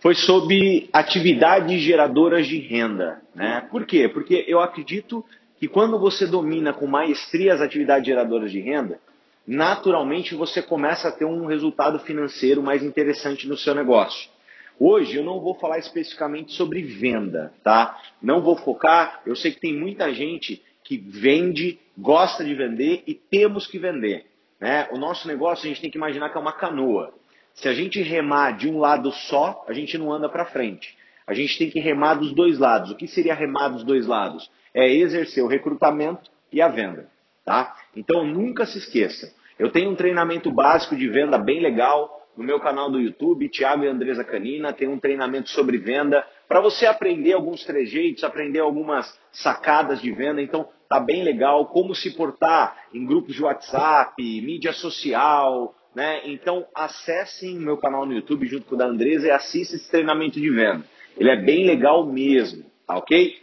foi 0.00 0.14
sobre 0.14 0.88
atividades 0.92 1.80
geradoras 1.80 2.46
de 2.46 2.58
renda. 2.58 3.20
Né? 3.34 3.66
Por 3.70 3.84
quê? 3.84 4.08
Porque 4.08 4.44
eu 4.46 4.60
acredito 4.60 5.24
que 5.58 5.66
quando 5.66 5.98
você 5.98 6.26
domina 6.26 6.72
com 6.72 6.86
maestria 6.86 7.54
as 7.54 7.60
atividades 7.60 8.06
geradoras 8.06 8.50
de 8.50 8.60
renda, 8.60 9.00
naturalmente 9.46 10.34
você 10.34 10.62
começa 10.62 11.08
a 11.08 11.12
ter 11.12 11.24
um 11.24 11.46
resultado 11.46 11.98
financeiro 12.00 12.62
mais 12.62 12.82
interessante 12.82 13.48
no 13.48 13.56
seu 13.56 13.74
negócio. 13.74 14.30
Hoje 14.78 15.16
eu 15.16 15.24
não 15.24 15.40
vou 15.40 15.54
falar 15.56 15.78
especificamente 15.78 16.52
sobre 16.52 16.82
venda, 16.82 17.52
tá? 17.64 18.00
Não 18.22 18.40
vou 18.40 18.56
focar, 18.56 19.20
eu 19.26 19.34
sei 19.34 19.50
que 19.50 19.60
tem 19.60 19.74
muita 19.74 20.14
gente 20.14 20.62
que 20.84 20.96
vende, 20.96 21.80
gosta 21.96 22.44
de 22.44 22.54
vender 22.54 23.02
e 23.04 23.12
temos 23.12 23.66
que 23.66 23.78
vender. 23.78 24.26
Né? 24.60 24.88
O 24.92 24.98
nosso 24.98 25.26
negócio 25.26 25.64
a 25.64 25.68
gente 25.68 25.80
tem 25.80 25.90
que 25.90 25.98
imaginar 25.98 26.30
que 26.30 26.38
é 26.38 26.40
uma 26.40 26.52
canoa. 26.52 27.12
Se 27.60 27.68
a 27.68 27.74
gente 27.74 28.00
remar 28.00 28.56
de 28.56 28.68
um 28.68 28.78
lado 28.78 29.10
só, 29.10 29.64
a 29.66 29.72
gente 29.72 29.98
não 29.98 30.12
anda 30.12 30.28
para 30.28 30.44
frente. 30.44 30.96
A 31.26 31.34
gente 31.34 31.58
tem 31.58 31.68
que 31.68 31.80
remar 31.80 32.14
dos 32.14 32.32
dois 32.32 32.56
lados. 32.56 32.92
O 32.92 32.94
que 32.94 33.08
seria 33.08 33.34
remar 33.34 33.68
dos 33.68 33.82
dois 33.82 34.06
lados? 34.06 34.48
É 34.72 34.88
exercer 34.88 35.42
o 35.42 35.48
recrutamento 35.48 36.30
e 36.52 36.62
a 36.62 36.68
venda. 36.68 37.08
Tá? 37.44 37.74
Então 37.96 38.24
nunca 38.24 38.64
se 38.64 38.78
esqueça. 38.78 39.34
Eu 39.58 39.70
tenho 39.70 39.90
um 39.90 39.96
treinamento 39.96 40.52
básico 40.52 40.94
de 40.94 41.08
venda 41.08 41.36
bem 41.36 41.60
legal 41.60 42.28
no 42.36 42.44
meu 42.44 42.60
canal 42.60 42.88
do 42.88 43.00
YouTube, 43.00 43.48
Thiago 43.48 43.82
e 43.82 43.88
Andresa 43.88 44.22
Canina. 44.22 44.72
Tem 44.72 44.86
um 44.86 45.00
treinamento 45.00 45.50
sobre 45.50 45.78
venda 45.78 46.24
para 46.46 46.60
você 46.60 46.86
aprender 46.86 47.32
alguns 47.32 47.64
trejeitos, 47.64 48.22
aprender 48.22 48.60
algumas 48.60 49.18
sacadas 49.32 50.00
de 50.00 50.12
venda. 50.12 50.40
Então 50.40 50.68
tá 50.88 51.00
bem 51.00 51.24
legal 51.24 51.66
como 51.66 51.92
se 51.92 52.16
portar 52.16 52.84
em 52.94 53.04
grupos 53.04 53.34
de 53.34 53.42
WhatsApp, 53.42 54.14
mídia 54.16 54.72
social, 54.72 55.74
né? 55.94 56.20
Então, 56.24 56.66
acessem 56.74 57.58
o 57.58 57.60
meu 57.60 57.76
canal 57.76 58.06
no 58.06 58.12
YouTube 58.12 58.46
junto 58.46 58.66
com 58.66 58.74
o 58.74 58.78
da 58.78 58.86
Andresa 58.86 59.26
e 59.26 59.30
assista 59.30 59.76
esse 59.76 59.90
treinamento 59.90 60.40
de 60.40 60.50
venda. 60.50 60.84
Ele 61.16 61.30
é 61.30 61.36
bem 61.36 61.66
legal 61.66 62.06
mesmo, 62.06 62.64
tá 62.86 62.96
ok? 62.96 63.36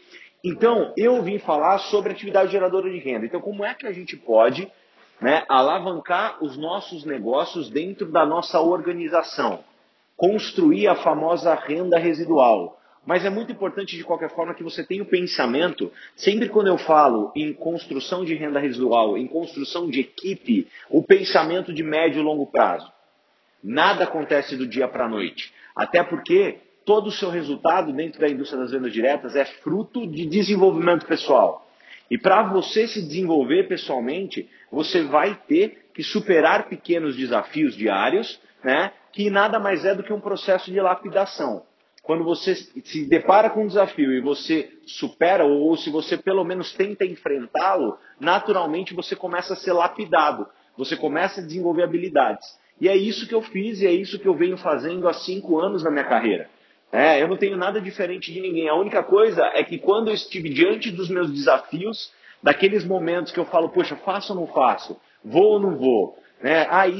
Então, 0.44 0.94
eu 0.95 1.23
vim 1.23 1.39
falar 1.39 1.80
sobre 1.80 2.11
atividade 2.11 2.52
geradora 2.52 2.89
de 2.89 3.00
renda. 3.00 3.25
Então, 3.25 3.42
como 3.42 3.66
é 3.66 3.73
que 3.73 3.88
a 3.88 3.92
gente 3.92 4.16
pode 4.16 4.72
né, 5.19 5.44
alavancar 5.50 6.44
os 6.44 6.56
nossos 6.56 7.03
negócios 7.03 7.69
dentro 7.69 8.11
da 8.11 8.25
nossa 8.25 8.62
organização? 8.62 9.64
Construir 10.16 10.88
a 10.88 10.95
famosa 10.95 11.56
renda 11.56 11.97
residual. 11.97 12.80
Mas 13.06 13.23
é 13.23 13.30
muito 13.30 13.52
importante, 13.52 13.95
de 13.95 14.03
qualquer 14.03 14.31
forma, 14.31 14.56
que 14.56 14.64
você 14.64 14.84
tenha 14.84 15.03
o 15.03 15.06
pensamento, 15.06 15.92
sempre 16.16 16.50
quando 16.50 16.67
eu 16.67 16.78
falo 16.78 17.31
em 17.36 17.53
construção 17.53 18.25
de 18.25 18.34
renda 18.34 18.59
residual, 18.59 19.16
em 19.16 19.28
construção 19.28 19.88
de 19.88 20.00
equipe, 20.00 20.67
o 20.89 21.03
pensamento 21.03 21.72
de 21.72 21.84
médio 21.84 22.20
e 22.20 22.23
longo 22.23 22.47
prazo. 22.47 22.92
Nada 23.64 24.06
acontece 24.06 24.56
do 24.56 24.66
dia 24.66 24.88
para 24.88 25.06
a 25.06 25.09
noite. 25.09 25.53
Até 25.75 26.03
porque 26.03 26.58
todo 26.84 27.08
o 27.08 27.12
seu 27.12 27.30
resultado 27.30 27.94
dentro 27.94 28.20
da 28.20 28.28
indústria 28.28 28.62
das 28.62 28.72
vendas 28.72 28.92
diretas 28.92 29.36
é 29.36 29.45
fruto 29.45 30.08
de 30.08 30.25
desenvolvimento 30.25 31.06
pessoal. 31.06 31.67
E 32.09 32.17
para 32.17 32.44
você 32.44 32.88
se 32.88 33.02
desenvolver 33.02 33.67
pessoalmente, 33.67 34.50
você 34.72 35.03
vai 35.03 35.40
ter 35.47 35.90
que 35.94 36.03
superar 36.03 36.69
pequenos 36.69 37.16
desafios 37.16 37.75
diários, 37.75 38.40
né, 38.64 38.92
que 39.12 39.30
nada 39.30 39.59
mais 39.59 39.86
é 39.86 39.94
do 39.94 40.03
que 40.03 40.14
um 40.14 40.19
processo 40.19 40.72
de 40.72 40.80
lapidação 40.80 41.64
quando 42.06 42.23
você 42.23 42.53
se 42.56 43.06
depara 43.08 43.50
com 43.50 43.64
um 43.64 43.67
desafio 43.67 44.14
e 44.14 44.22
você 44.22 44.72
supera, 44.86 45.44
ou 45.44 45.75
se 45.75 45.89
você 45.89 46.16
pelo 46.16 46.44
menos 46.44 46.72
tenta 46.72 47.03
enfrentá-lo, 47.03 47.97
naturalmente 48.20 48.94
você 48.94 49.16
começa 49.16 49.53
a 49.53 49.56
ser 49.56 49.73
lapidado, 49.73 50.47
você 50.78 50.95
começa 50.95 51.42
a 51.42 51.44
desenvolver 51.44 51.81
habilidades. 51.81 52.45
E 52.80 52.88
é 52.88 52.95
isso 52.95 53.28
que 53.28 53.34
eu 53.34 53.42
fiz 53.42 53.81
e 53.81 53.88
é 53.88 53.92
isso 53.92 54.20
que 54.20 54.28
eu 54.28 54.36
venho 54.36 54.56
fazendo 54.56 55.08
há 55.08 55.14
cinco 55.14 55.59
anos 55.59 55.84
na 55.84 55.89
minha 55.89 56.03
carreira. 56.03 56.47
É, 56.92 57.20
eu 57.20 57.28
não 57.28 57.38
tenho 57.38 57.58
nada 57.58 57.81
diferente 57.81 58.31
de 58.31 58.40
ninguém. 58.40 58.69
A 58.69 58.75
única 58.75 59.02
coisa 59.02 59.44
é 59.56 59.64
que 59.64 59.80
quando 59.80 60.09
eu 60.09 60.14
estive 60.14 60.50
diante 60.50 60.92
dos 60.92 61.09
meus 61.09 61.31
desafios, 61.31 62.14
daqueles 62.44 62.86
momentos 62.86 63.31
que 63.31 63.40
eu 63.40 63.45
falo, 63.45 63.69
poxa, 63.69 63.96
faço 63.96 64.31
ou 64.31 64.40
não 64.41 64.47
faço? 64.47 64.96
Vou 65.24 65.53
ou 65.53 65.59
não 65.59 65.75
vou? 65.75 66.19
É, 66.44 66.68
ah, 66.69 66.88
e, 66.88 67.00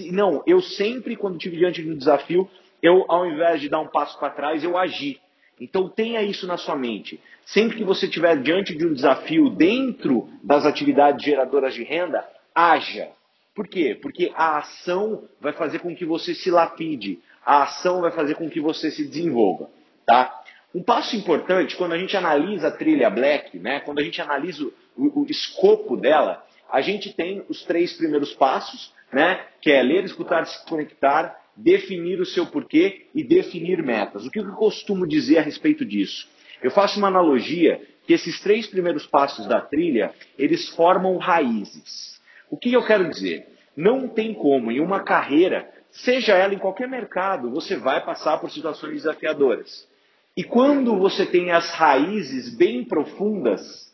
e, 0.00 0.10
não, 0.10 0.42
eu 0.44 0.60
sempre, 0.60 1.14
quando 1.14 1.36
estive 1.36 1.56
diante 1.56 1.80
de 1.80 1.88
um 1.88 1.96
desafio, 1.96 2.50
eu, 2.82 3.04
ao 3.08 3.26
invés 3.26 3.60
de 3.60 3.68
dar 3.68 3.80
um 3.80 3.88
passo 3.88 4.18
para 4.18 4.30
trás, 4.30 4.64
eu 4.64 4.76
agi. 4.76 5.20
Então 5.60 5.88
tenha 5.88 6.22
isso 6.22 6.46
na 6.46 6.56
sua 6.56 6.74
mente. 6.74 7.20
Sempre 7.44 7.76
que 7.76 7.84
você 7.84 8.06
estiver 8.06 8.40
diante 8.40 8.74
de 8.74 8.86
um 8.86 8.94
desafio 8.94 9.50
dentro 9.50 10.28
das 10.42 10.64
atividades 10.64 11.24
geradoras 11.24 11.74
de 11.74 11.82
renda, 11.82 12.26
haja. 12.54 13.08
Por 13.54 13.68
quê? 13.68 13.98
Porque 14.00 14.32
a 14.34 14.58
ação 14.58 15.24
vai 15.40 15.52
fazer 15.52 15.80
com 15.80 15.94
que 15.94 16.04
você 16.04 16.34
se 16.34 16.50
lapide. 16.50 17.18
A 17.44 17.64
ação 17.64 18.00
vai 18.00 18.10
fazer 18.10 18.36
com 18.36 18.48
que 18.48 18.60
você 18.60 18.90
se 18.90 19.06
desenvolva. 19.06 19.68
Tá? 20.06 20.40
Um 20.74 20.82
passo 20.82 21.16
importante, 21.16 21.76
quando 21.76 21.92
a 21.92 21.98
gente 21.98 22.16
analisa 22.16 22.68
a 22.68 22.70
trilha 22.70 23.10
Black, 23.10 23.58
né, 23.58 23.80
quando 23.80 23.98
a 23.98 24.02
gente 24.02 24.22
analisa 24.22 24.64
o, 24.64 24.72
o, 24.96 25.22
o 25.22 25.26
escopo 25.28 25.96
dela, 25.96 26.44
a 26.70 26.80
gente 26.80 27.12
tem 27.12 27.44
os 27.48 27.64
três 27.64 27.92
primeiros 27.94 28.32
passos, 28.32 28.92
né, 29.12 29.44
que 29.60 29.70
é 29.70 29.82
ler, 29.82 30.04
escutar, 30.04 30.46
se 30.46 30.64
conectar, 30.66 31.39
definir 31.62 32.20
o 32.20 32.26
seu 32.26 32.46
porquê 32.46 33.06
e 33.14 33.22
definir 33.22 33.82
metas. 33.82 34.26
O 34.26 34.30
que 34.30 34.38
eu 34.38 34.52
costumo 34.52 35.06
dizer 35.06 35.38
a 35.38 35.42
respeito 35.42 35.84
disso? 35.84 36.28
Eu 36.62 36.70
faço 36.70 36.98
uma 36.98 37.08
analogia 37.08 37.80
que 38.06 38.12
esses 38.12 38.40
três 38.40 38.66
primeiros 38.66 39.06
passos 39.06 39.46
da 39.46 39.60
trilha, 39.60 40.12
eles 40.38 40.68
formam 40.70 41.16
raízes. 41.16 42.20
O 42.50 42.56
que 42.56 42.72
eu 42.72 42.84
quero 42.84 43.08
dizer? 43.08 43.46
Não 43.76 44.08
tem 44.08 44.34
como 44.34 44.70
em 44.70 44.80
uma 44.80 45.00
carreira, 45.00 45.70
seja 45.90 46.34
ela 46.34 46.54
em 46.54 46.58
qualquer 46.58 46.88
mercado, 46.88 47.50
você 47.50 47.76
vai 47.76 48.04
passar 48.04 48.38
por 48.38 48.50
situações 48.50 48.94
desafiadoras. 48.94 49.88
E 50.36 50.42
quando 50.42 50.96
você 50.98 51.26
tem 51.26 51.50
as 51.50 51.70
raízes 51.70 52.54
bem 52.56 52.84
profundas, 52.84 53.90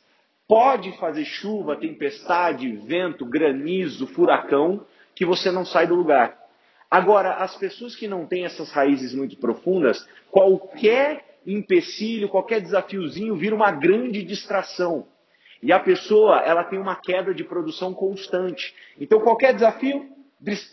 pode 0.49 0.97
fazer 0.99 1.25
chuva, 1.25 1.77
tempestade, 1.77 2.71
vento, 2.73 3.25
granizo, 3.25 4.07
furacão, 4.07 4.85
que 5.15 5.25
você 5.25 5.51
não 5.51 5.65
sai 5.65 5.87
do 5.87 5.95
lugar. 5.95 6.46
Agora, 6.91 7.35
as 7.35 7.57
pessoas 7.57 7.97
que 7.97 8.07
não 8.07 8.27
têm 8.27 8.45
essas 8.45 8.71
raízes 8.71 9.15
muito 9.15 9.37
profundas, 9.37 10.07
qualquer 10.31 11.39
empecilho, 11.47 12.29
qualquer 12.29 12.61
desafiozinho 12.61 13.37
vira 13.37 13.55
uma 13.55 13.71
grande 13.71 14.23
distração. 14.23 15.07
E 15.63 15.73
a 15.73 15.81
pessoa, 15.81 16.41
ela 16.41 16.65
tem 16.65 16.79
uma 16.79 16.97
queda 16.97 17.35
de 17.35 17.43
produção 17.43 17.95
constante. 17.95 18.75
Então, 19.01 19.21
qualquer 19.21 19.55
desafio, 19.55 20.09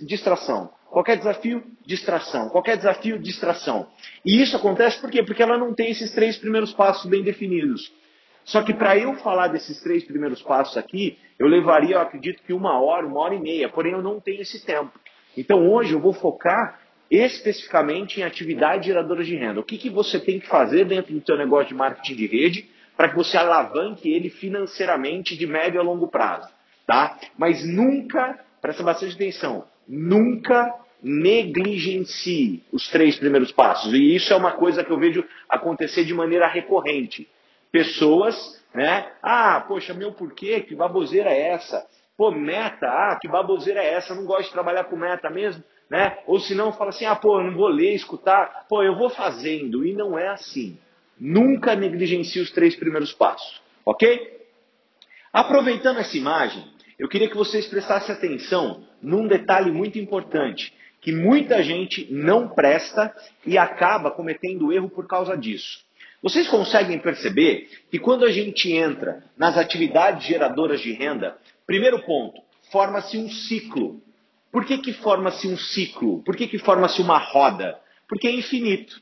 distração. 0.01 0.69
Qualquer 0.89 1.17
desafio, 1.17 1.63
distração. 1.85 2.49
Qualquer 2.49 2.77
desafio, 2.77 3.17
distração. 3.17 3.87
E 4.23 4.41
isso 4.41 4.55
acontece 4.55 4.99
por 4.99 5.09
quê? 5.09 5.23
Porque 5.23 5.41
ela 5.41 5.57
não 5.57 5.73
tem 5.73 5.89
esses 5.89 6.11
três 6.11 6.37
primeiros 6.37 6.73
passos 6.73 7.09
bem 7.09 7.23
definidos. 7.23 7.91
Só 8.45 8.61
que 8.61 8.73
para 8.73 8.97
eu 8.97 9.15
falar 9.15 9.47
desses 9.47 9.81
três 9.81 10.03
primeiros 10.03 10.41
passos 10.41 10.77
aqui, 10.77 11.17
eu 11.39 11.47
levaria, 11.47 11.95
eu 11.95 12.01
acredito 12.01 12.43
que 12.43 12.53
uma 12.53 12.79
hora, 12.79 13.07
uma 13.07 13.21
hora 13.21 13.35
e 13.35 13.39
meia. 13.39 13.69
Porém, 13.69 13.93
eu 13.93 14.01
não 14.01 14.19
tenho 14.19 14.41
esse 14.41 14.63
tempo. 14.65 14.91
Então 15.37 15.69
hoje 15.69 15.93
eu 15.93 15.99
vou 15.99 16.13
focar 16.13 16.79
especificamente 17.09 18.19
em 18.19 18.23
atividades 18.23 18.87
geradoras 18.87 19.27
de 19.27 19.35
renda. 19.35 19.59
O 19.59 19.63
que, 19.63 19.77
que 19.77 19.89
você 19.89 20.19
tem 20.19 20.39
que 20.39 20.47
fazer 20.47 20.85
dentro 20.85 21.13
do 21.13 21.25
seu 21.25 21.37
negócio 21.37 21.67
de 21.67 21.75
marketing 21.75 22.15
de 22.15 22.27
rede 22.27 22.69
para 22.95 23.09
que 23.09 23.15
você 23.15 23.37
alavanque 23.37 24.11
ele 24.11 24.29
financeiramente 24.29 25.35
de 25.35 25.47
médio 25.47 25.79
a 25.79 25.83
longo 25.83 26.07
prazo. 26.07 26.49
Tá? 26.85 27.17
Mas 27.37 27.65
nunca, 27.65 28.39
presta 28.61 28.83
bastante 28.83 29.15
atenção, 29.15 29.65
nunca 29.87 30.73
negligencie 31.01 32.63
os 32.71 32.89
três 32.89 33.17
primeiros 33.17 33.51
passos. 33.51 33.93
E 33.93 34.15
isso 34.15 34.31
é 34.31 34.35
uma 34.35 34.51
coisa 34.51 34.83
que 34.83 34.91
eu 34.91 34.99
vejo 34.99 35.23
acontecer 35.49 36.05
de 36.05 36.13
maneira 36.13 36.47
recorrente. 36.47 37.27
Pessoas, 37.71 38.63
né? 38.73 39.11
Ah, 39.21 39.63
poxa, 39.67 39.93
meu 39.93 40.13
porquê? 40.13 40.61
Que 40.61 40.75
baboseira 40.75 41.29
é 41.29 41.49
essa? 41.49 41.85
Pô, 42.15 42.31
meta, 42.31 42.87
ah, 42.87 43.17
que 43.19 43.27
baboseira 43.27 43.83
é 43.83 43.93
essa? 43.93 44.13
Eu 44.13 44.17
não 44.17 44.25
gosto 44.25 44.45
de 44.45 44.51
trabalhar 44.51 44.83
com 44.83 44.95
meta 44.95 45.29
mesmo, 45.29 45.63
né? 45.89 46.19
Ou 46.27 46.39
se 46.39 46.53
não, 46.53 46.71
fala 46.71 46.91
assim, 46.91 47.05
ah, 47.05 47.15
pô, 47.15 47.39
eu 47.39 47.45
não 47.45 47.55
vou 47.55 47.67
ler, 47.67 47.95
escutar, 47.95 48.65
pô, 48.69 48.83
eu 48.83 48.95
vou 48.95 49.09
fazendo. 49.09 49.85
E 49.85 49.93
não 49.93 50.17
é 50.17 50.27
assim. 50.27 50.77
Nunca 51.19 51.75
negligencie 51.75 52.41
os 52.41 52.51
três 52.51 52.75
primeiros 52.75 53.13
passos, 53.13 53.61
ok? 53.85 54.41
Aproveitando 55.31 55.99
essa 55.99 56.15
imagem, 56.15 56.63
eu 56.99 57.09
queria 57.09 57.29
que 57.29 57.37
vocês 57.37 57.65
prestassem 57.67 58.13
atenção 58.13 58.83
num 59.01 59.27
detalhe 59.27 59.71
muito 59.71 59.97
importante, 59.97 60.73
que 61.01 61.11
muita 61.11 61.61
gente 61.63 62.07
não 62.11 62.47
presta 62.47 63.13
e 63.45 63.57
acaba 63.57 64.11
cometendo 64.11 64.71
erro 64.71 64.89
por 64.89 65.07
causa 65.07 65.35
disso. 65.35 65.83
Vocês 66.23 66.47
conseguem 66.47 66.97
perceber 66.97 67.69
que 67.91 67.99
quando 67.99 68.25
a 68.25 68.31
gente 68.31 68.71
entra 68.71 69.23
nas 69.37 69.57
atividades 69.57 70.25
geradoras 70.25 70.81
de 70.81 70.93
renda, 70.93 71.37
Primeiro 71.65 72.03
ponto, 72.03 72.41
forma-se 72.71 73.17
um 73.17 73.29
ciclo. 73.29 74.01
Por 74.51 74.65
que, 74.65 74.77
que 74.77 74.93
forma-se 74.93 75.47
um 75.47 75.57
ciclo? 75.57 76.21
Por 76.23 76.35
que, 76.35 76.47
que 76.47 76.59
forma-se 76.59 77.01
uma 77.01 77.17
roda? 77.17 77.79
Porque 78.07 78.27
é 78.27 78.31
infinito. 78.31 79.01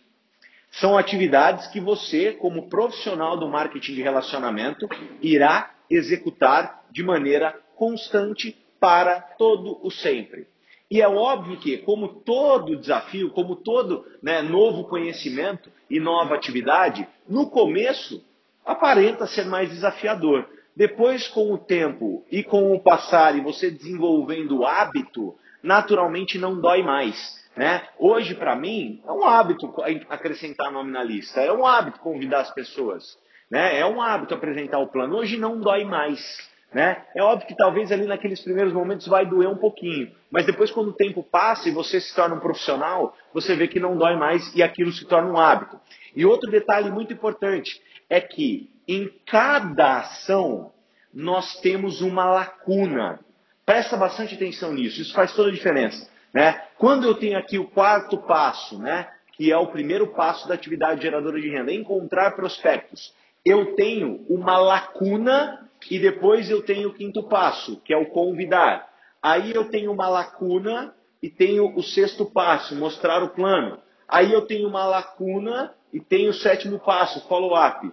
São 0.72 0.98
atividades 0.98 1.68
que 1.68 1.80
você, 1.80 2.34
como 2.34 2.70
profissional 2.70 3.38
do 3.38 3.50
marketing 3.50 3.96
de 3.96 4.02
relacionamento, 4.02 4.88
irá 5.22 5.74
executar 5.90 6.86
de 6.92 7.04
maneira 7.04 7.60
constante 7.76 8.56
para 8.80 9.20
todo 9.20 9.80
o 9.86 9.92
sempre. 9.92 10.48
E 10.90 11.02
é 11.02 11.08
óbvio 11.08 11.58
que, 11.58 11.78
como 11.80 12.22
todo 12.22 12.78
desafio, 12.78 13.32
como 13.32 13.56
todo 13.56 14.06
né, 14.22 14.42
novo 14.42 14.86
conhecimento 14.86 15.72
e 15.92 16.00
nova 16.00 16.36
atividade, 16.36 17.06
no 17.28 17.50
começo 17.50 18.24
aparenta 18.66 19.28
ser 19.28 19.46
mais 19.46 19.70
desafiador. 19.70 20.48
Depois, 20.74 21.28
com 21.28 21.52
o 21.52 21.58
tempo 21.58 22.26
e 22.32 22.42
com 22.44 22.74
o 22.74 22.80
passar 22.80 23.38
e 23.38 23.42
você 23.42 23.70
desenvolvendo 23.70 24.60
o 24.60 24.66
hábito, 24.66 25.36
naturalmente 25.62 26.38
não 26.38 26.60
dói 26.60 26.82
mais. 26.82 27.42
Né? 27.58 27.86
Hoje, 28.00 28.34
para 28.34 28.56
mim, 28.56 29.02
é 29.06 29.12
um 29.12 29.26
hábito 29.26 29.70
acrescentar 30.10 30.72
nome 30.72 30.92
na 30.92 31.04
lista, 31.04 31.42
é 31.42 31.52
um 31.52 31.66
hábito 31.66 32.00
convidar 32.00 32.40
as 32.40 32.52
pessoas, 32.52 33.18
né? 33.50 33.78
é 33.78 33.86
um 33.86 34.02
hábito 34.02 34.34
apresentar 34.34 34.80
o 34.80 34.88
plano. 34.88 35.18
Hoje 35.18 35.38
não 35.38 35.60
dói 35.60 35.84
mais. 35.84 36.50
Né? 36.74 37.04
É 37.14 37.22
óbvio 37.22 37.48
que 37.48 37.56
talvez 37.56 37.92
ali 37.92 38.06
naqueles 38.06 38.40
primeiros 38.42 38.72
momentos 38.72 39.06
vai 39.06 39.26
doer 39.26 39.50
um 39.50 39.58
pouquinho, 39.58 40.10
mas 40.32 40.46
depois, 40.46 40.72
quando 40.72 40.90
o 40.90 40.94
tempo 40.94 41.22
passa 41.22 41.68
e 41.68 41.72
você 41.72 42.00
se 42.00 42.16
torna 42.16 42.36
um 42.36 42.40
profissional, 42.40 43.16
você 43.34 43.56
vê 43.56 43.68
que 43.68 43.80
não 43.80 43.98
dói 43.98 44.16
mais 44.16 44.56
e 44.56 44.64
aquilo 44.64 44.92
se 44.92 45.06
torna 45.06 45.30
um 45.30 45.38
hábito. 45.38 45.78
E 46.16 46.26
outro 46.26 46.50
detalhe 46.50 46.90
muito 46.90 47.12
importante 47.12 47.82
é 48.10 48.22
que 48.22 48.70
em 48.88 49.10
cada 49.26 50.00
ação 50.00 50.72
nós 51.14 51.60
temos 51.60 52.02
uma 52.02 52.26
lacuna. 52.26 53.20
Presta 53.66 53.98
bastante 53.98 54.36
atenção 54.36 54.74
nisso, 54.74 55.02
isso 55.02 55.14
faz 55.14 55.34
toda 55.34 55.50
a 55.50 55.54
diferença. 55.54 56.10
Né? 56.34 56.62
Quando 56.78 57.06
eu 57.06 57.16
tenho 57.16 57.38
aqui 57.38 57.60
o 57.60 57.68
quarto 57.68 58.18
passo, 58.18 58.80
né, 58.80 59.10
que 59.34 59.52
é 59.52 59.58
o 59.58 59.68
primeiro 59.68 60.08
passo 60.08 60.48
da 60.48 60.54
atividade 60.54 61.02
geradora 61.02 61.40
de 61.40 61.50
renda, 61.50 61.74
encontrar 61.74 62.32
prospectos, 62.32 63.14
eu 63.46 63.76
tenho 63.76 64.26
uma 64.30 64.58
lacuna 64.58 65.70
e 65.90 66.00
depois 66.00 66.50
eu 66.50 66.62
tenho 66.62 66.90
o 66.90 66.94
quinto 66.94 67.24
passo, 67.24 67.82
que 67.82 67.94
é 67.94 67.98
o 67.98 68.08
convidar. 68.08 68.88
Aí 69.22 69.54
eu 69.54 69.66
tenho 69.66 69.92
uma 69.92 70.10
lacuna 70.10 70.94
e 71.22 71.30
tenho 71.30 71.76
o 71.76 71.84
sexto 71.84 72.26
passo, 72.26 72.76
mostrar 72.76 73.24
o 73.24 73.30
plano. 73.30 73.80
Aí 74.08 74.32
eu 74.32 74.42
tenho 74.42 74.68
uma 74.68 74.86
lacuna 74.86 75.74
e 75.94 76.00
tenho 76.00 76.32
o 76.32 76.34
sétimo 76.34 76.80
passo, 76.80 77.28
follow-up. 77.28 77.92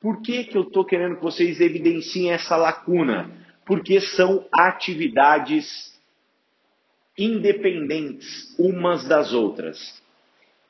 Por 0.00 0.22
que, 0.22 0.44
que 0.44 0.56
eu 0.56 0.62
estou 0.62 0.84
querendo 0.84 1.16
que 1.16 1.22
vocês 1.22 1.60
evidenciem 1.60 2.30
essa 2.30 2.56
lacuna? 2.56 3.30
Porque 3.66 4.00
são 4.00 4.46
atividades 4.52 5.98
independentes 7.16 8.54
umas 8.58 9.06
das 9.06 9.32
outras. 9.32 10.00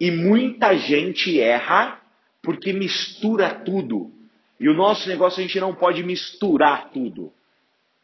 E 0.01 0.11
muita 0.11 0.77
gente 0.77 1.39
erra 1.39 2.01
porque 2.43 2.73
mistura 2.73 3.51
tudo. 3.51 4.11
E 4.59 4.69
o 4.69 4.75
nosso 4.75 5.09
negócio 5.09 5.41
a 5.41 5.43
gente 5.43 5.61
não 5.61 5.75
pode 5.75 6.03
misturar 6.03 6.91
tudo. 6.91 7.33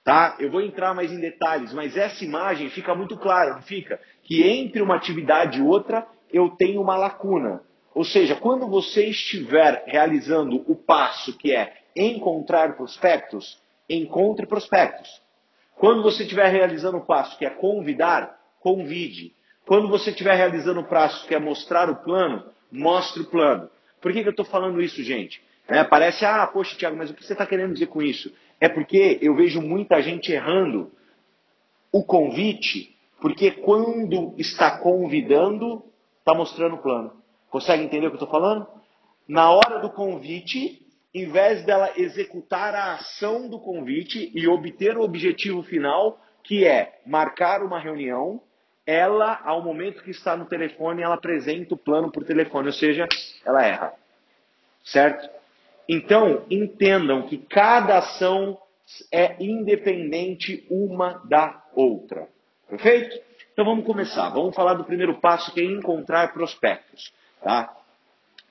Tá? 0.05 0.37
Eu 0.39 0.51
vou 0.51 0.61
entrar 0.61 0.95
mais 0.95 1.11
em 1.11 1.19
detalhes, 1.19 1.73
mas 1.73 1.97
essa 1.97 2.25
imagem 2.25 2.69
fica 2.69 2.95
muito 2.95 3.17
clara, 3.17 3.55
não 3.55 3.62
fica? 3.62 3.99
Que 4.23 4.43
entre 4.43 4.83
uma 4.83 4.97
atividade 4.97 5.59
e 5.59 5.62
outra 5.62 6.06
eu 6.33 6.51
tenho 6.51 6.81
uma 6.81 6.97
lacuna. 6.97 7.62
Ou 7.95 8.05
seja, 8.05 8.35
quando 8.35 8.67
você 8.67 9.06
estiver 9.06 9.85
realizando 9.87 10.62
o 10.67 10.75
passo 10.75 11.37
que 11.39 11.55
é 11.55 11.73
encontrar 11.97 12.77
prospectos, 12.77 13.59
encontre 13.89 14.47
prospectos. 14.47 15.23
Quando 15.77 16.03
você 16.03 16.23
estiver 16.23 16.49
realizando 16.49 16.99
o 16.99 17.05
passo 17.05 17.39
que 17.39 17.47
é 17.47 17.51
convidar, 17.51 18.39
convide. 18.61 19.33
Quando 19.67 19.89
você 19.89 20.11
estiver 20.11 20.35
realizando 20.35 20.81
o 20.81 20.85
passo 20.85 21.27
que 21.27 21.35
é 21.35 21.39
mostrar 21.39 21.89
o 21.89 21.97
plano, 21.97 22.45
mostre 22.71 23.23
o 23.23 23.27
plano. 23.27 23.71
Por 24.01 24.12
que, 24.12 24.23
que 24.23 24.29
eu 24.29 24.33
estou 24.33 24.45
falando 24.45 24.83
isso, 24.83 25.03
gente? 25.03 25.43
É, 25.66 25.82
parece, 25.82 26.25
ah, 26.25 26.46
poxa, 26.46 26.76
Tiago, 26.76 26.96
mas 26.96 27.11
o 27.11 27.14
que 27.14 27.25
você 27.25 27.32
está 27.32 27.46
querendo 27.46 27.72
dizer 27.72 27.87
com 27.87 28.02
isso? 28.02 28.34
É 28.61 28.69
porque 28.69 29.19
eu 29.22 29.34
vejo 29.34 29.61
muita 29.61 30.00
gente 30.02 30.31
errando 30.32 30.93
o 31.90 32.05
convite, 32.05 32.94
porque 33.20 33.50
quando 33.50 34.34
está 34.37 34.78
convidando, 34.78 35.82
está 36.19 36.34
mostrando 36.34 36.75
o 36.75 36.82
plano. 36.82 37.12
Consegue 37.49 37.84
entender 37.84 38.06
o 38.06 38.11
que 38.11 38.16
eu 38.16 38.25
estou 38.25 38.40
falando? 38.40 38.66
Na 39.26 39.50
hora 39.50 39.78
do 39.78 39.88
convite, 39.88 40.84
em 41.14 41.26
vez 41.31 41.64
dela 41.64 41.93
executar 41.96 42.75
a 42.75 42.94
ação 42.94 43.49
do 43.49 43.58
convite 43.58 44.31
e 44.34 44.46
obter 44.49 44.99
o 44.99 45.02
objetivo 45.02 45.62
final, 45.62 46.20
que 46.43 46.67
é 46.67 47.00
marcar 47.06 47.62
uma 47.62 47.78
reunião, 47.78 48.40
ela, 48.87 49.40
ao 49.44 49.62
momento 49.62 50.02
que 50.02 50.10
está 50.10 50.37
no 50.37 50.44
telefone, 50.44 51.00
ela 51.00 51.14
apresenta 51.14 51.75
o 51.75 51.78
plano 51.78 52.10
por 52.10 52.25
telefone, 52.25 52.67
ou 52.67 52.72
seja, 52.72 53.06
ela 53.44 53.64
erra. 53.64 53.94
Certo? 54.82 55.31
Então, 55.88 56.44
entendam 56.50 57.22
que 57.22 57.38
cada 57.38 57.98
ação 57.98 58.58
é 59.12 59.36
independente 59.40 60.66
uma 60.70 61.22
da 61.25 61.62
outra. 61.75 62.28
Perfeito? 62.69 63.19
Então 63.52 63.64
vamos 63.64 63.84
começar. 63.84 64.31
Vamos 64.31 64.54
falar 64.54 64.75
do 64.75 64.84
primeiro 64.84 65.14
passo 65.20 65.52
que 65.52 65.60
é 65.60 65.64
encontrar 65.64 66.32
prospectos. 66.32 67.12
Tá? 67.42 67.72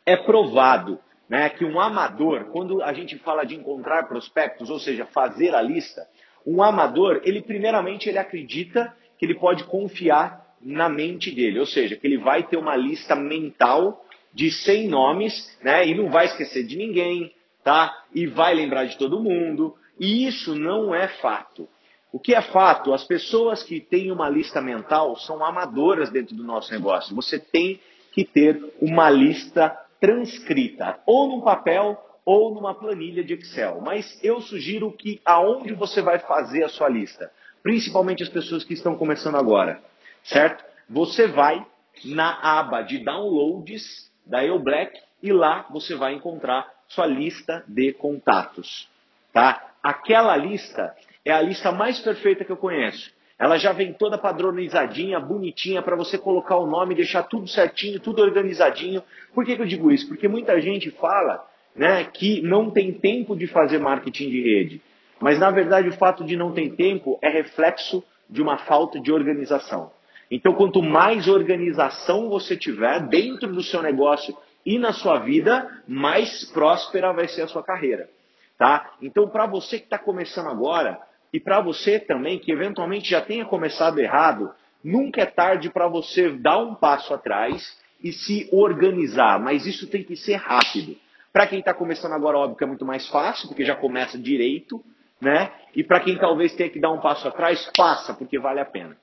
É 0.05 0.15
provado 0.15 0.99
né, 1.27 1.49
que 1.49 1.65
um 1.65 1.79
amador, 1.79 2.45
quando 2.45 2.81
a 2.81 2.93
gente 2.93 3.17
fala 3.17 3.43
de 3.43 3.55
encontrar 3.55 4.07
prospectos, 4.07 4.69
ou 4.69 4.79
seja, 4.79 5.05
fazer 5.05 5.55
a 5.55 5.61
lista, 5.61 6.07
um 6.45 6.61
amador, 6.61 7.21
ele 7.23 7.41
primeiramente 7.41 8.09
ele 8.09 8.17
acredita 8.17 8.95
que 9.17 9.25
ele 9.25 9.35
pode 9.35 9.63
confiar 9.65 10.55
na 10.61 10.87
mente 10.87 11.31
dele, 11.31 11.59
ou 11.59 11.65
seja, 11.65 11.95
que 11.95 12.07
ele 12.07 12.17
vai 12.17 12.43
ter 12.43 12.57
uma 12.57 12.75
lista 12.75 13.15
mental 13.15 14.05
de 14.33 14.51
100 14.51 14.87
nomes, 14.87 15.57
né? 15.61 15.87
E 15.87 15.93
não 15.93 16.09
vai 16.09 16.25
esquecer 16.25 16.63
de 16.63 16.75
ninguém, 16.75 17.33
tá? 17.63 18.03
E 18.13 18.25
vai 18.25 18.53
lembrar 18.53 18.85
de 18.85 18.97
todo 18.97 19.21
mundo. 19.21 19.75
E 19.99 20.27
isso 20.27 20.55
não 20.55 20.93
é 20.93 21.07
fato. 21.07 21.67
O 22.11 22.19
que 22.19 22.35
é 22.35 22.41
fato? 22.41 22.93
As 22.93 23.03
pessoas 23.03 23.63
que 23.63 23.79
têm 23.79 24.11
uma 24.11 24.29
lista 24.29 24.61
mental 24.61 25.15
são 25.17 25.43
amadoras 25.43 26.09
dentro 26.09 26.35
do 26.35 26.43
nosso 26.43 26.71
negócio. 26.71 27.15
Você 27.15 27.39
tem 27.39 27.79
que 28.11 28.23
ter 28.23 28.63
uma 28.79 29.09
lista 29.09 29.75
transcrita, 29.99 30.99
ou 31.05 31.27
num 31.27 31.41
papel 31.41 31.97
ou 32.25 32.53
numa 32.53 32.73
planilha 32.73 33.23
de 33.23 33.33
Excel. 33.33 33.81
Mas 33.81 34.19
eu 34.23 34.41
sugiro 34.41 34.91
que 34.91 35.21
aonde 35.25 35.73
você 35.73 36.01
vai 36.01 36.19
fazer 36.19 36.63
a 36.63 36.69
sua 36.69 36.89
lista, 36.89 37.31
principalmente 37.61 38.23
as 38.23 38.29
pessoas 38.29 38.63
que 38.63 38.73
estão 38.73 38.95
começando 38.95 39.35
agora, 39.35 39.81
certo? 40.23 40.63
Você 40.89 41.27
vai 41.27 41.65
na 42.05 42.59
aba 42.59 42.81
de 42.81 42.99
downloads 42.99 44.11
da 44.25 44.43
Eu 44.45 44.59
Black 44.59 44.99
e 45.21 45.31
lá 45.31 45.65
você 45.69 45.95
vai 45.95 46.13
encontrar 46.13 46.69
sua 46.87 47.05
lista 47.05 47.63
de 47.67 47.93
contatos, 47.93 48.87
tá? 49.31 49.71
Aquela 49.81 50.35
lista 50.35 50.95
é 51.25 51.31
a 51.31 51.41
lista 51.41 51.71
mais 51.71 51.99
perfeita 51.99 52.43
que 52.45 52.51
eu 52.51 52.57
conheço. 52.57 53.11
Ela 53.37 53.57
já 53.57 53.73
vem 53.73 53.91
toda 53.93 54.17
padronizadinha, 54.17 55.19
bonitinha, 55.19 55.81
para 55.81 55.95
você 55.95 56.17
colocar 56.17 56.57
o 56.57 56.67
nome, 56.67 56.95
deixar 56.95 57.23
tudo 57.23 57.47
certinho, 57.47 57.99
tudo 57.99 58.21
organizadinho. 58.21 59.03
Por 59.33 59.43
que, 59.43 59.55
que 59.55 59.61
eu 59.61 59.65
digo 59.65 59.91
isso? 59.91 60.07
Porque 60.07 60.27
muita 60.27 60.61
gente 60.61 60.91
fala 60.91 61.45
né, 61.75 62.05
que 62.05 62.41
não 62.41 62.69
tem 62.69 62.93
tempo 62.93 63.35
de 63.35 63.47
fazer 63.47 63.79
marketing 63.79 64.29
de 64.29 64.41
rede. 64.41 64.81
Mas, 65.19 65.39
na 65.39 65.49
verdade, 65.49 65.89
o 65.89 65.93
fato 65.93 66.23
de 66.23 66.37
não 66.37 66.53
ter 66.53 66.75
tempo 66.75 67.17
é 67.21 67.29
reflexo 67.29 68.03
de 68.29 68.41
uma 68.41 68.57
falta 68.59 68.99
de 68.99 69.11
organização. 69.11 69.91
Então, 70.29 70.53
quanto 70.53 70.81
mais 70.81 71.27
organização 71.27 72.29
você 72.29 72.55
tiver 72.57 73.01
dentro 73.07 73.51
do 73.51 73.61
seu 73.61 73.81
negócio 73.81 74.35
e 74.65 74.79
na 74.79 74.93
sua 74.93 75.19
vida, 75.19 75.69
mais 75.87 76.45
próspera 76.45 77.11
vai 77.11 77.27
ser 77.27 77.41
a 77.41 77.47
sua 77.47 77.63
carreira. 77.63 78.09
Tá? 78.57 78.93
Então, 79.01 79.27
para 79.27 79.45
você 79.45 79.77
que 79.77 79.85
está 79.85 79.97
começando 79.97 80.47
agora, 80.47 80.99
e 81.31 81.39
para 81.39 81.59
você 81.59 81.99
também 81.99 82.39
que 82.39 82.51
eventualmente 82.51 83.09
já 83.09 83.21
tenha 83.21 83.45
começado 83.45 83.99
errado, 83.99 84.51
nunca 84.83 85.21
é 85.21 85.25
tarde 85.25 85.69
para 85.69 85.87
você 85.87 86.29
dar 86.29 86.59
um 86.59 86.75
passo 86.75 87.13
atrás 87.13 87.77
e 88.01 88.11
se 88.11 88.47
organizar, 88.51 89.39
mas 89.39 89.65
isso 89.65 89.87
tem 89.87 90.03
que 90.03 90.15
ser 90.15 90.35
rápido. 90.35 90.95
Para 91.31 91.47
quem 91.47 91.59
está 91.59 91.73
começando 91.73 92.13
agora, 92.13 92.37
óbvio 92.37 92.57
que 92.57 92.63
é 92.63 92.67
muito 92.67 92.85
mais 92.85 93.07
fácil, 93.07 93.47
porque 93.47 93.65
já 93.65 93.75
começa 93.75 94.17
direito, 94.17 94.83
né? 95.19 95.51
E 95.75 95.83
para 95.83 95.99
quem 95.99 96.17
talvez 96.17 96.53
tenha 96.53 96.69
que 96.69 96.79
dar 96.79 96.91
um 96.91 96.99
passo 96.99 97.27
atrás, 97.27 97.69
passa, 97.75 98.13
porque 98.13 98.37
vale 98.37 98.59
a 98.59 98.65
pena 98.65 98.95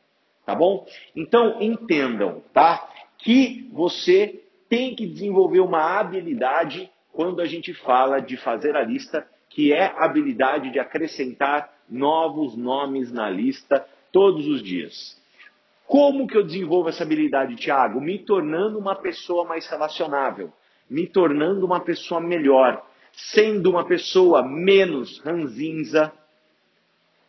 tá 0.50 0.54
bom? 0.57 0.85
Então 1.14 1.62
entendam, 1.62 2.42
tá? 2.52 2.88
Que 3.19 3.69
você 3.73 4.42
tem 4.69 4.97
que 4.97 5.07
desenvolver 5.07 5.61
uma 5.61 5.99
habilidade 5.99 6.90
quando 7.12 7.40
a 7.40 7.47
gente 7.47 7.73
fala 7.73 8.21
de 8.21 8.37
fazer 8.37 8.76
a 8.76 8.83
lista, 8.83 9.26
que 9.49 9.73
é 9.73 9.87
a 9.87 10.04
habilidade 10.04 10.73
de 10.73 10.80
acrescentar 10.80 11.73
novos 11.88 12.57
nomes 12.57 13.12
na 13.12 13.30
lista 13.30 13.87
todos 14.11 14.47
os 14.49 14.61
dias. 14.62 15.21
Como 15.87 16.26
que 16.26 16.37
eu 16.37 16.45
desenvolvo 16.45 16.88
essa 16.88 17.04
habilidade, 17.04 17.54
Thiago? 17.57 18.00
Me 18.00 18.19
tornando 18.19 18.78
uma 18.78 18.97
pessoa 18.97 19.45
mais 19.45 19.69
relacionável, 19.69 20.52
me 20.88 21.07
tornando 21.07 21.64
uma 21.64 21.80
pessoa 21.80 22.21
melhor, 22.21 22.85
sendo 23.12 23.71
uma 23.71 23.85
pessoa 23.85 24.42
menos 24.42 25.21
ranzinza, 25.21 26.12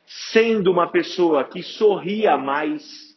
sendo 0.06 0.72
uma 0.72 0.88
pessoa 0.88 1.44
que 1.44 1.63
sorria 1.63 2.38
mais, 2.38 3.11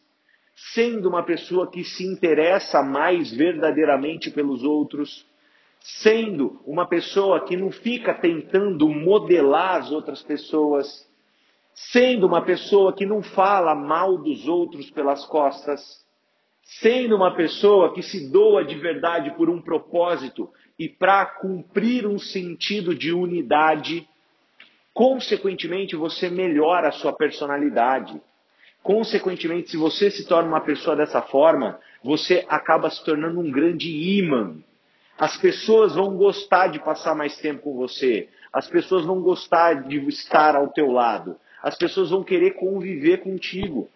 sendo 0.55 1.09
uma 1.09 1.23
pessoa 1.23 1.69
que 1.69 1.83
se 1.83 2.05
interessa 2.05 2.81
mais 2.81 3.31
verdadeiramente 3.31 4.31
pelos 4.31 4.63
outros, 4.63 5.25
sendo 5.79 6.61
uma 6.65 6.87
pessoa 6.87 7.45
que 7.45 7.57
não 7.57 7.71
fica 7.71 8.13
tentando 8.13 8.87
modelar 8.89 9.81
as 9.81 9.91
outras 9.91 10.23
pessoas, 10.23 11.07
sendo 11.73 12.25
uma 12.25 12.41
pessoa 12.41 12.93
que 12.93 13.05
não 13.05 13.21
fala 13.21 13.75
mal 13.75 14.17
dos 14.17 14.47
outros 14.47 14.89
pelas 14.89 15.25
costas, 15.25 16.03
sendo 16.63 17.15
uma 17.15 17.35
pessoa 17.35 17.93
que 17.93 18.01
se 18.01 18.31
doa 18.31 18.63
de 18.63 18.75
verdade 18.75 19.31
por 19.35 19.49
um 19.49 19.61
propósito 19.61 20.49
e 20.79 20.89
para 20.89 21.25
cumprir 21.25 22.07
um 22.07 22.17
sentido 22.17 22.95
de 22.95 23.13
unidade, 23.13 24.07
consequentemente 24.93 25.95
você 25.95 26.29
melhora 26.29 26.87
a 26.87 26.93
sua 26.93 27.13
personalidade. 27.13 28.19
Consequentemente, 28.85 29.71
se 29.71 29.77
você 29.77 30.11
se 30.11 30.27
torna 30.27 30.47
uma 30.47 30.61
pessoa 30.61 30.95
dessa 30.95 31.19
forma, 31.19 31.79
você 32.03 32.45
acaba 32.47 32.87
se 32.87 33.03
tornando 33.03 33.39
um 33.39 33.49
grande 33.49 33.89
imã. 33.89 34.57
As 35.17 35.35
pessoas 35.37 35.95
vão 35.95 36.15
gostar 36.15 36.67
de 36.67 36.77
passar 36.77 37.15
mais 37.15 37.35
tempo 37.35 37.63
com 37.63 37.73
você. 37.73 38.29
As 38.53 38.67
pessoas 38.67 39.03
vão 39.03 39.21
gostar 39.21 39.87
de 39.87 39.97
estar 40.07 40.55
ao 40.55 40.67
teu 40.67 40.91
lado. 40.91 41.35
As 41.63 41.75
pessoas 41.75 42.11
vão 42.11 42.23
querer 42.23 42.51
conviver 42.51 43.23
contigo. 43.23 43.89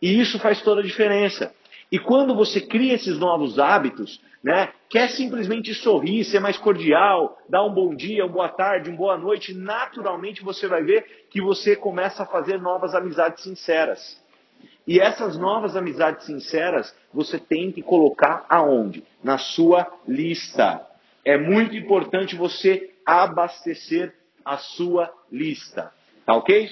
E 0.00 0.20
isso 0.20 0.38
faz 0.38 0.62
toda 0.62 0.82
a 0.82 0.84
diferença. 0.84 1.52
E 1.90 1.98
quando 1.98 2.32
você 2.32 2.60
cria 2.60 2.94
esses 2.94 3.18
novos 3.18 3.58
hábitos, 3.58 4.20
né, 4.40 4.68
quer 4.88 5.08
simplesmente 5.08 5.74
sorrir, 5.74 6.22
ser 6.22 6.38
mais 6.38 6.56
cordial, 6.56 7.36
dar 7.48 7.64
um 7.64 7.74
bom 7.74 7.92
dia, 7.92 8.24
uma 8.24 8.32
boa 8.32 8.48
tarde, 8.48 8.88
uma 8.88 8.98
boa 8.98 9.18
noite, 9.18 9.52
naturalmente 9.52 10.44
você 10.44 10.68
vai 10.68 10.84
ver 10.84 11.26
que 11.28 11.40
você 11.40 11.74
começa 11.74 12.22
a 12.22 12.26
fazer 12.26 12.60
novas 12.60 12.94
amizades 12.94 13.42
sinceras. 13.42 14.27
E 14.88 14.98
essas 14.98 15.36
novas 15.36 15.76
amizades 15.76 16.24
sinceras 16.24 16.96
você 17.12 17.38
tem 17.38 17.70
que 17.70 17.82
colocar 17.82 18.46
aonde? 18.48 19.04
Na 19.22 19.36
sua 19.36 19.86
lista. 20.08 20.80
É 21.22 21.36
muito 21.36 21.76
importante 21.76 22.34
você 22.34 22.94
abastecer 23.04 24.14
a 24.42 24.56
sua 24.56 25.12
lista. 25.30 25.92
Tá 26.24 26.34
ok? 26.34 26.70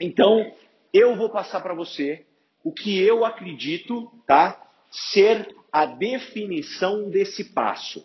Então, 0.00 0.52
eu 0.92 1.14
vou 1.14 1.30
passar 1.30 1.60
para 1.60 1.74
você 1.74 2.26
o 2.64 2.72
que 2.72 3.00
eu 3.00 3.24
acredito, 3.24 4.10
tá? 4.26 4.60
Ser 4.90 5.54
a 5.70 5.86
definição 5.86 7.08
desse 7.08 7.52
passo. 7.52 8.04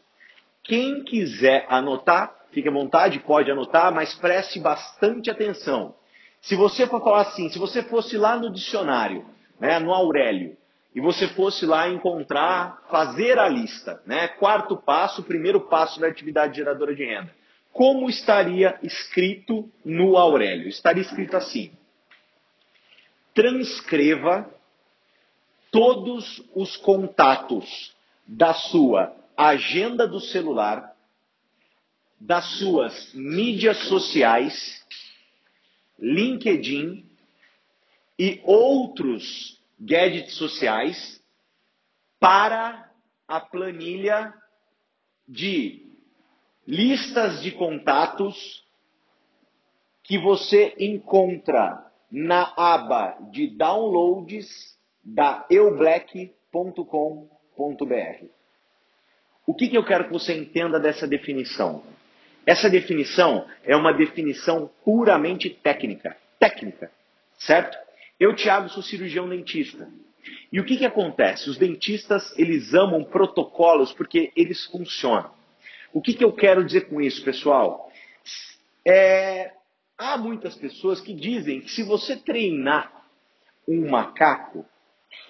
Quem 0.63 1.03
quiser 1.03 1.65
anotar, 1.69 2.35
fique 2.51 2.69
à 2.69 2.71
vontade, 2.71 3.19
pode 3.19 3.49
anotar, 3.49 3.91
mas 3.91 4.13
preste 4.13 4.59
bastante 4.59 5.31
atenção. 5.31 5.95
Se 6.43 6.55
você 6.55 6.85
for 6.85 7.01
falar 7.01 7.21
assim, 7.21 7.47
se 7.49 7.57
você 7.57 7.81
fosse 7.81 8.17
lá 8.17 8.37
no 8.37 8.51
dicionário, 8.51 9.25
né, 9.57 9.79
no 9.79 9.93
Aurélio, 9.93 10.57
e 10.93 10.99
você 10.99 11.25
fosse 11.29 11.65
lá 11.65 11.87
encontrar, 11.87 12.83
fazer 12.91 13.39
a 13.39 13.47
lista, 13.47 14.03
né, 14.05 14.27
quarto 14.27 14.75
passo, 14.75 15.23
primeiro 15.23 15.61
passo 15.61 16.01
da 16.01 16.07
atividade 16.07 16.57
geradora 16.57 16.93
de 16.93 17.05
renda, 17.05 17.33
como 17.71 18.09
estaria 18.09 18.77
escrito 18.83 19.71
no 19.85 20.17
Aurélio? 20.17 20.67
Estaria 20.67 21.01
escrito 21.01 21.37
assim: 21.37 21.71
transcreva 23.33 24.47
todos 25.71 26.43
os 26.53 26.75
contatos 26.75 27.95
da 28.27 28.53
sua 28.53 29.15
agenda 29.35 30.05
do 30.05 30.19
celular, 30.19 30.93
das 32.19 32.45
suas 32.59 33.13
mídias 33.13 33.77
sociais 33.87 34.83
LinkedIn 35.99 37.05
e 38.17 38.41
outros 38.43 39.61
gadgets 39.79 40.35
sociais 40.35 41.21
para 42.19 42.91
a 43.27 43.39
planilha 43.39 44.33
de 45.27 45.85
listas 46.67 47.41
de 47.41 47.51
contatos 47.51 48.63
que 50.03 50.17
você 50.17 50.75
encontra 50.79 51.91
na 52.11 52.53
aba 52.55 53.17
de 53.31 53.47
downloads 53.47 54.77
da 55.03 55.45
eublack.com.br. 55.49 58.25
O 59.45 59.53
que, 59.53 59.67
que 59.67 59.77
eu 59.77 59.83
quero 59.83 60.05
que 60.05 60.13
você 60.13 60.37
entenda 60.37 60.79
dessa 60.79 61.07
definição? 61.07 61.83
Essa 62.45 62.69
definição 62.69 63.47
é 63.63 63.75
uma 63.75 63.93
definição 63.93 64.69
puramente 64.83 65.49
técnica. 65.49 66.17
Técnica, 66.39 66.91
certo? 67.37 67.77
Eu, 68.19 68.35
Thiago, 68.35 68.69
sou 68.69 68.83
cirurgião 68.83 69.27
dentista. 69.29 69.87
E 70.51 70.59
o 70.59 70.65
que, 70.65 70.77
que 70.77 70.85
acontece? 70.85 71.49
Os 71.49 71.57
dentistas, 71.57 72.37
eles 72.37 72.73
amam 72.73 73.03
protocolos 73.03 73.93
porque 73.93 74.31
eles 74.35 74.65
funcionam. 74.65 75.31
O 75.91 76.01
que, 76.01 76.13
que 76.13 76.23
eu 76.23 76.31
quero 76.31 76.63
dizer 76.63 76.87
com 76.87 77.01
isso, 77.01 77.23
pessoal? 77.23 77.91
É, 78.85 79.51
há 79.97 80.17
muitas 80.17 80.55
pessoas 80.55 80.99
que 80.99 81.13
dizem 81.13 81.61
que 81.61 81.71
se 81.71 81.83
você 81.83 82.15
treinar 82.15 82.91
um 83.67 83.89
macaco, 83.89 84.65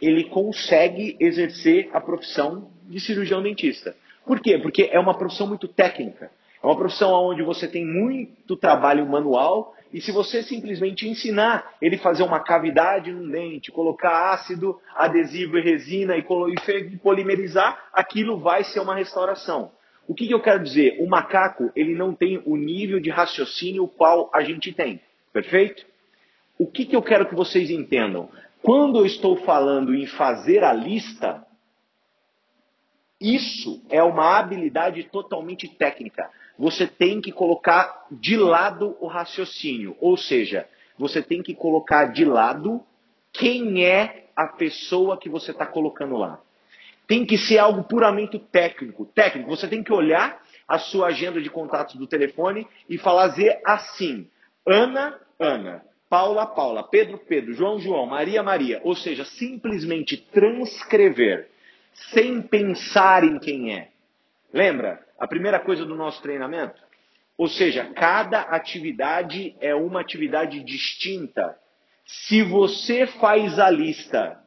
ele 0.01 0.25
consegue 0.25 1.15
exercer 1.19 1.89
a 1.93 2.01
profissão 2.01 2.71
de 2.83 2.99
cirurgião 2.99 3.41
dentista. 3.41 3.95
Por 4.25 4.39
quê? 4.39 4.57
Porque 4.57 4.89
é 4.91 4.99
uma 4.99 5.17
profissão 5.17 5.47
muito 5.47 5.67
técnica. 5.67 6.31
É 6.63 6.65
uma 6.65 6.77
profissão 6.77 7.11
onde 7.11 7.43
você 7.43 7.67
tem 7.67 7.85
muito 7.85 8.55
trabalho 8.55 9.05
manual 9.05 9.75
e 9.91 9.99
se 9.99 10.13
você 10.13 10.41
simplesmente 10.41 11.07
ensinar 11.07 11.75
ele 11.81 11.97
fazer 11.97 12.23
uma 12.23 12.39
cavidade 12.39 13.11
no 13.11 13.29
dente, 13.29 13.69
colocar 13.69 14.31
ácido, 14.31 14.79
adesivo 14.95 15.57
e 15.57 15.61
resina 15.61 16.15
e 16.15 16.97
polimerizar, 16.97 17.89
aquilo 17.91 18.39
vai 18.39 18.63
ser 18.63 18.79
uma 18.79 18.95
restauração. 18.95 19.71
O 20.07 20.15
que, 20.15 20.25
que 20.25 20.33
eu 20.33 20.41
quero 20.41 20.63
dizer? 20.63 20.97
O 21.01 21.07
macaco 21.07 21.69
ele 21.75 21.93
não 21.93 22.15
tem 22.15 22.41
o 22.45 22.55
nível 22.55 22.99
de 22.99 23.09
raciocínio 23.09 23.85
qual 23.85 24.31
a 24.33 24.41
gente 24.41 24.71
tem, 24.71 25.01
perfeito? 25.33 25.85
O 26.57 26.65
que, 26.65 26.85
que 26.85 26.95
eu 26.95 27.01
quero 27.01 27.27
que 27.27 27.35
vocês 27.35 27.69
entendam? 27.69 28.29
Quando 28.61 28.99
eu 28.99 29.05
estou 29.05 29.35
falando 29.35 29.93
em 29.93 30.07
fazer 30.07 30.63
a 30.63 30.71
lista, 30.71 31.45
isso 33.19 33.83
é 33.89 34.01
uma 34.01 34.37
habilidade 34.37 35.03
totalmente 35.03 35.67
técnica 35.67 36.29
você 36.57 36.87
tem 36.87 37.19
que 37.19 37.31
colocar 37.31 38.05
de 38.11 38.37
lado 38.37 38.95
o 38.99 39.07
raciocínio. 39.07 39.95
Ou 39.99 40.17
seja, 40.17 40.67
você 40.97 41.21
tem 41.21 41.41
que 41.41 41.53
colocar 41.53 42.05
de 42.05 42.25
lado 42.25 42.81
quem 43.31 43.83
é 43.83 44.27
a 44.35 44.47
pessoa 44.47 45.17
que 45.17 45.29
você 45.29 45.51
está 45.51 45.65
colocando 45.65 46.17
lá. 46.17 46.39
Tem 47.07 47.25
que 47.25 47.37
ser 47.37 47.57
algo 47.57 47.83
puramente 47.83 48.39
técnico. 48.39 49.05
Técnico, 49.05 49.49
você 49.49 49.67
tem 49.67 49.83
que 49.83 49.91
olhar 49.91 50.41
a 50.67 50.79
sua 50.79 51.07
agenda 51.07 51.41
de 51.41 51.49
contatos 51.49 51.95
do 51.95 52.07
telefone 52.07 52.67
e 52.89 52.97
fazer 52.97 53.59
assim: 53.65 54.27
Ana, 54.65 55.19
Ana, 55.39 55.83
Paula, 56.09 56.45
Paula, 56.45 56.83
Pedro, 56.83 57.17
Pedro, 57.17 57.53
João, 57.53 57.79
João, 57.79 58.05
Maria, 58.05 58.41
Maria. 58.41 58.79
Ou 58.83 58.95
seja, 58.95 59.25
simplesmente 59.25 60.15
transcrever, 60.15 61.49
sem 62.11 62.41
pensar 62.41 63.23
em 63.23 63.39
quem 63.39 63.73
é. 63.73 63.89
Lembra? 64.53 65.03
a 65.23 65.27
primeira 65.27 65.57
coisa 65.57 65.85
do 65.85 65.95
nosso 65.95 66.21
treinamento? 66.21 66.81
Ou 67.37 67.47
seja, 67.47 67.85
cada 67.93 68.41
atividade 68.41 69.55
é 69.61 69.73
uma 69.73 70.01
atividade 70.01 70.61
distinta. 70.65 71.57
Se 72.05 72.43
você 72.43 73.07
faz 73.07 73.57
a 73.57 73.69
lista 73.69 74.37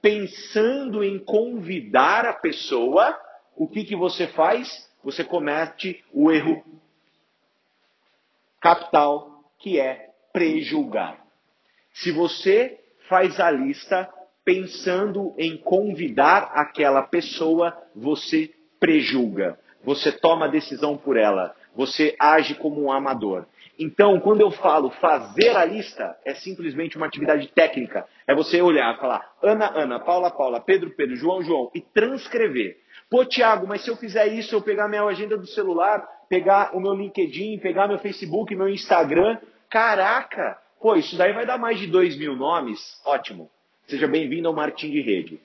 pensando 0.00 1.04
em 1.04 1.18
convidar 1.18 2.24
a 2.24 2.32
pessoa, 2.32 3.14
o 3.54 3.68
que, 3.68 3.84
que 3.84 3.94
você 3.94 4.26
faz? 4.28 4.90
Você 5.04 5.22
comete 5.22 6.02
o 6.14 6.32
erro 6.32 6.64
capital, 8.58 9.44
que 9.58 9.78
é 9.78 10.08
prejulgar. 10.32 11.22
Se 11.92 12.10
você 12.10 12.80
faz 13.06 13.38
a 13.38 13.50
lista 13.50 14.10
pensando 14.42 15.34
em 15.36 15.58
convidar 15.58 16.52
aquela 16.54 17.02
pessoa, 17.02 17.76
você 17.94 18.50
prejulga 18.84 19.58
você 19.82 20.12
toma 20.12 20.46
a 20.46 20.48
decisão 20.48 20.96
por 20.96 21.16
ela, 21.16 21.54
você 21.74 22.14
age 22.18 22.54
como 22.54 22.82
um 22.82 22.92
amador. 22.92 23.46
Então, 23.78 24.20
quando 24.20 24.40
eu 24.40 24.50
falo 24.50 24.90
fazer 24.90 25.56
a 25.56 25.64
lista, 25.64 26.16
é 26.24 26.34
simplesmente 26.34 26.96
uma 26.96 27.06
atividade 27.06 27.48
técnica. 27.48 28.06
É 28.26 28.34
você 28.34 28.62
olhar, 28.62 28.96
falar 28.98 29.34
Ana, 29.42 29.72
Ana, 29.74 29.98
Paula, 29.98 30.30
Paula, 30.30 30.60
Pedro, 30.60 30.90
Pedro, 30.90 31.16
João, 31.16 31.42
João 31.42 31.70
e 31.74 31.80
transcrever. 31.80 32.78
Pô, 33.10 33.24
Tiago, 33.24 33.66
mas 33.66 33.82
se 33.82 33.90
eu 33.90 33.96
fizer 33.96 34.26
isso, 34.28 34.54
eu 34.54 34.62
pegar 34.62 34.88
minha 34.88 35.02
agenda 35.04 35.36
do 35.36 35.46
celular, 35.46 36.06
pegar 36.28 36.74
o 36.74 36.80
meu 36.80 36.94
LinkedIn, 36.94 37.58
pegar 37.58 37.88
meu 37.88 37.98
Facebook, 37.98 38.54
meu 38.54 38.68
Instagram, 38.68 39.38
caraca, 39.68 40.56
pô, 40.80 40.94
isso 40.94 41.16
daí 41.16 41.32
vai 41.32 41.44
dar 41.44 41.58
mais 41.58 41.78
de 41.78 41.86
dois 41.86 42.16
mil 42.16 42.36
nomes? 42.36 43.00
Ótimo. 43.04 43.50
Seja 43.86 44.06
bem-vindo 44.06 44.48
ao 44.48 44.54
Martim 44.54 44.90
de 44.90 45.00
Rede. 45.00 45.40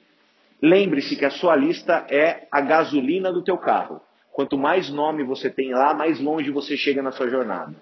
Lembre-se 0.61 1.15
que 1.15 1.25
a 1.25 1.29
sua 1.29 1.55
lista 1.55 2.05
é 2.09 2.47
a 2.51 2.59
gasolina 2.61 3.31
do 3.31 3.43
teu 3.43 3.57
carro. 3.57 4.01
Quanto 4.31 4.57
mais 4.57 4.89
nome 4.89 5.23
você 5.23 5.49
tem 5.49 5.73
lá, 5.73 5.93
mais 5.93 6.19
longe 6.19 6.51
você 6.51 6.75
chega 6.77 7.01
na 7.01 7.11
sua 7.11 7.29
jornada. 7.29 7.75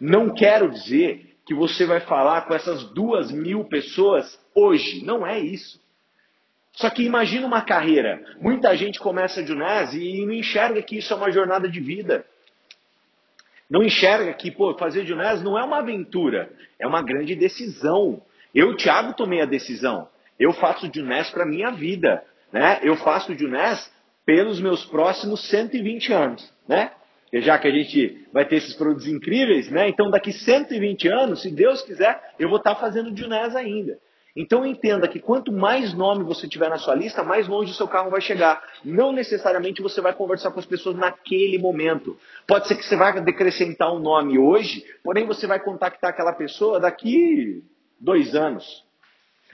Não 0.00 0.34
quero 0.34 0.70
dizer 0.70 1.36
que 1.46 1.54
você 1.54 1.86
vai 1.86 2.00
falar 2.00 2.42
com 2.42 2.54
essas 2.54 2.84
duas 2.92 3.30
mil 3.30 3.64
pessoas 3.64 4.38
hoje. 4.54 5.04
Não 5.04 5.26
é 5.26 5.38
isso. 5.38 5.80
Só 6.72 6.90
que 6.90 7.02
imagina 7.02 7.46
uma 7.46 7.62
carreira. 7.62 8.22
Muita 8.40 8.76
gente 8.76 8.98
começa 8.98 9.40
a 9.40 9.44
Junese 9.44 9.98
e 9.98 10.26
não 10.26 10.34
enxerga 10.34 10.82
que 10.82 10.98
isso 10.98 11.12
é 11.12 11.16
uma 11.16 11.30
jornada 11.30 11.68
de 11.68 11.80
vida. 11.80 12.26
Não 13.68 13.82
enxerga 13.82 14.32
que, 14.34 14.50
pô, 14.50 14.74
fazer 14.74 15.04
Junés 15.06 15.42
não 15.42 15.58
é 15.58 15.64
uma 15.64 15.78
aventura, 15.78 16.50
é 16.78 16.86
uma 16.86 17.02
grande 17.02 17.34
decisão. 17.34 18.22
Eu, 18.54 18.76
Thiago, 18.76 19.14
tomei 19.14 19.40
a 19.40 19.46
decisão. 19.46 20.08
Eu 20.38 20.52
faço 20.52 20.90
Junés 20.92 21.30
para 21.30 21.46
minha 21.46 21.70
vida, 21.70 22.22
né? 22.52 22.80
Eu 22.82 22.96
faço 22.96 23.36
Junés 23.36 23.90
pelos 24.24 24.60
meus 24.60 24.84
próximos 24.84 25.48
120 25.48 26.12
anos, 26.12 26.52
né? 26.68 26.90
já 27.32 27.58
que 27.58 27.68
a 27.68 27.70
gente 27.70 28.26
vai 28.32 28.44
ter 28.44 28.56
esses 28.56 28.74
produtos 28.74 29.06
incríveis, 29.06 29.70
né? 29.70 29.88
Então 29.88 30.10
daqui 30.10 30.32
120 30.32 31.08
anos, 31.08 31.42
se 31.42 31.50
Deus 31.50 31.82
quiser, 31.82 32.20
eu 32.38 32.48
vou 32.48 32.58
estar 32.58 32.74
fazendo 32.76 33.14
Junés 33.16 33.54
ainda. 33.54 33.98
Então 34.34 34.66
entenda 34.66 35.08
que 35.08 35.18
quanto 35.18 35.50
mais 35.50 35.94
nome 35.94 36.22
você 36.22 36.46
tiver 36.46 36.68
na 36.68 36.76
sua 36.76 36.94
lista, 36.94 37.24
mais 37.24 37.48
longe 37.48 37.72
o 37.72 37.74
seu 37.74 37.88
carro 37.88 38.10
vai 38.10 38.20
chegar. 38.20 38.62
Não 38.84 39.10
necessariamente 39.10 39.80
você 39.80 40.00
vai 40.00 40.12
conversar 40.12 40.50
com 40.50 40.60
as 40.60 40.66
pessoas 40.66 40.94
naquele 40.94 41.58
momento. 41.58 42.18
Pode 42.46 42.68
ser 42.68 42.76
que 42.76 42.84
você 42.84 42.96
vai 42.96 43.18
decrescentar 43.22 43.92
um 43.94 43.98
nome 43.98 44.38
hoje, 44.38 44.84
porém 45.02 45.26
você 45.26 45.46
vai 45.46 45.58
contactar 45.58 46.10
aquela 46.10 46.34
pessoa 46.34 46.78
daqui 46.78 47.64
dois 47.98 48.34
anos. 48.34 48.85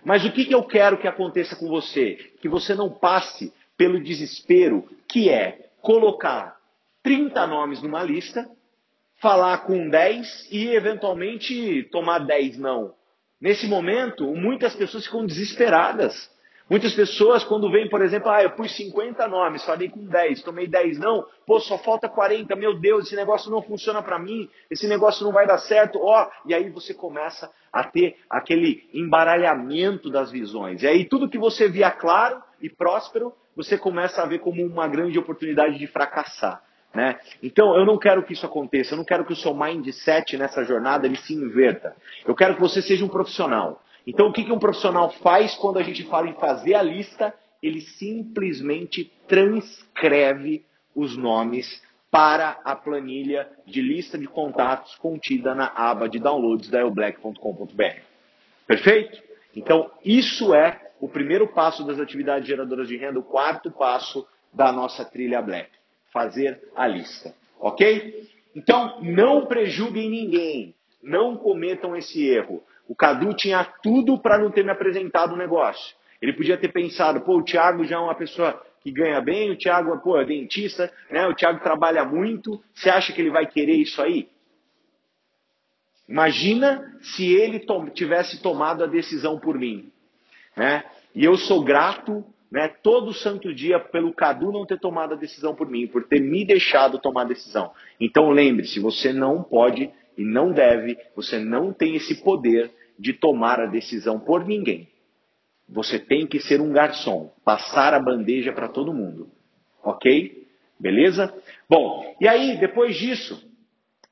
Mas 0.05 0.25
o 0.25 0.33
que, 0.33 0.45
que 0.45 0.55
eu 0.55 0.65
quero 0.65 0.99
que 0.99 1.07
aconteça 1.07 1.55
com 1.57 1.69
você? 1.69 2.17
Que 2.41 2.49
você 2.49 2.75
não 2.75 2.91
passe 2.91 3.53
pelo 3.77 4.03
desespero, 4.03 4.89
que 5.09 5.29
é 5.29 5.71
colocar 5.81 6.57
30 7.03 7.47
nomes 7.47 7.83
numa 7.83 8.03
lista, 8.03 8.49
falar 9.21 9.59
com 9.59 9.89
10 9.89 10.49
e 10.51 10.69
eventualmente 10.69 11.85
tomar 11.91 12.19
10 12.21 12.59
não. 12.59 12.95
Nesse 13.41 13.67
momento, 13.67 14.27
muitas 14.35 14.75
pessoas 14.75 15.05
ficam 15.05 15.27
desesperadas. 15.27 16.31
Muitas 16.71 16.95
pessoas, 16.95 17.45
quando 17.45 17.71
vem, 17.71 17.89
por 17.89 18.03
exemplo, 18.03 18.31
ah, 18.31 18.43
eu 18.43 18.51
pus 18.51 18.75
50 18.77 19.27
nomes, 19.29 19.65
falei 19.65 19.89
com 19.89 20.05
10, 20.05 20.43
tomei 20.43 20.67
10 20.67 20.99
não, 20.99 21.27
pô, 21.47 21.61
só 21.61 21.77
falta 21.77 22.09
40, 22.09 22.55
meu 22.57 22.79
Deus, 22.79 23.07
esse 23.07 23.17
negócio 23.17 23.51
não 23.51 23.61
funciona 23.61 24.03
para 24.03 24.19
mim, 24.19 24.49
esse 24.71 24.89
negócio 24.89 25.25
não 25.25 25.33
vai 25.33 25.47
dar 25.47 25.59
certo, 25.59 25.99
ó, 26.01 26.29
e 26.47 26.55
aí 26.55 26.71
você 26.71 26.95
começa 26.95 27.51
a 27.73 27.85
ter 27.85 28.17
aquele 28.31 28.89
embaralhamento 28.95 30.11
das 30.11 30.31
visões. 30.31 30.83
E 30.83 30.87
aí 30.87 31.05
tudo 31.05 31.29
que 31.29 31.39
você 31.39 31.69
via 31.69 31.91
claro 31.91 32.43
e 32.61 32.71
próspero, 32.71 33.33
você 33.55 33.77
começa 33.77 34.23
a 34.23 34.27
ver 34.27 34.39
como 34.39 34.65
uma 34.65 34.89
grande 34.89 35.19
oportunidade 35.19 35.79
de 35.79 35.87
fracassar. 35.87 36.63
Né? 36.95 37.19
Então, 37.43 37.75
eu 37.75 37.87
não 37.87 37.99
quero 37.99 38.23
que 38.23 38.35
isso 38.35 38.45
aconteça, 38.45 38.93
eu 38.93 38.99
não 38.99 39.05
quero 39.05 39.25
que 39.25 39.33
o 39.33 39.37
seu 39.37 39.55
mindset 39.55 40.37
nessa 40.37 40.63
jornada 40.63 41.07
ele 41.07 41.17
se 41.17 41.33
inverta. 41.33 41.97
Eu 42.27 42.35
quero 42.35 42.55
que 42.55 42.61
você 42.61 42.83
seja 42.83 43.05
um 43.05 43.09
profissional. 43.09 43.83
Então, 44.07 44.29
o 44.29 44.33
que, 44.33 44.45
que 44.45 44.53
um 44.53 44.59
profissional 44.59 45.11
faz 45.11 45.55
quando 45.55 45.79
a 45.79 45.83
gente 45.83 46.03
fala 46.05 46.29
em 46.29 46.35
fazer 46.35 46.75
a 46.75 46.83
lista? 46.83 47.35
Ele 47.63 47.81
simplesmente 47.81 49.13
transcreve 49.29 50.65
os 50.95 51.17
nomes 51.17 51.83
para 52.11 52.61
a 52.65 52.77
planilha 52.77 53.49
de 53.65 53.81
lista 53.81 54.19
de 54.19 54.27
contatos 54.27 54.95
contida 54.97 55.55
na 55.55 55.73
aba 55.75 56.09
de 56.09 56.19
downloads 56.19 56.69
da 56.69 56.81
elblack.com.br. 56.81 58.01
Perfeito? 58.67 59.23
Então, 59.55 59.91
isso 60.05 60.55
é 60.55 60.93
o 61.01 61.09
primeiro 61.09 61.49
passo 61.49 61.85
das 61.85 61.99
atividades 61.99 62.47
geradoras 62.47 62.89
de 62.89 62.97
renda, 62.97 63.19
o 63.19 63.23
quarto 63.23 63.71
passo 63.71 64.27
da 64.53 64.71
nossa 64.71 65.05
trilha 65.05 65.41
Black 65.41 65.71
fazer 66.13 66.61
a 66.77 66.87
lista. 66.87 67.35
Ok? 67.59 68.29
Então, 68.55 69.01
não 69.01 69.47
prejulguem 69.47 70.11
ninguém. 70.11 70.75
Não 71.03 71.37
cometam 71.37 71.97
esse 71.97 72.27
erro. 72.29 72.63
O 72.89 72.95
Cadu 72.95 73.35
tinha 73.35 73.65
tudo 73.83 74.19
para 74.19 74.39
não 74.39 74.51
ter 74.51 74.65
me 74.65 74.71
apresentado 74.71 75.35
o 75.35 75.37
negócio. 75.37 75.97
Ele 76.21 76.33
podia 76.33 76.57
ter 76.57 76.69
pensado, 76.69 77.21
pô, 77.23 77.39
o 77.39 77.45
Thiago 77.45 77.85
já 77.85 77.97
é 77.97 77.99
uma 77.99 78.15
pessoa 78.15 78.63
que 78.81 78.93
ganha 78.93 79.21
bem, 79.21 79.51
o 79.51 79.57
Thiago 79.57 79.97
pô, 79.99 80.19
é 80.19 80.25
dentista, 80.25 80.93
né? 81.11 81.27
o 81.27 81.35
Thiago 81.35 81.61
trabalha 81.61 82.05
muito. 82.05 82.63
Você 82.75 82.91
acha 82.91 83.13
que 83.13 83.21
ele 83.21 83.31
vai 83.31 83.47
querer 83.47 83.77
isso 83.77 84.01
aí? 84.01 84.29
Imagina 86.09 86.95
se 87.01 87.33
ele 87.33 87.61
to 87.61 87.89
tivesse 87.91 88.43
tomado 88.43 88.85
a 88.85 88.87
decisão 88.87 89.39
por 89.39 89.59
mim. 89.59 89.91
Né? 90.57 90.85
E 91.15 91.25
eu 91.25 91.37
sou 91.37 91.65
grato 91.65 92.25
né, 92.51 92.69
todo 92.69 93.15
santo 93.15 93.55
dia 93.55 93.81
pelo 93.81 94.13
Cadu 94.13 94.53
não 94.53 94.67
ter 94.67 94.79
tomado 94.79 95.15
a 95.15 95.17
decisão 95.17 95.55
por 95.55 95.71
mim, 95.71 95.87
por 95.87 96.05
ter 96.05 96.21
me 96.21 96.45
deixado 96.45 96.99
tomar 96.99 97.23
a 97.23 97.29
decisão. 97.29 97.73
Então 97.99 98.31
lembre-se, 98.31 98.79
você 98.79 99.13
não 99.13 99.43
pode 99.43 99.91
e 100.17 100.25
não 100.25 100.53
deve, 100.53 100.97
você 101.15 101.39
não 101.39 101.73
tem 101.73 101.97
esse 101.97 102.23
poder 102.23 102.71
de 102.99 103.13
tomar 103.13 103.61
a 103.61 103.67
decisão 103.67 104.19
por 104.19 104.45
ninguém. 104.47 104.89
Você 105.69 105.99
tem 105.99 106.27
que 106.27 106.41
ser 106.41 106.61
um 106.61 106.73
garçom, 106.73 107.33
passar 107.45 107.95
a 107.95 108.01
bandeja 108.01 108.53
para 108.53 108.69
todo 108.69 108.93
mundo. 108.93 109.31
Ok? 109.83 110.47
Beleza? 110.79 111.33
Bom, 111.69 112.17
e 112.21 112.29
aí, 112.29 112.57
depois 112.59 112.97
disso, 112.97 113.43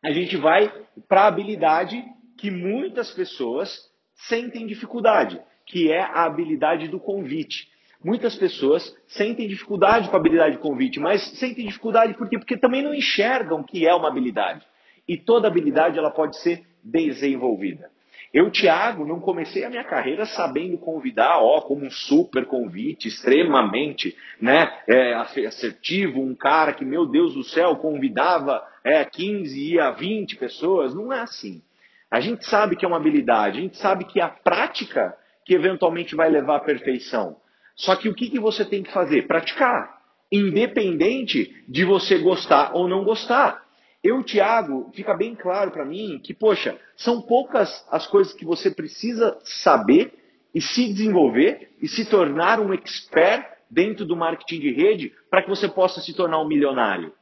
a 0.03 0.11
gente 0.11 0.37
vai 0.37 0.73
para 1.09 1.23
a 1.23 1.27
habilidade 1.27 2.03
que 2.39 2.51
muitas 2.51 3.11
pessoas 3.11 3.91
sentem 4.15 4.67
dificuldade, 4.67 5.41
que 5.67 5.91
é 5.91 6.01
a 6.01 6.25
habilidade 6.25 6.89
do 6.89 6.99
convite. 6.99 7.69
Muitas 8.03 8.35
pessoas 8.35 8.97
sentem 9.07 9.47
dificuldade 9.47 10.09
com 10.09 10.17
a 10.17 10.19
habilidade 10.19 10.57
de 10.57 10.63
convite, 10.63 10.99
mas 10.99 11.23
sentem 11.39 11.67
dificuldade 11.67 12.15
por 12.15 12.29
quê? 12.29 12.39
Porque 12.39 12.57
também 12.57 12.83
não 12.83 12.95
enxergam 12.95 13.63
que 13.63 13.87
é 13.87 13.95
uma 13.95 14.09
habilidade. 14.09 14.65
E 15.11 15.17
toda 15.17 15.49
habilidade 15.49 15.99
ela 15.99 16.13
pode 16.13 16.37
ser 16.37 16.65
desenvolvida. 16.85 17.91
Eu, 18.33 18.49
Thiago, 18.49 19.05
não 19.05 19.19
comecei 19.19 19.65
a 19.65 19.69
minha 19.69 19.83
carreira 19.83 20.25
sabendo 20.25 20.79
convidar, 20.79 21.41
ó, 21.41 21.63
como 21.63 21.85
um 21.85 21.91
super 21.91 22.47
convite, 22.47 23.09
extremamente 23.09 24.17
né, 24.41 24.73
é, 24.87 25.15
assertivo, 25.15 26.23
um 26.23 26.33
cara 26.33 26.73
que, 26.73 26.85
meu 26.85 27.07
Deus 27.07 27.35
do 27.35 27.43
céu, 27.43 27.75
convidava 27.75 28.63
é, 28.85 29.05
15 29.05 29.59
e 29.59 29.75
ia 29.75 29.91
20 29.91 30.37
pessoas. 30.37 30.95
Não 30.95 31.13
é 31.13 31.23
assim. 31.23 31.61
A 32.09 32.21
gente 32.21 32.47
sabe 32.47 32.77
que 32.77 32.85
é 32.85 32.89
uma 32.89 32.99
habilidade, 32.99 33.59
a 33.59 33.63
gente 33.63 33.79
sabe 33.79 34.05
que 34.05 34.21
é 34.21 34.23
a 34.23 34.29
prática 34.29 35.13
que 35.45 35.55
eventualmente 35.55 36.15
vai 36.15 36.31
levar 36.31 36.59
à 36.59 36.61
perfeição. 36.61 37.37
Só 37.75 37.97
que 37.97 38.09
o 38.09 38.15
que, 38.15 38.31
que 38.31 38.39
você 38.39 38.65
tem 38.65 38.85
que 38.85 38.93
fazer? 38.93 39.27
Praticar. 39.27 39.93
Independente 40.31 41.53
de 41.69 41.85
você 41.85 42.19
gostar 42.19 42.77
ou 42.77 42.87
não 42.87 43.03
gostar. 43.03 43.69
Eu, 44.03 44.23
Tiago, 44.23 44.91
fica 44.95 45.15
bem 45.15 45.35
claro 45.35 45.71
para 45.71 45.85
mim 45.85 46.19
que, 46.23 46.33
poxa, 46.33 46.79
são 46.97 47.21
poucas 47.21 47.87
as 47.91 48.07
coisas 48.07 48.33
que 48.33 48.45
você 48.45 48.71
precisa 48.71 49.39
saber 49.45 50.15
e 50.55 50.61
se 50.61 50.93
desenvolver 50.93 51.71
e 51.81 51.87
se 51.87 52.09
tornar 52.09 52.61
um 52.61 52.73
expert 52.73 53.47
dentro 53.71 54.05
do 54.05 54.17
marketing 54.17 54.61
de 54.61 54.73
rede 54.73 55.13
para 55.31 55.43
que 55.43 55.49
você 55.49 55.69
possa 55.69 56.01
se 56.01 56.15
tornar 56.15 56.41
um 56.41 56.49
milionário. 56.49 57.13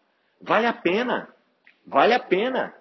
Vale 0.40 0.66
a 0.66 0.72
pena. 0.72 1.28
Vale 1.86 2.14
a 2.14 2.20
pena. 2.20 2.74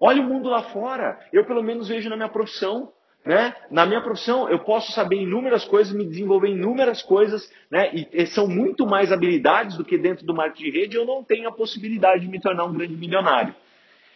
Olha 0.00 0.22
o 0.22 0.24
mundo 0.24 0.48
lá 0.48 0.62
fora. 0.64 1.18
Eu, 1.32 1.44
pelo 1.44 1.62
menos, 1.62 1.88
vejo 1.88 2.08
na 2.08 2.16
minha 2.16 2.28
profissão. 2.28 2.92
Né? 3.24 3.54
Na 3.70 3.86
minha 3.86 4.02
profissão, 4.02 4.50
eu 4.50 4.58
posso 4.58 4.92
saber 4.92 5.16
inúmeras 5.16 5.64
coisas, 5.64 5.94
me 5.94 6.04
desenvolver 6.04 6.48
inúmeras 6.48 7.02
coisas, 7.02 7.50
né? 7.70 7.90
e, 7.94 8.06
e 8.12 8.26
são 8.26 8.46
muito 8.46 8.86
mais 8.86 9.10
habilidades 9.10 9.78
do 9.78 9.84
que 9.84 9.96
dentro 9.96 10.26
do 10.26 10.34
marketing 10.34 10.64
de 10.64 10.70
rede, 10.70 10.96
eu 10.96 11.06
não 11.06 11.24
tenho 11.24 11.48
a 11.48 11.52
possibilidade 11.52 12.20
de 12.22 12.28
me 12.28 12.38
tornar 12.38 12.64
um 12.64 12.74
grande 12.74 12.94
milionário. 12.94 13.54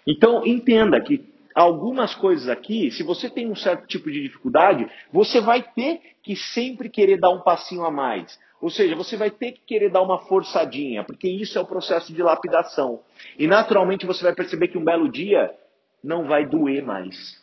Então, 0.07 0.47
entenda 0.47 1.01
que 1.01 1.25
algumas 1.55 2.15
coisas 2.15 2.49
aqui, 2.49 2.91
se 2.91 3.03
você 3.03 3.31
tem 3.31 3.51
um 3.51 3.57
certo 3.57 3.87
tipo 3.87 4.11
de 4.11 4.23
dificuldade, 4.23 4.87
você 5.11 5.41
vai 5.41 5.63
ter 5.63 6.01
que 6.23 6.37
sempre 6.37 6.91
querer 6.91 7.19
dar 7.19 7.31
um 7.31 7.41
passinho 7.41 7.85
a 7.85 7.91
mais. 7.91 8.39
Ou 8.61 8.69
seja, 8.69 8.95
você 8.95 9.17
vai 9.17 9.31
ter 9.31 9.53
que 9.53 9.61
querer 9.61 9.91
dar 9.91 10.03
uma 10.03 10.19
forçadinha, 10.19 11.03
porque 11.03 11.29
isso 11.29 11.59
é 11.59 11.61
o 11.61 11.67
processo 11.67 12.13
de 12.13 12.23
lapidação. 12.23 13.01
E 13.39 13.47
naturalmente 13.47 14.05
você 14.05 14.23
vai 14.23 14.35
perceber 14.35 14.69
que 14.69 14.77
um 14.77 14.85
belo 14.85 15.11
dia 15.11 15.51
não 16.03 16.27
vai 16.27 16.45
doer 16.47 16.85
mais. 16.85 17.43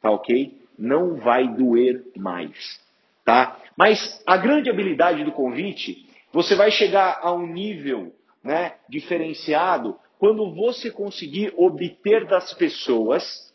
Tá 0.00 0.10
ok? 0.10 0.65
Não 0.78 1.16
vai 1.16 1.48
doer 1.48 2.02
mais, 2.16 2.80
tá? 3.24 3.58
Mas 3.76 4.22
a 4.26 4.36
grande 4.36 4.70
habilidade 4.70 5.24
do 5.24 5.32
convite, 5.32 6.08
você 6.32 6.54
vai 6.54 6.70
chegar 6.70 7.20
a 7.22 7.32
um 7.32 7.46
nível, 7.46 8.14
né, 8.42 8.74
diferenciado 8.88 9.98
quando 10.18 10.54
você 10.54 10.90
conseguir 10.90 11.52
obter 11.56 12.26
das 12.26 12.54
pessoas 12.54 13.54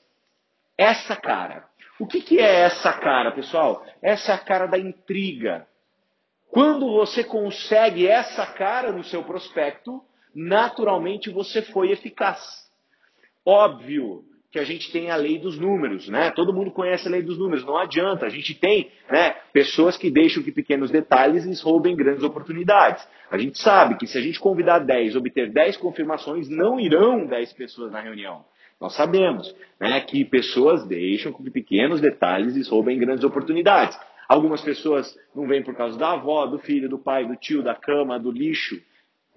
essa 0.77 1.15
cara. 1.15 1.65
O 1.99 2.07
que, 2.07 2.21
que 2.21 2.39
é 2.39 2.61
essa 2.61 2.91
cara, 2.93 3.31
pessoal? 3.31 3.85
Essa 4.01 4.31
é 4.31 4.35
a 4.35 4.39
cara 4.39 4.65
da 4.67 4.77
intriga. 4.77 5.67
Quando 6.49 6.91
você 6.91 7.23
consegue 7.23 8.07
essa 8.07 8.45
cara 8.45 8.91
no 8.91 9.03
seu 9.03 9.23
prospecto, 9.23 10.03
naturalmente 10.33 11.29
você 11.29 11.61
foi 11.61 11.91
eficaz. 11.91 12.39
Óbvio 13.45 14.23
que 14.51 14.59
a 14.59 14.65
gente 14.65 14.91
tem 14.91 15.09
a 15.09 15.15
lei 15.15 15.39
dos 15.39 15.57
números, 15.57 16.09
né? 16.09 16.29
Todo 16.31 16.53
mundo 16.53 16.71
conhece 16.71 17.07
a 17.07 17.11
lei 17.11 17.21
dos 17.21 17.39
números, 17.39 17.63
não 17.63 17.77
adianta. 17.77 18.25
A 18.25 18.29
gente 18.29 18.53
tem 18.53 18.91
né, 19.09 19.33
pessoas 19.53 19.95
que 19.95 20.11
deixam 20.11 20.43
que 20.43 20.51
pequenos 20.51 20.91
detalhes 20.91 21.45
lhes 21.45 21.61
roubem 21.61 21.95
grandes 21.95 22.21
oportunidades. 22.21 23.07
A 23.29 23.37
gente 23.37 23.57
sabe 23.61 23.95
que 23.95 24.05
se 24.05 24.17
a 24.17 24.21
gente 24.21 24.41
convidar 24.41 24.79
10, 24.79 25.15
obter 25.15 25.49
10 25.53 25.77
confirmações, 25.77 26.49
não 26.49 26.77
irão 26.77 27.25
10 27.25 27.53
pessoas 27.53 27.93
na 27.93 28.01
reunião. 28.01 28.43
Nós 28.79 28.93
sabemos 28.93 29.55
né, 29.79 30.01
que 30.01 30.25
pessoas 30.25 30.85
deixam 30.85 31.31
que 31.31 31.49
pequenos 31.49 32.01
detalhes 32.01 32.53
lhes 32.53 32.67
roubem 32.67 32.99
grandes 32.99 33.23
oportunidades. 33.23 33.97
Algumas 34.27 34.61
pessoas 34.61 35.17
não 35.33 35.47
vêm 35.47 35.63
por 35.63 35.75
causa 35.75 35.97
da 35.97 36.11
avó, 36.11 36.45
do 36.45 36.59
filho, 36.59 36.89
do 36.89 36.99
pai, 36.99 37.25
do 37.25 37.37
tio, 37.37 37.63
da 37.63 37.75
cama, 37.75 38.19
do 38.19 38.31
lixo. 38.31 38.81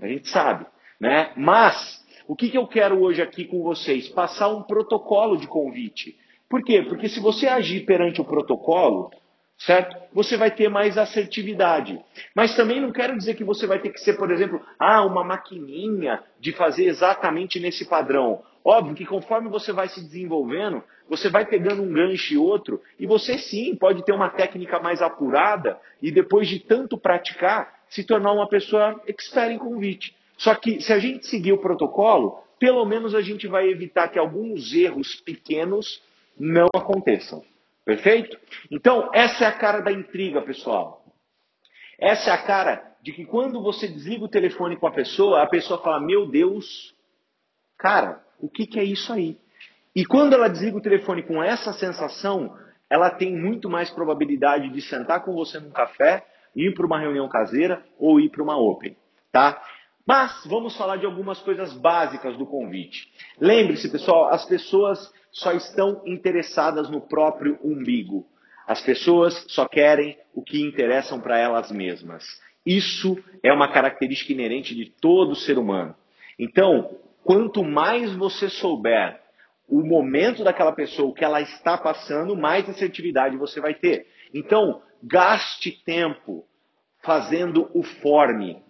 A 0.00 0.08
gente 0.08 0.28
sabe. 0.28 0.66
Né? 0.98 1.32
Mas 1.36 2.03
O 2.26 2.34
que, 2.34 2.48
que 2.48 2.56
eu 2.56 2.66
quero 2.66 3.02
hoje 3.02 3.20
aqui 3.20 3.44
com 3.44 3.62
vocês? 3.62 4.08
Passar 4.08 4.48
um 4.48 4.62
protocolo 4.62 5.36
de 5.36 5.46
convite. 5.46 6.16
Por 6.48 6.62
quê? 6.62 6.82
Porque 6.82 7.08
se 7.08 7.20
você 7.20 7.46
agir 7.46 7.84
perante 7.84 8.20
o 8.20 8.24
protocolo, 8.24 9.10
certo? 9.58 9.94
Você 10.12 10.36
vai 10.36 10.50
ter 10.50 10.70
mais 10.70 10.96
assertividade. 10.96 12.00
Mas 12.34 12.56
também 12.56 12.80
não 12.80 12.92
quero 12.92 13.16
dizer 13.16 13.34
que 13.34 13.44
você 13.44 13.66
vai 13.66 13.78
ter 13.78 13.90
que 13.90 14.00
ser, 14.00 14.14
por 14.14 14.30
exemplo, 14.30 14.60
ah, 14.78 15.04
uma 15.04 15.22
maquininha 15.22 16.22
de 16.40 16.52
fazer 16.52 16.86
exatamente 16.86 17.60
nesse 17.60 17.84
padrão. 17.86 18.42
Óbvio 18.64 18.94
que 18.94 19.04
conforme 19.04 19.50
você 19.50 19.70
vai 19.70 19.88
se 19.88 20.00
desenvolvendo, 20.00 20.82
você 21.06 21.28
vai 21.28 21.44
pegando 21.44 21.82
um 21.82 21.92
gancho 21.92 22.32
e 22.32 22.38
outro, 22.38 22.80
e 22.98 23.06
você 23.06 23.36
sim 23.36 23.76
pode 23.76 24.02
ter 24.02 24.12
uma 24.12 24.30
técnica 24.30 24.80
mais 24.80 25.02
apurada 25.02 25.78
e 26.00 26.10
depois 26.10 26.48
de 26.48 26.58
tanto 26.58 26.96
praticar, 26.96 27.84
se 27.90 28.02
tornar 28.02 28.32
uma 28.32 28.48
pessoa 28.48 28.98
expert 29.06 29.52
em 29.52 29.58
convite. 29.58 30.16
Só 30.36 30.54
que 30.54 30.80
se 30.80 30.92
a 30.92 30.98
gente 30.98 31.26
seguir 31.26 31.52
o 31.52 31.60
protocolo, 31.60 32.42
pelo 32.58 32.84
menos 32.84 33.14
a 33.14 33.20
gente 33.20 33.46
vai 33.46 33.68
evitar 33.68 34.08
que 34.08 34.18
alguns 34.18 34.72
erros 34.72 35.16
pequenos 35.16 36.02
não 36.38 36.68
aconteçam. 36.74 37.42
Perfeito? 37.84 38.38
Então, 38.70 39.10
essa 39.12 39.44
é 39.44 39.46
a 39.46 39.52
cara 39.52 39.80
da 39.80 39.92
intriga, 39.92 40.40
pessoal. 40.40 41.04
Essa 41.98 42.30
é 42.30 42.32
a 42.32 42.42
cara 42.42 42.94
de 43.02 43.12
que 43.12 43.24
quando 43.26 43.62
você 43.62 43.86
desliga 43.86 44.24
o 44.24 44.28
telefone 44.28 44.76
com 44.76 44.86
a 44.86 44.90
pessoa, 44.90 45.42
a 45.42 45.46
pessoa 45.46 45.80
fala: 45.82 46.00
Meu 46.00 46.26
Deus, 46.26 46.94
cara, 47.76 48.24
o 48.40 48.48
que, 48.48 48.66
que 48.66 48.80
é 48.80 48.84
isso 48.84 49.12
aí? 49.12 49.38
E 49.94 50.04
quando 50.04 50.32
ela 50.32 50.48
desliga 50.48 50.78
o 50.78 50.82
telefone 50.82 51.22
com 51.22 51.42
essa 51.42 51.72
sensação, 51.74 52.56
ela 52.90 53.10
tem 53.10 53.36
muito 53.36 53.68
mais 53.68 53.90
probabilidade 53.90 54.70
de 54.70 54.80
sentar 54.80 55.22
com 55.22 55.34
você 55.34 55.60
num 55.60 55.70
café, 55.70 56.24
ir 56.56 56.74
para 56.74 56.86
uma 56.86 56.98
reunião 56.98 57.28
caseira 57.28 57.84
ou 57.98 58.18
ir 58.18 58.30
para 58.30 58.42
uma 58.42 58.56
open, 58.56 58.96
tá? 59.30 59.62
Mas 60.06 60.44
vamos 60.46 60.76
falar 60.76 60.96
de 60.96 61.06
algumas 61.06 61.40
coisas 61.40 61.72
básicas 61.72 62.36
do 62.36 62.46
convite. 62.46 63.10
Lembre-se, 63.40 63.90
pessoal, 63.90 64.28
as 64.28 64.44
pessoas 64.44 65.12
só 65.32 65.52
estão 65.52 66.02
interessadas 66.04 66.90
no 66.90 67.00
próprio 67.00 67.58
umbigo. 67.64 68.26
As 68.66 68.80
pessoas 68.82 69.44
só 69.48 69.66
querem 69.66 70.16
o 70.34 70.42
que 70.42 70.60
interessam 70.60 71.20
para 71.20 71.38
elas 71.38 71.70
mesmas. 71.72 72.24
Isso 72.64 73.18
é 73.42 73.52
uma 73.52 73.70
característica 73.72 74.32
inerente 74.32 74.74
de 74.74 74.86
todo 74.86 75.34
ser 75.34 75.58
humano. 75.58 75.94
Então, 76.38 76.98
quanto 77.22 77.62
mais 77.62 78.14
você 78.14 78.48
souber 78.48 79.20
o 79.68 79.82
momento 79.82 80.44
daquela 80.44 80.72
pessoa, 80.72 81.08
o 81.08 81.14
que 81.14 81.24
ela 81.24 81.40
está 81.40 81.76
passando, 81.76 82.36
mais 82.36 82.68
assertividade 82.68 83.36
você 83.36 83.60
vai 83.60 83.74
ter. 83.74 84.06
Então, 84.32 84.82
gaste 85.02 85.72
tempo 85.84 86.44
fazendo 87.02 87.70
o 87.74 87.82
forme. 87.82 88.63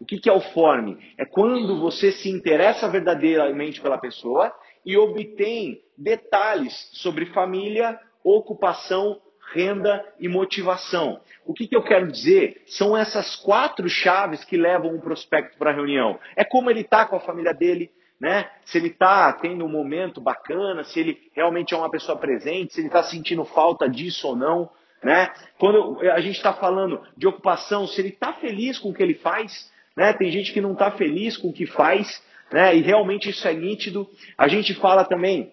O 0.00 0.04
que, 0.04 0.18
que 0.18 0.30
é 0.30 0.32
o 0.32 0.40
forme? 0.40 0.98
É 1.18 1.24
quando 1.24 1.80
você 1.80 2.12
se 2.12 2.30
interessa 2.30 2.88
verdadeiramente 2.88 3.80
pela 3.80 3.98
pessoa 3.98 4.52
e 4.84 4.96
obtém 4.96 5.82
detalhes 5.96 6.88
sobre 6.92 7.26
família, 7.26 7.98
ocupação, 8.22 9.20
renda 9.52 10.04
e 10.20 10.28
motivação. 10.28 11.20
O 11.44 11.54
que, 11.54 11.66
que 11.66 11.76
eu 11.76 11.82
quero 11.82 12.10
dizer? 12.10 12.62
São 12.66 12.96
essas 12.96 13.36
quatro 13.36 13.88
chaves 13.88 14.44
que 14.44 14.56
levam 14.56 14.94
um 14.94 15.00
prospecto 15.00 15.56
para 15.58 15.70
a 15.70 15.74
reunião. 15.74 16.18
É 16.36 16.44
como 16.44 16.70
ele 16.70 16.82
está 16.82 17.06
com 17.06 17.16
a 17.16 17.20
família 17.20 17.52
dele, 17.52 17.90
né? 18.20 18.48
Se 18.64 18.78
ele 18.78 18.88
está 18.88 19.32
tendo 19.32 19.64
um 19.64 19.68
momento 19.68 20.20
bacana, 20.20 20.84
se 20.84 21.00
ele 21.00 21.30
realmente 21.34 21.74
é 21.74 21.76
uma 21.76 21.90
pessoa 21.90 22.18
presente, 22.18 22.74
se 22.74 22.80
ele 22.80 22.88
está 22.88 23.02
sentindo 23.02 23.44
falta 23.44 23.88
disso 23.88 24.28
ou 24.28 24.36
não, 24.36 24.70
né? 25.02 25.32
Quando 25.58 26.00
a 26.00 26.20
gente 26.20 26.36
está 26.36 26.52
falando 26.52 27.00
de 27.16 27.26
ocupação, 27.26 27.86
se 27.86 28.00
ele 28.00 28.08
está 28.08 28.32
feliz 28.34 28.78
com 28.78 28.90
o 28.90 28.94
que 28.94 29.02
ele 29.02 29.14
faz, 29.14 29.70
né? 29.98 30.12
Tem 30.12 30.30
gente 30.30 30.52
que 30.52 30.60
não 30.60 30.74
está 30.74 30.92
feliz 30.92 31.36
com 31.36 31.48
o 31.48 31.52
que 31.52 31.66
faz, 31.66 32.22
né? 32.52 32.76
E 32.76 32.80
realmente 32.80 33.28
isso 33.28 33.46
é 33.48 33.52
nítido. 33.52 34.08
A 34.38 34.46
gente 34.46 34.72
fala 34.74 35.04
também 35.04 35.52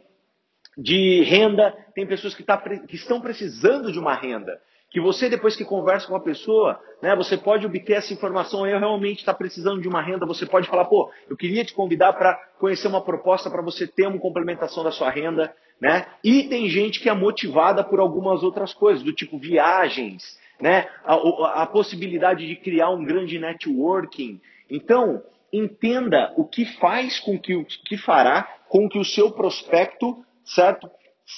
de 0.78 1.24
renda, 1.24 1.76
tem 1.96 2.06
pessoas 2.06 2.36
que, 2.36 2.44
tá, 2.44 2.56
que 2.58 2.96
estão 2.96 3.20
precisando 3.20 3.92
de 3.92 3.98
uma 3.98 4.14
renda 4.14 4.62
que 4.92 5.02
você, 5.02 5.28
depois 5.28 5.58
que 5.58 5.66
conversa 5.66 6.08
com 6.08 6.16
a 6.16 6.22
pessoa, 6.22 6.80
né, 7.02 7.14
você 7.18 7.36
pode 7.36 7.66
obter 7.66 7.98
essa 7.98 8.14
informação, 8.14 8.66
eu 8.66 8.80
realmente 8.80 9.20
está 9.20 9.34
precisando 9.34 9.82
de 9.82 9.90
uma 9.90 10.02
renda, 10.02 10.26
você 10.26 10.46
pode 10.46 10.70
falar, 10.70 10.86
pô, 10.86 11.12
eu 11.30 11.36
queria 11.36 11.66
te 11.66 11.74
convidar 11.74 12.14
para 12.14 12.36
conhecer 12.60 12.88
uma 12.88 13.02
proposta 13.02 13.50
para 13.50 13.62
você 13.62 13.86
ter 13.86 14.08
uma 14.08 14.18
complementação 14.20 14.86
da 14.86 14.92
sua 14.92 15.10
renda, 15.10 15.54
né? 15.82 16.06
E 16.24 16.44
tem 16.44 16.70
gente 16.70 17.02
que 17.02 17.10
é 17.10 17.14
motivada 17.14 17.84
por 17.84 18.00
algumas 18.00 18.42
outras 18.42 18.74
coisas, 18.74 19.04
do 19.04 19.12
tipo 19.12 19.38
viagens, 19.38 20.40
né? 20.60 20.88
A, 21.04 21.64
a 21.64 21.66
possibilidade 21.66 22.48
de 22.48 22.56
criar 22.56 22.90
um 22.90 23.04
grande 23.04 23.40
networking. 23.40 24.42
Então, 24.70 25.22
entenda 25.52 26.34
o 26.36 26.46
que 26.46 26.66
faz 26.80 27.20
com 27.20 27.40
que 27.40 27.56
o 27.56 27.66
que 27.66 27.98
fará 27.98 28.48
com 28.68 28.90
que 28.90 28.98
o 28.98 29.06
seu 29.06 29.32
prospecto, 29.32 30.24
certo? 30.44 30.90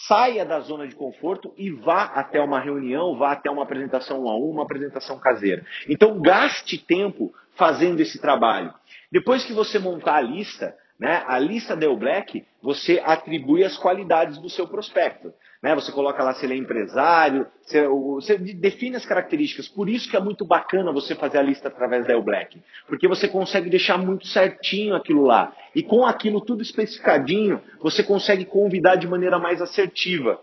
saia 0.06 0.46
da 0.46 0.60
zona 0.60 0.88
de 0.88 0.96
conforto 0.96 1.54
e 1.58 1.72
vá 1.72 2.04
até 2.04 2.42
uma 2.42 2.60
reunião, 2.60 3.18
vá 3.18 3.32
até 3.32 3.50
uma 3.50 3.64
apresentação 3.64 4.26
um 4.26 4.30
a 4.30 4.36
um, 4.36 4.50
uma 4.50 4.64
apresentação 4.64 5.18
caseira. 5.18 5.66
Então 5.88 6.20
gaste 6.20 6.78
tempo 6.78 7.34
fazendo 7.56 8.02
esse 8.02 8.20
trabalho. 8.20 8.74
Depois 9.12 9.46
que 9.46 9.54
você 9.54 9.80
montar 9.80 10.16
a 10.16 10.22
lista, 10.22 10.76
né, 11.00 11.24
a 11.28 11.38
lista 11.38 11.76
Dell 11.76 11.96
Black, 11.96 12.44
você 12.62 13.02
atribui 13.06 13.64
as 13.64 13.78
qualidades 13.78 14.40
do 14.40 14.50
seu 14.50 14.68
prospecto. 14.68 15.32
Né? 15.62 15.76
Você 15.76 15.92
coloca 15.92 16.24
lá 16.24 16.34
se 16.34 16.46
ele 16.46 16.54
é 16.54 16.58
empresário, 16.58 17.48
você, 17.62 17.88
você, 17.88 18.38
define 18.38 18.96
as 18.96 19.06
características. 19.06 19.68
Por 19.68 19.88
isso 19.90 20.10
que 20.10 20.18
é 20.18 20.20
muito 20.20 20.44
bacana 20.44 20.92
você 20.92 21.14
fazer 21.14 21.38
a 21.38 21.44
lista 21.44 21.68
através 21.68 22.06
da 22.08 22.14
El 22.14 22.24
Black. 22.24 22.60
Porque 22.88 23.08
você 23.08 23.28
consegue 23.28 23.70
deixar 23.70 23.98
muito 23.98 24.26
certinho 24.28 24.96
aquilo 24.96 25.24
lá. 25.24 25.54
E 25.76 25.84
com 25.84 26.06
aquilo 26.06 26.42
tudo 26.42 26.62
especificadinho, 26.64 27.62
você 27.80 28.04
consegue 28.04 28.46
convidar 28.46 28.96
de 28.96 29.08
maneira 29.08 29.38
mais 29.38 29.62
assertiva. 29.62 30.40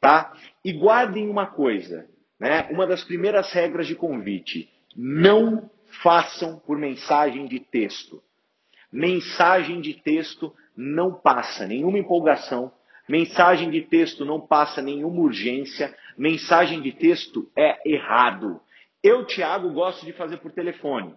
Tá? 0.00 0.32
E 0.64 0.72
guardem 0.72 1.28
uma 1.28 1.46
coisa, 1.46 2.06
né? 2.38 2.66
Uma 2.70 2.86
das 2.86 3.04
primeiras 3.04 3.52
regras 3.52 3.86
de 3.86 3.94
convite: 3.94 4.66
não 4.96 5.70
façam 6.02 6.58
por 6.58 6.78
mensagem 6.78 7.46
de 7.46 7.60
texto. 7.60 8.22
Mensagem 8.92 9.80
de 9.80 9.94
texto 9.94 10.52
não 10.76 11.12
passa 11.12 11.66
nenhuma 11.66 11.98
empolgação, 11.98 12.72
Mensagem 13.10 13.70
de 13.70 13.80
texto 13.80 14.24
não 14.24 14.40
passa 14.40 14.80
nenhuma 14.80 15.22
urgência. 15.22 15.92
Mensagem 16.16 16.80
de 16.80 16.92
texto 16.92 17.50
é 17.56 17.76
errado. 17.84 18.60
Eu, 19.02 19.26
Tiago, 19.26 19.72
gosto 19.72 20.06
de 20.06 20.12
fazer 20.12 20.36
por 20.36 20.52
telefone. 20.52 21.12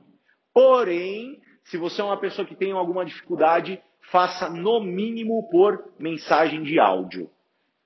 Porém, 0.52 1.40
se 1.66 1.78
você 1.78 2.02
é 2.02 2.04
uma 2.04 2.20
pessoa 2.20 2.48
que 2.48 2.56
tem 2.56 2.72
alguma 2.72 3.06
dificuldade, 3.06 3.80
faça 4.10 4.50
no 4.50 4.80
mínimo 4.80 5.48
por 5.52 5.94
mensagem 6.00 6.64
de 6.64 6.80
áudio. 6.80 7.30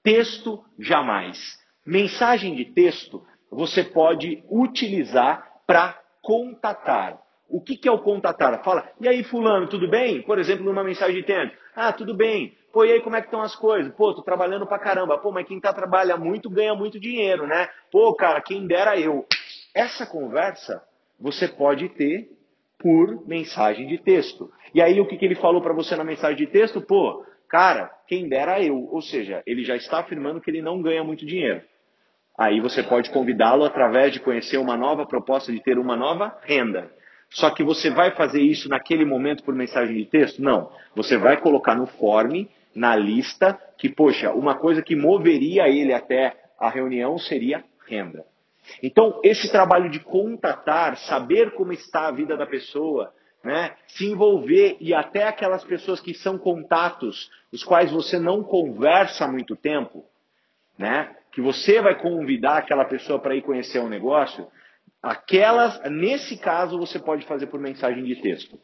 Texto, 0.02 0.63
jamais. 0.80 1.60
Mensagem 1.86 2.56
de 2.56 2.63
texto 2.63 3.21
você 3.52 3.84
pode 3.84 4.41
utilizar 4.50 5.52
para 5.67 6.00
contatar. 6.21 7.19
O 7.49 7.62
que, 7.62 7.77
que 7.77 7.88
é 7.88 7.91
o 7.91 7.99
contatar? 7.99 8.63
Fala, 8.63 8.89
e 8.99 9.07
aí, 9.07 9.23
Fulano, 9.23 9.67
tudo 9.67 9.89
bem? 9.89 10.21
Por 10.21 10.38
exemplo, 10.38 10.65
numa 10.65 10.83
mensagem 10.83 11.15
de 11.15 11.23
texto. 11.23 11.55
Ah, 11.75 11.93
tudo 11.93 12.13
bem. 12.13 12.53
Pô, 12.73 12.83
e 12.83 12.91
aí 12.91 13.01
como 13.01 13.15
é 13.15 13.21
que 13.21 13.27
estão 13.27 13.41
as 13.41 13.55
coisas? 13.55 13.93
Pô, 13.95 14.13
tô 14.13 14.21
trabalhando 14.21 14.67
pra 14.67 14.77
caramba. 14.77 15.17
Pô, 15.17 15.31
mas 15.31 15.47
quem 15.47 15.60
tá 15.60 15.73
trabalha 15.73 16.17
muito 16.17 16.49
ganha 16.49 16.75
muito 16.75 16.99
dinheiro, 16.99 17.47
né? 17.47 17.69
Pô, 17.91 18.13
cara, 18.13 18.41
quem 18.41 18.67
dera 18.67 18.99
eu. 18.99 19.25
Essa 19.73 20.05
conversa 20.05 20.83
você 21.19 21.47
pode 21.47 21.89
ter 21.89 22.29
por 22.77 23.27
mensagem 23.27 23.88
de 23.88 23.97
texto. 23.97 24.51
E 24.73 24.81
aí 24.81 24.99
o 24.99 25.07
que, 25.07 25.17
que 25.17 25.25
ele 25.25 25.36
falou 25.36 25.62
para 25.62 25.73
você 25.73 25.95
na 25.95 26.03
mensagem 26.03 26.38
de 26.38 26.47
texto? 26.47 26.81
Pô, 26.81 27.25
cara, 27.49 27.89
quem 28.07 28.27
dera 28.27 28.62
eu. 28.62 28.88
Ou 28.91 29.01
seja, 29.01 29.41
ele 29.47 29.63
já 29.63 29.75
está 29.75 29.99
afirmando 29.99 30.41
que 30.41 30.51
ele 30.51 30.62
não 30.62 30.81
ganha 30.81 31.03
muito 31.03 31.25
dinheiro. 31.25 31.62
Aí 32.38 32.62
você 32.62 32.83
pode 32.83 33.10
convidá-lo 33.10 33.63
através 33.63 34.13
de 34.13 34.19
conhecer 34.19 34.57
uma 34.57 34.77
nova 34.77 35.07
proposta 35.07 35.51
de 35.51 35.60
ter 35.63 35.79
uma 35.79 35.95
nova 35.95 36.38
renda. 36.43 36.91
Só 37.30 37.50
que 37.50 37.63
você 37.63 37.90
vai 37.90 38.12
fazer 38.12 38.42
isso 38.42 38.70
naquele 38.70 39.06
momento 39.06 39.44
por 39.44 39.54
mensagem 39.54 39.96
de 39.96 40.06
texto? 40.06 40.42
Não. 40.42 40.72
Você 40.96 41.18
vai 41.18 41.38
colocar 41.38 41.76
no 41.76 41.86
form, 41.86 42.46
na 42.74 42.96
lista, 42.96 43.60
que, 43.78 43.90
poxa, 43.90 44.32
uma 44.32 44.56
coisa 44.56 44.82
que 44.82 44.96
moveria 44.96 45.68
ele 45.68 45.94
até 45.94 46.36
a 46.60 46.70
reunião 46.70 47.18
seria 47.18 47.63
renda. 47.88 48.26
Então, 48.82 49.20
esse 49.24 49.52
trabalho 49.52 49.90
de 49.90 50.00
contatar, 50.00 50.98
saber 50.98 51.52
como 51.52 51.72
está 51.72 52.08
a 52.08 52.12
vida 52.12 52.36
da 52.36 52.46
pessoa, 52.46 53.13
né, 53.44 53.76
se 53.88 54.06
envolver 54.06 54.78
e 54.80 54.94
até 54.94 55.24
aquelas 55.24 55.63
pessoas 55.63 56.02
que 56.02 56.13
são 56.13 56.38
contatos, 56.38 57.30
os 57.52 57.63
quais 57.63 57.92
você 57.92 58.20
não 58.20 58.44
conversa 58.44 59.26
há 59.26 59.28
muito 59.28 59.56
tempo, 59.56 60.04
né, 60.78 61.16
que 61.32 61.42
você 61.42 61.82
vai 61.82 61.96
convidar 61.96 62.58
aquela 62.58 62.84
pessoa 62.84 63.20
para 63.20 63.36
ir 63.36 63.42
conhecer 63.42 63.80
um 63.80 63.88
negócio, 63.88 64.48
Aquelas, 65.01 65.79
nesse 65.89 66.38
caso, 66.38 66.77
você 66.77 66.99
pode 66.99 67.25
fazer 67.25 67.47
por 67.47 67.60
mensagem 67.60 68.03
de 68.03 68.15
texto. 68.15 68.60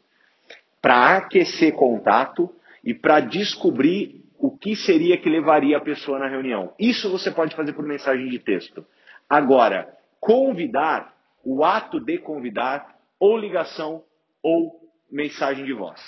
Para 0.80 1.18
aquecer 1.18 1.74
contato 1.74 2.50
e 2.82 2.92
para 2.92 3.20
descobrir 3.20 4.22
o 4.38 4.50
que 4.56 4.76
seria 4.76 5.16
que 5.16 5.28
levaria 5.28 5.78
a 5.78 5.80
pessoa 5.80 6.18
na 6.18 6.28
reunião. 6.28 6.74
Isso 6.78 7.10
você 7.10 7.30
pode 7.30 7.56
fazer 7.56 7.72
por 7.72 7.84
mensagem 7.84 8.28
de 8.28 8.38
texto. 8.38 8.84
Agora, 9.28 9.96
convidar, 10.20 11.14
o 11.44 11.64
ato 11.64 11.98
de 11.98 12.18
convidar, 12.18 12.94
ou 13.18 13.38
ligação 13.38 14.02
ou 14.42 14.80
mensagem 15.10 15.64
de 15.64 15.72
voz. 15.72 16.00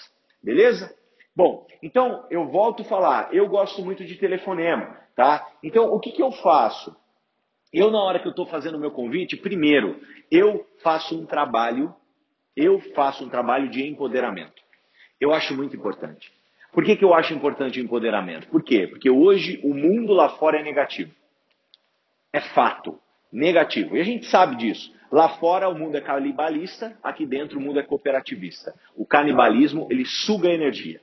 Beleza? 0.42 0.94
Bom, 1.34 1.66
então 1.82 2.26
eu 2.30 2.46
volto 2.46 2.82
a 2.82 2.84
falar, 2.86 3.32
eu 3.32 3.48
gosto 3.48 3.82
muito 3.82 4.04
de 4.04 4.16
telefonema, 4.16 4.98
tá? 5.14 5.46
Então 5.62 5.92
o 5.92 6.00
que, 6.00 6.12
que 6.12 6.22
eu 6.22 6.32
faço? 6.32 6.94
Eu, 7.78 7.90
na 7.90 8.00
hora 8.00 8.18
que 8.18 8.26
eu 8.26 8.30
estou 8.30 8.46
fazendo 8.46 8.76
o 8.76 8.80
meu 8.80 8.90
convite, 8.90 9.36
primeiro, 9.36 10.00
eu 10.30 10.66
faço 10.82 11.14
um 11.14 11.26
trabalho, 11.26 11.94
eu 12.56 12.80
faço 12.94 13.22
um 13.22 13.28
trabalho 13.28 13.68
de 13.68 13.86
empoderamento. 13.86 14.62
Eu 15.20 15.30
acho 15.34 15.54
muito 15.54 15.76
importante. 15.76 16.32
Por 16.72 16.82
que, 16.82 16.96
que 16.96 17.04
eu 17.04 17.12
acho 17.12 17.34
importante 17.34 17.78
o 17.78 17.84
empoderamento? 17.84 18.48
Por 18.48 18.62
quê? 18.62 18.86
Porque 18.86 19.10
hoje 19.10 19.60
o 19.62 19.74
mundo 19.74 20.14
lá 20.14 20.30
fora 20.30 20.58
é 20.58 20.62
negativo. 20.62 21.12
É 22.32 22.40
fato. 22.40 22.98
Negativo. 23.30 23.94
E 23.94 24.00
a 24.00 24.04
gente 24.04 24.24
sabe 24.24 24.56
disso. 24.56 24.90
Lá 25.12 25.28
fora 25.38 25.68
o 25.68 25.78
mundo 25.78 25.98
é 25.98 26.00
canibalista, 26.00 26.96
aqui 27.02 27.26
dentro 27.26 27.58
o 27.58 27.62
mundo 27.62 27.78
é 27.78 27.82
cooperativista. 27.82 28.74
O 28.96 29.04
canibalismo, 29.04 29.86
ele 29.90 30.06
suga 30.06 30.48
energia. 30.48 30.98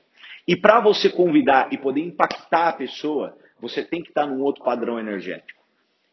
E 0.48 0.56
para 0.56 0.80
você 0.80 1.08
convidar 1.08 1.72
e 1.72 1.78
poder 1.78 2.02
impactar 2.02 2.70
a 2.70 2.74
pessoa, 2.74 3.38
você 3.62 3.84
tem 3.86 4.02
que 4.02 4.10
estar 4.10 4.26
num 4.26 4.42
outro 4.42 4.64
padrão 4.64 5.00
energético. 5.00 5.63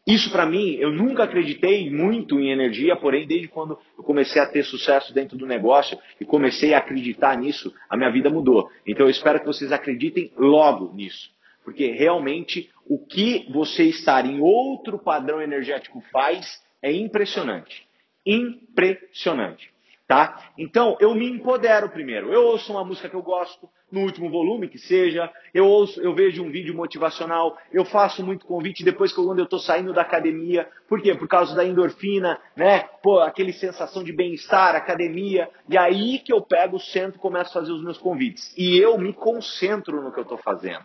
Isso 0.05 0.31
para 0.31 0.47
mim, 0.47 0.75
eu 0.79 0.91
nunca 0.91 1.23
acreditei 1.23 1.89
muito 1.89 2.39
em 2.39 2.49
energia, 2.49 2.95
porém, 2.95 3.27
desde 3.27 3.47
quando 3.47 3.77
eu 3.95 4.03
comecei 4.03 4.41
a 4.41 4.47
ter 4.47 4.63
sucesso 4.63 5.13
dentro 5.13 5.37
do 5.37 5.45
negócio 5.45 5.97
e 6.19 6.25
comecei 6.25 6.73
a 6.73 6.79
acreditar 6.79 7.37
nisso, 7.37 7.71
a 7.87 7.95
minha 7.95 8.11
vida 8.11 8.29
mudou. 8.29 8.69
Então 8.85 9.05
eu 9.05 9.09
espero 9.11 9.39
que 9.39 9.45
vocês 9.45 9.71
acreditem 9.71 10.31
logo 10.35 10.91
nisso. 10.95 11.29
Porque 11.63 11.91
realmente 11.91 12.71
o 12.87 13.05
que 13.05 13.47
você 13.51 13.83
estar 13.83 14.25
em 14.25 14.39
outro 14.41 14.97
padrão 14.97 15.39
energético 15.39 16.01
faz 16.11 16.61
é 16.81 16.91
impressionante. 16.91 17.87
Impressionante. 18.25 19.70
Tá? 20.11 20.51
Então, 20.57 20.97
eu 20.99 21.15
me 21.15 21.25
empodero 21.25 21.87
primeiro. 21.87 22.33
Eu 22.33 22.43
ouço 22.47 22.73
uma 22.73 22.83
música 22.83 23.07
que 23.07 23.15
eu 23.15 23.21
gosto, 23.21 23.69
no 23.89 24.01
último 24.01 24.29
volume 24.29 24.67
que 24.67 24.77
seja, 24.77 25.31
eu 25.53 25.65
ouço, 25.65 26.01
eu 26.01 26.13
vejo 26.13 26.43
um 26.43 26.51
vídeo 26.51 26.75
motivacional, 26.75 27.57
eu 27.71 27.85
faço 27.85 28.21
muito 28.21 28.45
convite 28.45 28.83
depois 28.83 29.13
que 29.13 29.23
quando 29.23 29.39
eu 29.39 29.45
estou 29.45 29.57
saindo 29.57 29.93
da 29.93 30.01
academia. 30.01 30.67
Por 30.89 31.01
quê? 31.01 31.15
Por 31.15 31.29
causa 31.29 31.55
da 31.55 31.63
endorfina, 31.63 32.37
né? 32.57 32.89
Pô, 33.01 33.21
aquele 33.21 33.53
sensação 33.53 34.03
de 34.03 34.11
bem-estar, 34.11 34.75
academia. 34.75 35.49
E 35.69 35.77
aí 35.77 36.19
que 36.19 36.33
eu 36.33 36.41
pego 36.41 36.75
o 36.75 36.81
centro 36.81 37.15
e 37.15 37.21
começo 37.21 37.51
a 37.51 37.61
fazer 37.61 37.71
os 37.71 37.81
meus 37.81 37.97
convites. 37.97 38.53
E 38.57 38.77
eu 38.77 38.97
me 38.97 39.13
concentro 39.13 40.01
no 40.01 40.11
que 40.11 40.19
eu 40.19 40.23
estou 40.23 40.37
fazendo. 40.39 40.83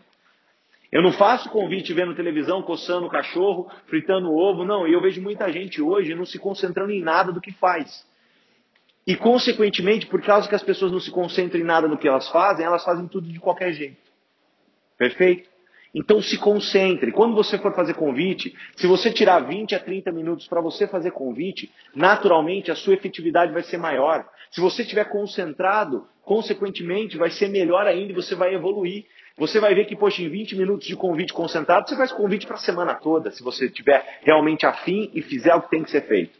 Eu 0.93 1.03
não 1.03 1.11
faço 1.11 1.51
convite 1.51 1.93
vendo 1.93 2.15
televisão, 2.15 2.63
coçando 2.63 3.09
o 3.09 3.11
cachorro, 3.11 3.69
fritando 3.87 4.31
o 4.31 4.39
ovo, 4.39 4.65
não. 4.65 4.87
E 4.87 4.93
eu 4.93 5.01
vejo 5.01 5.21
muita 5.21 5.51
gente 5.51 5.83
hoje 5.83 6.15
não 6.15 6.25
se 6.25 6.39
concentrando 6.39 6.93
em 6.93 7.03
nada 7.03 7.33
do 7.33 7.41
que 7.41 7.51
faz. 7.51 8.07
E, 9.07 9.15
consequentemente, 9.15 10.07
por 10.07 10.21
causa 10.21 10.49
que 10.49 10.55
as 10.55 10.63
pessoas 10.63 10.91
não 10.91 10.99
se 10.99 11.11
concentram 11.11 11.61
em 11.61 11.65
nada 11.65 11.87
no 11.87 11.97
que 11.97 12.09
elas 12.09 12.29
fazem, 12.29 12.67
elas 12.67 12.85
fazem 12.85 13.07
tudo 13.07 13.29
de 13.29 13.39
qualquer 13.39 13.73
jeito. 13.73 13.99
Perfeito? 14.99 15.49
Então 15.95 16.21
se 16.21 16.37
concentre. 16.37 17.11
Quando 17.11 17.35
você 17.35 17.57
for 17.57 17.75
fazer 17.75 17.95
convite, 17.95 18.55
se 18.77 18.87
você 18.87 19.11
tirar 19.11 19.41
20 19.41 19.75
a 19.75 19.81
30 19.81 20.13
minutos 20.13 20.47
para 20.47 20.61
você 20.61 20.87
fazer 20.87 21.11
convite, 21.13 21.73
naturalmente 21.95 22.71
a 22.71 22.75
sua 22.75 22.93
efetividade 22.93 23.51
vai 23.51 23.63
ser 23.63 23.79
maior. 23.79 24.29
Se 24.51 24.61
você 24.61 24.83
estiver 24.83 25.05
concentrado, 25.07 26.07
consequentemente 26.23 27.17
vai 27.17 27.31
ser 27.31 27.49
melhor 27.49 27.87
ainda 27.87 28.13
e 28.13 28.15
você 28.15 28.35
vai 28.35 28.55
evoluir. 28.55 29.07
Você 29.39 29.59
vai 29.59 29.75
ver 29.75 29.87
que, 29.87 29.97
poxa, 29.97 30.23
em 30.23 30.29
20 30.29 30.57
minutos 30.57 30.87
de 30.87 30.97
convite 30.97 31.33
concentrado, 31.33 31.89
você 31.89 31.97
faz 31.97 32.13
convite 32.13 32.47
para 32.47 32.57
a 32.57 32.59
semana 32.59 32.95
toda, 32.95 33.31
se 33.31 33.43
você 33.43 33.67
estiver 33.67 34.21
realmente 34.23 34.67
afim 34.67 35.11
e 35.15 35.23
fizer 35.23 35.55
o 35.55 35.63
que 35.63 35.71
tem 35.71 35.83
que 35.83 35.91
ser 35.91 36.03
feito. 36.07 36.39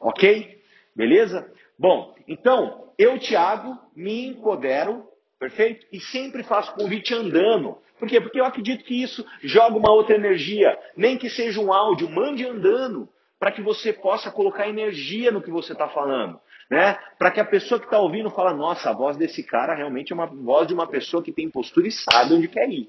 Ok? 0.00 0.60
Beleza? 0.96 1.48
Bom, 1.78 2.14
então, 2.26 2.92
eu, 2.98 3.18
Tiago, 3.18 3.78
me 3.94 4.26
empodero, 4.26 5.06
perfeito? 5.38 5.86
E 5.92 6.00
sempre 6.00 6.42
faço 6.42 6.74
convite 6.74 7.14
andando. 7.14 7.78
Por 7.98 8.08
quê? 8.08 8.20
Porque 8.20 8.40
eu 8.40 8.44
acredito 8.44 8.84
que 8.84 9.02
isso 9.02 9.24
joga 9.42 9.76
uma 9.76 9.92
outra 9.92 10.14
energia. 10.14 10.78
Nem 10.96 11.16
que 11.16 11.28
seja 11.28 11.60
um 11.60 11.72
áudio, 11.72 12.10
mande 12.10 12.46
andando, 12.46 13.08
para 13.38 13.52
que 13.52 13.62
você 13.62 13.92
possa 13.92 14.30
colocar 14.30 14.68
energia 14.68 15.30
no 15.30 15.42
que 15.42 15.50
você 15.50 15.72
está 15.72 15.88
falando. 15.88 16.40
Né? 16.70 16.98
Para 17.18 17.30
que 17.30 17.40
a 17.40 17.44
pessoa 17.44 17.78
que 17.78 17.86
está 17.86 17.98
ouvindo 17.98 18.30
fala, 18.30 18.54
nossa, 18.54 18.90
a 18.90 18.94
voz 18.94 19.16
desse 19.16 19.42
cara 19.42 19.74
realmente 19.74 20.12
é 20.12 20.14
uma 20.14 20.26
voz 20.26 20.66
de 20.66 20.74
uma 20.74 20.86
pessoa 20.86 21.22
que 21.22 21.32
tem 21.32 21.50
postura 21.50 21.86
e 21.86 21.92
sabe 21.92 22.34
onde 22.34 22.48
quer 22.48 22.68
ir. 22.68 22.88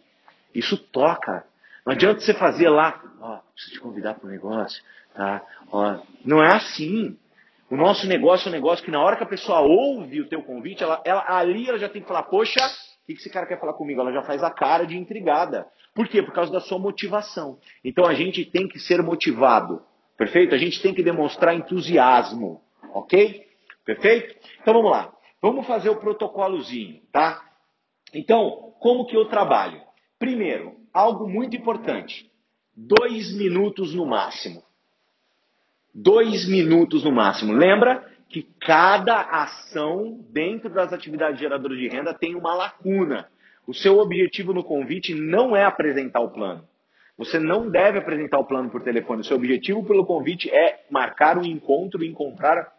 Isso 0.54 0.78
toca. 0.78 1.46
Não 1.86 1.94
adianta 1.94 2.22
você 2.22 2.34
fazer 2.34 2.70
lá, 2.70 3.04
ó, 3.20 3.40
preciso 3.54 3.74
te 3.76 3.80
convidar 3.80 4.16
para 4.16 4.28
um 4.28 4.32
negócio, 4.32 4.82
tá? 5.14 5.42
Ó, 5.72 6.00
não 6.24 6.42
é 6.42 6.56
assim. 6.56 7.18
O 7.70 7.76
nosso 7.76 8.08
negócio 8.08 8.48
é 8.48 8.50
um 8.50 8.54
negócio 8.54 8.86
que 8.86 8.92
na 8.92 9.02
hora 9.02 9.16
que 9.16 9.24
a 9.24 9.28
pessoa 9.28 9.62
ouve 9.62 10.22
o 10.22 10.30
teu 10.30 10.44
convite, 10.44 10.84
ela, 10.84 11.02
ela, 11.04 11.26
ali 11.28 11.68
ela 11.68 11.80
já 11.80 11.90
tem 11.90 12.02
que 12.02 12.08
falar, 12.08 12.24
poxa, 12.24 12.60
o 13.04 13.06
que 13.06 13.14
esse 13.14 13.30
cara 13.30 13.48
quer 13.48 13.60
falar 13.60 13.74
comigo? 13.74 14.02
Ela 14.02 14.12
já 14.12 14.22
faz 14.22 14.44
a 14.44 14.52
cara 14.52 14.86
de 14.86 14.98
intrigada. 14.98 15.68
Por 15.94 16.08
quê? 16.08 16.22
Por 16.22 16.34
causa 16.34 16.52
da 16.52 16.60
sua 16.60 16.78
motivação. 16.78 17.58
Então 17.84 18.06
a 18.06 18.14
gente 18.14 18.46
tem 18.46 18.68
que 18.68 18.80
ser 18.80 19.02
motivado. 19.02 19.82
Perfeito? 20.18 20.54
A 20.54 20.58
gente 20.58 20.82
tem 20.82 20.94
que 20.94 21.02
demonstrar 21.02 21.56
entusiasmo. 21.56 22.62
Ok? 22.94 23.46
Perfeito? 23.84 24.36
Então 24.62 24.74
vamos 24.74 24.92
lá. 24.92 25.14
Vamos 25.42 25.68
fazer 25.68 25.90
o 25.90 25.98
protocolozinho, 25.98 27.02
tá? 27.12 27.44
Então, 28.14 28.74
como 28.80 29.06
que 29.06 29.16
eu 29.16 29.26
trabalho? 29.26 29.82
Primeiro, 30.18 30.76
algo 30.94 31.28
muito 31.28 31.56
importante. 31.56 32.32
Dois 32.76 33.36
minutos 33.36 33.94
no 33.94 34.06
máximo. 34.06 34.64
Dois 35.98 36.46
minutos 36.46 37.06
no 37.06 37.12
máximo. 37.14 37.54
Lembra 37.54 38.06
que 38.28 38.44
cada 38.60 39.22
ação 39.22 40.20
dentro 40.30 40.70
das 40.70 40.92
atividades 40.92 41.40
geradoras 41.40 41.78
de 41.78 41.88
renda 41.88 42.14
tem 42.14 42.36
uma 42.36 42.54
lacuna. 42.54 43.30
O 43.66 43.74
seu 43.74 44.00
objetivo 44.00 44.54
no 44.54 44.62
convite 44.62 45.16
não 45.16 45.56
é 45.56 45.64
apresentar 45.64 46.20
o 46.20 46.32
plano. 46.32 46.68
Você 47.18 47.40
não 47.40 47.70
deve 47.70 47.98
apresentar 47.98 48.40
o 48.40 48.44
plano 48.44 48.70
por 48.70 48.84
telefone. 48.84 49.22
O 49.22 49.24
seu 49.24 49.38
objetivo 49.38 49.86
pelo 49.86 50.06
convite 50.06 50.50
é 50.54 50.84
marcar 50.92 51.38
um 51.38 51.46
encontro 51.46 52.04
e 52.04 52.10
encontrar 52.10 52.70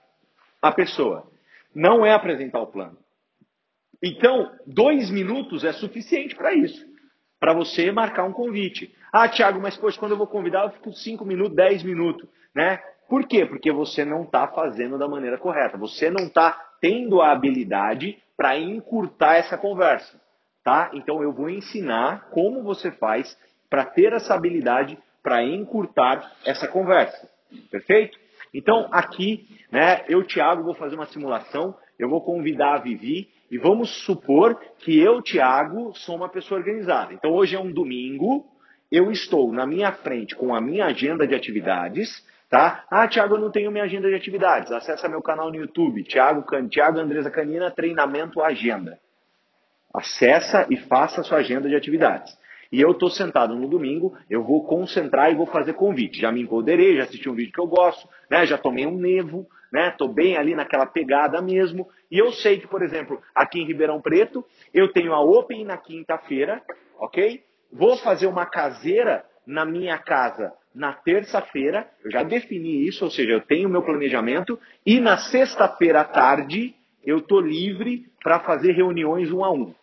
a 0.61 0.71
pessoa. 0.71 1.27
Não 1.75 2.05
é 2.05 2.13
apresentar 2.13 2.61
o 2.61 2.67
plano. 2.67 2.99
Então, 4.03 4.53
dois 4.67 5.11
minutos 5.11 5.65
é 5.65 5.73
suficiente 5.73 6.35
para 6.37 6.53
isso. 6.53 6.85
Para 7.41 7.55
você 7.55 7.91
marcar 7.91 8.25
um 8.25 8.33
convite. 8.33 8.95
Ah, 9.11 9.27
Thiago, 9.27 9.59
mas 9.59 9.75
poxa, 9.75 9.99
quando 9.99 10.13
eu 10.13 10.19
vou 10.19 10.27
convidar, 10.27 10.65
eu 10.65 10.71
fico 10.73 10.93
cinco 10.93 11.25
minutos, 11.25 11.57
dez 11.57 11.83
minutos. 11.83 12.29
Né? 12.55 12.79
Por 13.09 13.27
quê? 13.27 13.47
Porque 13.47 13.71
você 13.71 14.05
não 14.05 14.23
está 14.23 14.49
fazendo 14.49 14.99
da 14.99 15.09
maneira 15.09 15.39
correta. 15.39 15.79
Você 15.79 16.11
não 16.11 16.27
está 16.27 16.53
tendo 16.81 17.21
a 17.21 17.31
habilidade 17.31 18.19
para 18.37 18.59
encurtar 18.59 19.37
essa 19.37 19.57
conversa. 19.57 20.21
Tá? 20.63 20.91
Então 20.93 21.23
eu 21.23 21.33
vou 21.33 21.49
ensinar 21.49 22.29
como 22.31 22.63
você 22.63 22.91
faz 22.91 23.37
para 23.71 23.85
ter 23.85 24.13
essa 24.13 24.35
habilidade 24.35 24.99
para 25.23 25.43
encurtar 25.45 26.33
essa 26.45 26.67
conversa. 26.67 27.29
Perfeito? 27.71 28.19
Então 28.53 28.89
aqui, 28.91 29.47
né, 29.71 30.05
eu, 30.09 30.25
Thiago, 30.25 30.65
vou 30.65 30.75
fazer 30.75 30.97
uma 30.97 31.07
simulação. 31.07 31.75
Eu 31.99 32.09
vou 32.11 32.21
convidar 32.21 32.75
a 32.75 32.79
Vivi 32.79 33.29
e 33.51 33.59
vamos 33.59 34.05
supor 34.05 34.61
que 34.79 34.99
eu, 34.99 35.23
Thiago, 35.23 35.95
sou 35.95 36.17
uma 36.17 36.29
pessoa 36.29 36.59
organizada. 36.59 37.15
Então 37.15 37.33
hoje 37.33 37.55
é 37.55 37.61
um 37.61 37.73
domingo, 37.73 38.45
eu 38.91 39.11
estou 39.11 39.53
na 39.53 39.67
minha 39.67 39.93
frente 39.93 40.35
com 40.35 40.55
a 40.55 40.61
minha 40.61 40.87
agenda 40.87 41.27
de 41.27 41.35
atividades 41.35 42.25
Tá? 42.57 42.87
Ah, 42.91 43.07
Tiago, 43.07 43.35
eu 43.35 43.39
não 43.39 43.51
tenho 43.51 43.71
minha 43.71 43.85
agenda 43.85 44.09
de 44.09 44.15
atividades. 44.15 44.73
Acesse 44.73 45.07
meu 45.09 45.21
canal 45.21 45.51
no 45.51 45.57
YouTube, 45.57 46.03
Tiago, 46.05 46.43
Tiago 46.71 46.99
Andresa 46.99 47.31
Canina, 47.31 47.71
Treinamento 47.71 48.41
Agenda. 48.41 48.99
Acessa 49.93 50.67
e 50.71 50.77
faça 50.79 51.21
a 51.21 51.25
sua 51.25 51.37
agenda 51.37 51.69
de 51.69 51.77
atividades. 51.77 52.35
E 52.73 52.81
eu 52.81 52.93
estou 52.93 53.11
sentado 53.11 53.55
no 53.55 53.69
domingo, 53.69 54.17
eu 54.31 54.43
vou 54.43 54.65
concentrar 54.65 55.31
e 55.31 55.35
vou 55.35 55.45
fazer 55.45 55.75
convite. 55.75 56.19
Já 56.19 56.33
me 56.33 56.41
empoderei, 56.41 56.97
já 56.97 57.03
assisti 57.03 57.29
um 57.29 57.35
vídeo 57.35 57.53
que 57.53 57.61
eu 57.61 57.67
gosto, 57.67 58.09
né? 58.31 58.47
já 58.47 58.57
tomei 58.57 58.87
um 58.87 58.97
nevo, 58.97 59.47
né? 59.71 59.91
Tô 59.91 60.09
bem 60.09 60.39
ali 60.39 60.55
naquela 60.55 60.87
pegada 60.87 61.43
mesmo. 61.43 61.87
E 62.11 62.17
eu 62.17 62.33
sei 62.33 62.59
que, 62.59 62.67
por 62.67 62.83
exemplo, 62.83 63.21
aqui 63.35 63.61
em 63.61 63.67
Ribeirão 63.67 64.01
Preto, 64.01 64.43
eu 64.73 64.91
tenho 64.91 65.13
a 65.13 65.21
Open 65.21 65.63
na 65.63 65.77
quinta-feira, 65.77 66.63
ok? 66.99 67.45
Vou 67.71 67.99
fazer 67.99 68.27
uma 68.27 68.47
caseira 68.47 69.27
na 69.47 69.67
minha 69.67 69.99
casa 69.99 70.55
na 70.77 70.93
terça-feira, 70.93 71.89
eu 72.05 72.11
já 72.11 72.23
defini 72.23 72.87
isso, 72.87 73.03
ou 73.05 73.11
seja, 73.11 73.33
eu 73.33 73.41
tenho 73.41 73.69
meu 73.69 73.83
planejamento, 73.83 74.61
e 74.85 75.01
na 75.01 75.17
sexta-feira 75.17 76.03
à 76.03 76.05
tarde 76.05 76.75
eu 77.03 77.19
estou 77.19 77.41
livre 77.41 78.07
para 78.23 78.41
fazer 78.41 78.73
reuniões 78.73 79.33
um 79.33 79.43
a 79.43 79.51
um. 79.51 79.75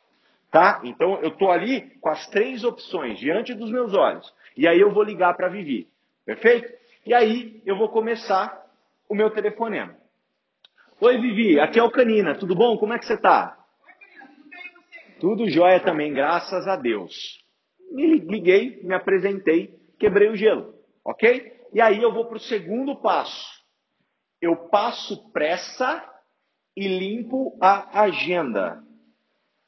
Tá? 0.52 0.82
Então 0.84 1.20
eu 1.24 1.30
estou 1.30 1.52
ali 1.52 1.82
com 2.00 2.10
as 2.10 2.28
três 2.28 2.64
opções 2.64 3.18
diante 3.18 3.56
dos 3.56 3.72
meus 3.72 3.96
olhos. 3.96 4.32
E 4.56 4.68
aí 4.68 4.80
eu 4.80 4.92
vou 4.92 5.04
ligar 5.04 5.36
para 5.36 5.48
Vivi. 5.48 5.88
Perfeito? 6.24 6.72
E 7.08 7.14
aí 7.14 7.60
eu 7.66 7.76
vou 7.76 7.90
começar 7.90 8.64
o 9.10 9.16
meu 9.16 9.32
telefonema. 9.32 9.96
Oi, 11.02 11.18
Vivi, 11.18 11.60
aqui 11.60 11.80
é 11.80 11.84
o 11.84 11.90
Canina, 11.90 12.36
tudo 12.36 12.54
bom? 12.54 12.78
Como 12.78 12.94
é 12.94 13.00
que 13.00 13.06
você 13.06 13.16
está? 13.16 13.58
Tudo 15.20 15.50
jóia 15.50 15.80
também, 15.80 16.14
graças 16.14 16.68
a 16.68 16.76
Deus. 16.76 17.44
Me 17.92 18.20
liguei, 18.20 18.80
me 18.84 18.94
apresentei, 18.94 19.74
quebrei 19.98 20.30
o 20.30 20.36
gelo. 20.36 20.83
Ok? 21.06 21.52
E 21.74 21.82
aí 21.82 22.02
eu 22.02 22.14
vou 22.14 22.26
para 22.26 22.38
o 22.38 22.42
segundo 22.42 22.96
passo. 23.02 23.52
Eu 24.42 24.70
passo 24.70 25.32
pressa 25.32 26.04
e 26.76 26.88
limpo 26.88 27.58
a 27.62 28.02
agenda. 28.02 28.84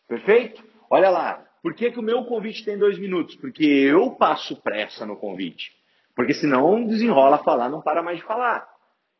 Perfeito? 0.07 0.63
Olha 0.89 1.09
lá, 1.09 1.45
por 1.61 1.73
que, 1.73 1.91
que 1.91 1.99
o 1.99 2.03
meu 2.03 2.25
convite 2.25 2.63
tem 2.63 2.77
dois 2.77 2.99
minutos? 2.99 3.35
Porque 3.35 3.65
eu 3.65 4.11
passo 4.11 4.61
pressa 4.61 5.05
no 5.05 5.17
convite. 5.17 5.71
Porque 6.15 6.33
senão 6.33 6.85
desenrola 6.85 7.39
falar, 7.39 7.69
não 7.69 7.81
para 7.81 8.03
mais 8.03 8.19
de 8.19 8.23
falar. 8.23 8.67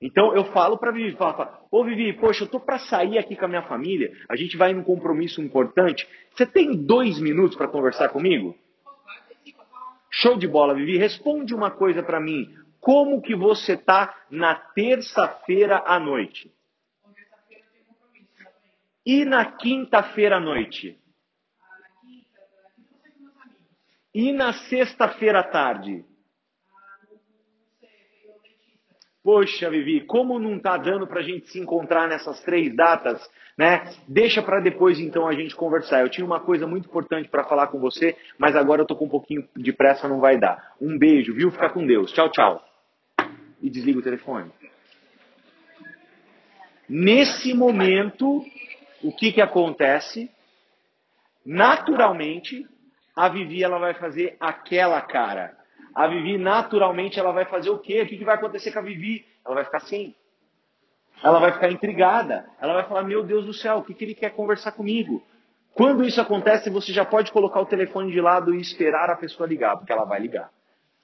Então 0.02 0.36
eu 0.36 0.46
falo 0.52 0.78
para 0.78 0.92
Vivi, 0.92 1.16
falo, 1.16 1.48
ô 1.72 1.84
Vivi, 1.84 2.14
poxa, 2.14 2.44
eu 2.44 2.48
tô 2.48 2.60
para 2.60 2.80
sair 2.80 3.18
aqui 3.18 3.36
com 3.36 3.46
a 3.46 3.48
minha 3.48 3.64
família, 3.64 4.12
a 4.30 4.36
gente 4.36 4.58
vai 4.58 4.74
num 4.74 4.84
compromisso 4.84 5.42
importante. 5.42 6.08
Você 6.36 6.46
tem 6.46 6.86
dois 6.86 7.20
minutos 7.20 7.58
para 7.58 7.68
conversar 7.68 8.10
comigo? 8.10 8.56
Show 10.18 10.38
de 10.38 10.48
bola, 10.48 10.74
Vivi. 10.74 10.98
Responde 10.98 11.54
uma 11.54 11.72
coisa 11.72 12.02
para 12.02 12.22
mim. 12.22 12.48
Como 12.80 13.22
que 13.22 13.36
você 13.36 13.76
tá 13.76 14.16
na 14.30 14.56
terça-feira 14.56 15.84
à 15.86 16.00
noite? 16.00 16.54
E 19.06 19.26
na 19.26 19.46
quinta-feira 19.46 20.38
à 20.38 20.40
noite? 20.40 20.98
E 24.14 24.32
na 24.32 24.54
sexta-feira 24.54 25.42
à 25.42 25.44
tarde? 25.44 26.06
Poxa, 29.22 29.70
Vivi, 29.70 30.06
como 30.06 30.40
não 30.40 30.56
está 30.56 30.78
dando 30.78 31.08
para 31.08 31.20
a 31.20 31.24
gente 31.24 31.50
se 31.50 31.60
encontrar 31.60 32.08
nessas 32.08 32.42
três 32.44 32.74
datas, 32.74 33.22
né? 33.58 33.86
Deixa 34.08 34.42
para 34.42 34.60
depois 34.60 35.00
então 35.00 35.28
a 35.28 35.34
gente 35.34 35.56
conversar. 35.56 36.02
Eu 36.02 36.10
tinha 36.10 36.26
uma 36.26 36.40
coisa 36.40 36.68
muito 36.68 36.88
importante 36.88 37.30
para 37.30 37.44
falar 37.44 37.68
com 37.68 37.80
você, 37.80 38.16
mas 38.38 38.56
agora 38.56 38.82
eu 38.82 38.84
estou 38.84 38.98
com 38.98 39.06
um 39.06 39.10
pouquinho 39.10 39.48
de 39.56 39.72
pressa, 39.72 40.08
não 40.08 40.20
vai 40.20 40.38
dar. 40.38 40.74
Um 40.82 40.98
beijo, 40.98 41.34
viu? 41.34 41.52
Fica 41.52 41.70
com 41.70 41.86
Deus. 41.86 42.12
Tchau, 42.12 42.30
tchau. 42.30 42.64
E 43.62 43.70
desliga 43.70 44.00
o 44.00 44.04
telefone. 44.04 44.52
Nesse 46.88 47.54
momento, 47.54 48.44
o 49.04 49.12
que, 49.12 49.32
que 49.32 49.42
acontece? 49.42 50.30
Naturalmente, 51.46 52.68
a 53.16 53.30
Vivi 53.30 53.64
ela 53.64 53.80
vai 53.80 53.94
fazer 53.94 54.36
aquela 54.40 55.02
cara 55.02 55.56
a 55.96 56.08
Vivi 56.08 56.38
naturalmente 56.38 57.18
ela 57.18 57.32
vai 57.32 57.46
fazer 57.46 57.70
o 57.70 57.80
quê? 57.80 58.02
O 58.02 58.06
que, 58.06 58.18
que 58.18 58.26
vai 58.26 58.36
acontecer 58.36 58.74
com 58.74 58.80
a 58.80 58.82
Vivi? 58.82 59.26
Ela 59.46 59.56
vai 59.56 59.64
ficar 59.64 59.78
assim. 59.78 60.14
Ela 61.24 61.40
vai 61.40 61.52
ficar 61.54 61.72
intrigada. 61.72 62.46
Ela 62.62 62.74
vai 62.74 62.84
falar: 62.84 63.04
Meu 63.04 63.24
Deus 63.24 63.46
do 63.46 63.54
céu, 63.54 63.78
o 63.78 63.84
que, 63.84 63.94
que 63.94 64.04
ele 64.04 64.16
quer 64.16 64.32
conversar 64.32 64.72
comigo? 64.72 65.24
Quando 65.74 66.06
isso 66.06 66.22
acontece, 66.22 66.70
você 66.70 66.94
já 66.94 67.04
pode 67.04 67.32
colocar 67.32 67.60
o 67.60 67.66
telefone 67.66 68.12
de 68.12 68.22
lado 68.22 68.56
e 68.56 68.62
esperar 68.62 69.10
a 69.10 69.16
pessoa 69.16 69.48
ligar, 69.48 69.76
porque 69.76 69.92
ela 69.92 70.06
vai 70.06 70.20
ligar. 70.22 70.50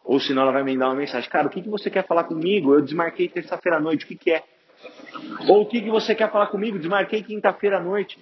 Ou 0.03 0.19
senão 0.19 0.43
ela 0.43 0.51
vai 0.51 0.63
me 0.63 0.77
dar 0.77 0.87
uma 0.87 0.95
mensagem: 0.95 1.29
Cara, 1.29 1.47
o 1.47 1.49
que, 1.49 1.61
que 1.61 1.69
você 1.69 1.89
quer 1.89 2.05
falar 2.05 2.23
comigo? 2.23 2.73
Eu 2.73 2.81
desmarquei 2.81 3.27
terça-feira 3.27 3.77
à 3.77 3.81
noite, 3.81 4.05
o 4.05 4.07
que, 4.07 4.15
que 4.15 4.31
é? 4.31 4.43
Ou 5.47 5.61
o 5.61 5.65
que, 5.65 5.81
que 5.81 5.89
você 5.89 6.15
quer 6.15 6.31
falar 6.31 6.47
comigo? 6.47 6.77
Desmarquei 6.77 7.21
quinta-feira 7.21 7.77
à 7.77 7.79
noite. 7.79 8.17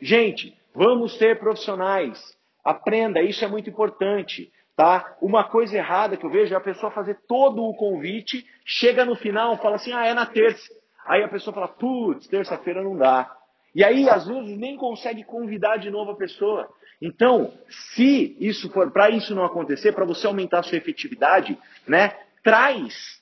Gente, 0.00 0.56
vamos 0.74 1.16
ser 1.18 1.38
profissionais. 1.38 2.20
Aprenda, 2.64 3.20
isso 3.20 3.44
é 3.44 3.48
muito 3.48 3.68
importante. 3.70 4.50
Tá? 4.76 5.16
Uma 5.20 5.44
coisa 5.44 5.76
errada 5.76 6.16
que 6.16 6.26
eu 6.26 6.30
vejo 6.30 6.52
é 6.52 6.56
a 6.56 6.60
pessoa 6.60 6.90
fazer 6.90 7.18
todo 7.28 7.62
o 7.62 7.76
convite, 7.76 8.44
chega 8.64 9.04
no 9.04 9.14
final, 9.14 9.56
fala 9.58 9.76
assim, 9.76 9.92
ah, 9.92 10.04
é 10.04 10.12
na 10.12 10.26
terça. 10.26 10.72
Aí 11.06 11.22
a 11.22 11.28
pessoa 11.28 11.54
fala, 11.54 11.68
putz, 11.68 12.26
terça-feira 12.26 12.82
não 12.82 12.96
dá. 12.96 13.30
E 13.74 13.84
aí, 13.84 14.08
às 14.08 14.26
vezes, 14.26 14.56
nem 14.56 14.76
consegue 14.76 15.24
convidar 15.24 15.76
de 15.76 15.90
novo 15.90 16.12
a 16.12 16.16
pessoa. 16.16 16.68
Então, 17.02 17.52
se 17.68 18.36
isso 18.40 18.70
for, 18.70 18.90
para 18.90 19.10
isso 19.10 19.34
não 19.34 19.44
acontecer, 19.44 19.92
para 19.92 20.04
você 20.04 20.26
aumentar 20.26 20.60
a 20.60 20.62
sua 20.62 20.78
efetividade, 20.78 21.58
né, 21.86 22.10
traz 22.42 23.20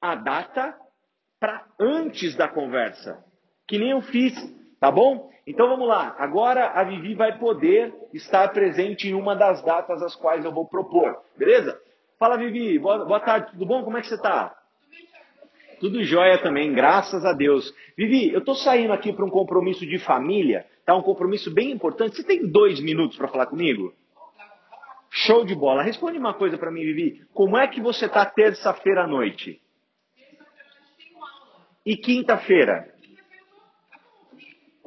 a 0.00 0.14
data 0.14 0.76
para 1.40 1.64
antes 1.80 2.34
da 2.36 2.48
conversa. 2.48 3.22
Que 3.66 3.78
nem 3.78 3.90
eu 3.90 4.00
fiz, 4.00 4.34
tá 4.80 4.90
bom? 4.90 5.30
Então 5.46 5.68
vamos 5.68 5.88
lá. 5.88 6.14
Agora 6.18 6.70
a 6.70 6.84
Vivi 6.84 7.14
vai 7.14 7.38
poder 7.38 7.94
estar 8.12 8.48
presente 8.48 9.08
em 9.08 9.14
uma 9.14 9.34
das 9.34 9.62
datas 9.62 10.02
as 10.02 10.14
quais 10.14 10.44
eu 10.44 10.52
vou 10.52 10.66
propor. 10.66 11.18
Beleza? 11.36 11.80
Fala, 12.18 12.36
Vivi. 12.36 12.78
Boa, 12.78 13.04
boa 13.04 13.20
tarde. 13.20 13.52
Tudo 13.52 13.64
bom? 13.64 13.82
Como 13.82 13.96
é 13.96 14.00
que 14.00 14.08
você 14.08 14.16
está? 14.16 14.54
Tudo 15.80 16.02
jóia 16.02 16.38
também, 16.38 16.72
graças 16.72 17.24
a 17.24 17.32
Deus. 17.32 17.72
Vivi, 17.96 18.32
eu 18.32 18.40
estou 18.40 18.56
saindo 18.56 18.92
aqui 18.92 19.12
para 19.12 19.24
um 19.24 19.30
compromisso 19.30 19.86
de 19.86 19.98
família, 19.98 20.66
tá? 20.84 20.94
Um 20.96 21.02
compromisso 21.02 21.52
bem 21.54 21.70
importante. 21.70 22.16
Você 22.16 22.24
tem 22.24 22.46
dois 22.46 22.80
minutos 22.80 23.16
para 23.16 23.28
falar 23.28 23.46
comigo? 23.46 23.94
Show 25.10 25.44
de 25.44 25.54
bola. 25.54 25.82
Responde 25.82 26.18
uma 26.18 26.34
coisa 26.34 26.58
para 26.58 26.70
mim, 26.70 26.82
Vivi. 26.82 27.24
Como 27.32 27.56
é 27.56 27.66
que 27.68 27.80
você 27.80 28.06
está 28.06 28.26
terça-feira 28.26 29.04
à 29.04 29.06
noite? 29.06 29.62
E 31.86 31.96
quinta-feira? 31.96 32.92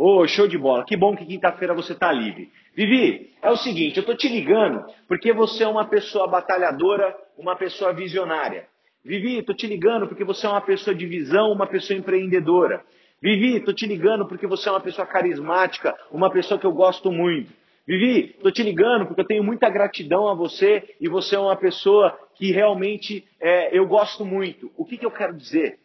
Ô, 0.04 0.22
oh, 0.22 0.28
show 0.28 0.48
de 0.48 0.58
bola. 0.58 0.84
Que 0.84 0.98
bom 0.98 1.16
que 1.16 1.24
quinta-feira 1.24 1.76
você 1.76 1.94
está 1.94 2.12
livre. 2.12 2.52
Vivi, 2.74 3.30
é 3.40 3.52
o 3.52 3.56
seguinte, 3.56 3.98
eu 3.98 4.02
estou 4.02 4.18
te 4.18 4.28
ligando 4.28 4.84
porque 5.08 5.32
você 5.32 5.64
é 5.64 5.68
uma 5.68 5.86
pessoa 5.86 6.26
batalhadora, 6.26 7.16
uma 7.38 7.56
pessoa 7.56 7.94
visionária. 7.94 8.66
Vivi, 9.06 9.38
estou 9.38 9.56
te 9.56 9.68
ligando 9.68 10.08
porque 10.08 10.24
você 10.24 10.48
é 10.48 10.50
uma 10.50 10.62
pessoa 10.62 10.96
de 10.96 11.06
visão, 11.06 11.52
uma 11.52 11.68
pessoa 11.68 12.00
empreendedora. 12.00 12.84
Vivi, 13.22 13.58
estou 13.58 13.76
te 13.76 13.86
ligando 13.86 14.28
porque 14.28 14.48
você 14.48 14.70
é 14.70 14.72
uma 14.72 14.82
pessoa 14.82 15.06
carismática, 15.06 15.96
uma 16.12 16.32
pessoa 16.32 16.60
que 16.60 16.66
eu 16.66 16.74
gosto 16.74 17.12
muito. 17.12 17.54
Vivi, 17.86 18.32
estou 18.32 18.52
te 18.52 18.64
ligando 18.64 19.06
porque 19.06 19.22
eu 19.22 19.28
tenho 19.28 19.44
muita 19.44 19.70
gratidão 19.70 20.28
a 20.28 20.34
você 20.34 20.96
e 21.00 21.08
você 21.08 21.36
é 21.36 21.40
uma 21.40 21.56
pessoa 21.56 22.18
que 22.34 22.52
realmente 22.52 23.24
é, 23.40 23.78
eu 23.78 23.86
gosto 23.86 24.26
muito. 24.26 24.72
O 24.76 24.84
que, 24.84 24.98
que 24.98 25.06
eu 25.06 25.12
quero 25.12 25.38
dizer? 25.38 25.78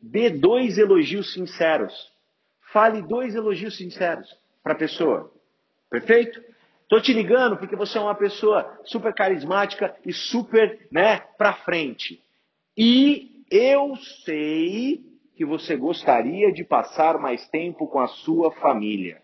Dê 0.00 0.30
dois 0.30 0.78
elogios 0.78 1.32
sinceros. 1.32 2.13
Fale 2.74 3.02
dois 3.02 3.36
elogios 3.36 3.76
sinceros 3.76 4.28
para 4.60 4.72
a 4.72 4.76
pessoa. 4.76 5.32
Perfeito? 5.88 6.42
Estou 6.82 7.00
te 7.00 7.12
ligando 7.12 7.56
porque 7.56 7.76
você 7.76 7.96
é 7.96 8.00
uma 8.00 8.16
pessoa 8.16 8.80
super 8.82 9.14
carismática 9.14 9.94
e 10.04 10.12
super, 10.12 10.88
né, 10.90 11.20
para 11.38 11.52
frente. 11.52 12.20
E 12.76 13.44
eu 13.48 13.94
sei 14.24 15.04
que 15.36 15.44
você 15.44 15.76
gostaria 15.76 16.52
de 16.52 16.64
passar 16.64 17.16
mais 17.16 17.48
tempo 17.48 17.86
com 17.86 18.00
a 18.00 18.08
sua 18.08 18.50
família. 18.56 19.22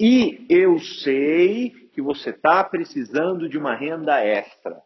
E 0.00 0.46
eu 0.48 0.78
sei 0.78 1.90
que 1.92 2.00
você 2.00 2.30
está 2.30 2.64
precisando 2.64 3.50
de 3.50 3.58
uma 3.58 3.74
renda 3.74 4.18
extra. 4.18 4.80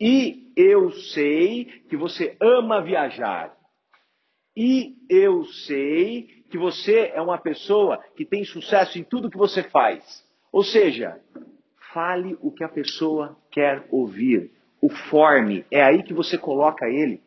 E 0.00 0.52
eu 0.56 0.90
sei 0.90 1.66
que 1.88 1.96
você 1.96 2.36
ama 2.40 2.82
viajar. 2.82 3.56
E 4.56 4.96
eu 5.08 5.44
sei 5.44 6.44
que 6.50 6.56
você 6.56 7.10
é 7.14 7.20
uma 7.20 7.38
pessoa 7.38 7.98
que 8.16 8.24
tem 8.24 8.44
sucesso 8.44 8.98
em 8.98 9.02
tudo 9.02 9.30
que 9.30 9.36
você 9.36 9.62
faz. 9.62 10.24
Ou 10.52 10.62
seja, 10.62 11.20
fale 11.92 12.38
o 12.40 12.52
que 12.52 12.62
a 12.62 12.68
pessoa 12.68 13.36
quer 13.50 13.86
ouvir. 13.90 14.52
O 14.80 14.88
forme, 14.88 15.64
é 15.70 15.82
aí 15.82 16.02
que 16.02 16.12
você 16.12 16.38
coloca 16.38 16.86
ele. 16.88 17.20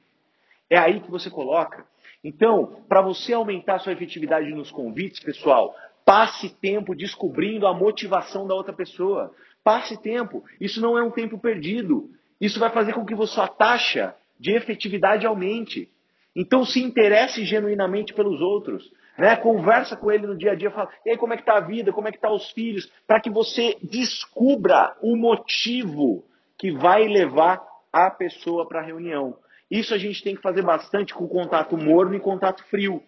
É 0.69 0.77
aí 0.77 1.01
que 1.01 1.09
você 1.09 1.29
coloca. 1.29 1.85
Então, 2.23 2.83
para 2.87 3.01
você 3.01 3.33
aumentar 3.33 3.79
sua 3.79 3.93
efetividade 3.93 4.49
nos 4.53 4.71
convites, 4.71 5.19
pessoal, 5.19 5.75
passe 6.05 6.49
tempo 6.49 6.95
descobrindo 6.95 7.67
a 7.67 7.73
motivação 7.73 8.47
da 8.47 8.55
outra 8.55 8.73
pessoa. 8.73 9.33
Passe 9.63 10.01
tempo. 10.01 10.43
Isso 10.61 10.79
não 10.79 10.97
é 10.97 11.03
um 11.03 11.11
tempo 11.11 11.37
perdido. 11.37 12.09
Isso 12.39 12.59
vai 12.59 12.69
fazer 12.69 12.93
com 12.93 13.05
que 13.05 13.15
sua 13.27 13.47
taxa 13.47 14.15
de 14.39 14.51
efetividade 14.51 15.25
aumente. 15.25 15.89
Então 16.37 16.63
se 16.63 16.83
interesse 16.83 17.43
genuinamente 17.43 18.13
pelos 18.13 18.39
outros. 18.39 18.93
Né? 19.17 19.35
Conversa 19.37 19.97
com 19.97 20.11
ele 20.11 20.27
no 20.27 20.37
dia 20.37 20.51
a 20.51 20.55
dia, 20.55 20.69
fala, 20.69 20.87
e 21.03 21.09
aí, 21.09 21.17
como 21.17 21.33
é 21.33 21.35
que 21.35 21.41
está 21.41 21.57
a 21.57 21.61
vida, 21.61 21.91
como 21.91 22.07
é 22.07 22.11
que 22.11 22.17
estão 22.17 22.29
tá 22.29 22.35
os 22.35 22.51
filhos, 22.51 22.87
para 23.07 23.19
que 23.19 23.31
você 23.31 23.75
descubra 23.81 24.95
o 25.01 25.15
motivo 25.15 26.23
que 26.55 26.71
vai 26.71 27.07
levar 27.07 27.65
a 27.91 28.11
pessoa 28.11 28.67
para 28.67 28.79
a 28.79 28.83
reunião. 28.83 29.35
Isso 29.69 29.95
a 29.95 29.97
gente 29.97 30.23
tem 30.23 30.35
que 30.35 30.41
fazer 30.41 30.61
bastante 30.61 31.11
com 31.11 31.27
contato 31.27 31.75
morno 31.75 32.13
e 32.13 32.19
contato 32.19 32.63
frio. 32.65 33.01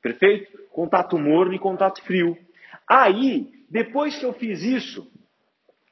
Perfeito? 0.00 0.56
Contato 0.70 1.18
morno 1.18 1.52
e 1.52 1.58
contato 1.58 2.00
frio. 2.04 2.38
Aí, 2.88 3.50
depois 3.68 4.16
que 4.16 4.24
eu 4.24 4.32
fiz 4.32 4.62
isso, 4.62 5.10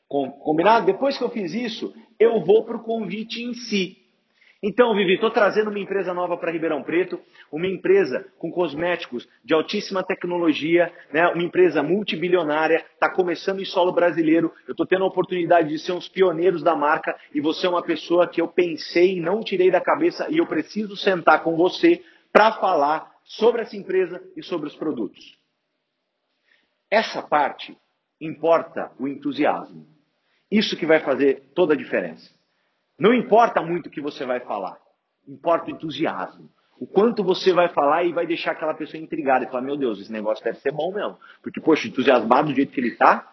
combinado? 0.06 0.86
Depois 0.86 1.18
que 1.18 1.24
eu 1.24 1.30
fiz 1.30 1.52
isso, 1.52 1.92
eu 2.20 2.44
vou 2.44 2.64
para 2.64 2.76
o 2.76 2.82
convite 2.84 3.42
em 3.42 3.54
si. 3.54 4.03
Então, 4.66 4.94
Vivi, 4.94 5.16
estou 5.16 5.30
trazendo 5.30 5.68
uma 5.68 5.78
empresa 5.78 6.14
nova 6.14 6.38
para 6.38 6.50
Ribeirão 6.50 6.82
Preto, 6.82 7.20
uma 7.52 7.66
empresa 7.66 8.26
com 8.38 8.50
cosméticos 8.50 9.28
de 9.44 9.52
altíssima 9.52 10.02
tecnologia, 10.02 10.90
né? 11.12 11.28
uma 11.28 11.42
empresa 11.42 11.82
multibilionária, 11.82 12.82
está 12.94 13.10
começando 13.10 13.60
em 13.60 13.66
solo 13.66 13.92
brasileiro. 13.92 14.50
Eu 14.66 14.70
estou 14.72 14.86
tendo 14.86 15.04
a 15.04 15.06
oportunidade 15.06 15.68
de 15.68 15.78
ser 15.78 15.92
uns 15.92 16.08
pioneiros 16.08 16.62
da 16.62 16.74
marca 16.74 17.14
e 17.34 17.42
você 17.42 17.66
é 17.66 17.68
uma 17.68 17.82
pessoa 17.82 18.26
que 18.26 18.40
eu 18.40 18.48
pensei 18.48 19.20
não 19.20 19.44
tirei 19.44 19.70
da 19.70 19.82
cabeça 19.82 20.28
e 20.30 20.38
eu 20.38 20.46
preciso 20.46 20.96
sentar 20.96 21.42
com 21.42 21.58
você 21.58 22.02
para 22.32 22.52
falar 22.52 23.12
sobre 23.22 23.60
essa 23.60 23.76
empresa 23.76 24.18
e 24.34 24.42
sobre 24.42 24.68
os 24.68 24.74
produtos. 24.74 25.38
Essa 26.90 27.20
parte 27.20 27.76
importa 28.18 28.90
o 28.98 29.06
entusiasmo. 29.06 29.86
Isso 30.50 30.74
que 30.74 30.86
vai 30.86 31.00
fazer 31.00 31.52
toda 31.54 31.74
a 31.74 31.76
diferença. 31.76 32.33
Não 32.98 33.12
importa 33.12 33.60
muito 33.62 33.86
o 33.86 33.90
que 33.90 34.00
você 34.00 34.24
vai 34.24 34.40
falar, 34.40 34.78
importa 35.26 35.66
o 35.66 35.70
entusiasmo. 35.70 36.50
O 36.78 36.86
quanto 36.86 37.22
você 37.22 37.52
vai 37.52 37.68
falar 37.68 38.04
e 38.04 38.12
vai 38.12 38.26
deixar 38.26 38.52
aquela 38.52 38.74
pessoa 38.74 39.02
intrigada 39.02 39.44
e 39.44 39.48
falar, 39.48 39.62
meu 39.62 39.76
Deus, 39.76 40.00
esse 40.00 40.12
negócio 40.12 40.44
deve 40.44 40.58
ser 40.58 40.72
bom 40.72 40.92
mesmo. 40.92 41.16
Porque, 41.42 41.60
poxa, 41.60 41.86
entusiasmado 41.86 42.48
do 42.48 42.54
jeito 42.54 42.72
que 42.72 42.80
ele 42.80 42.88
está, 42.88 43.30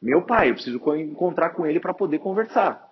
meu 0.00 0.22
pai, 0.22 0.50
eu 0.50 0.54
preciso 0.54 0.80
encontrar 0.96 1.50
com 1.50 1.66
ele 1.66 1.78
para 1.78 1.92
poder 1.92 2.18
conversar. 2.18 2.88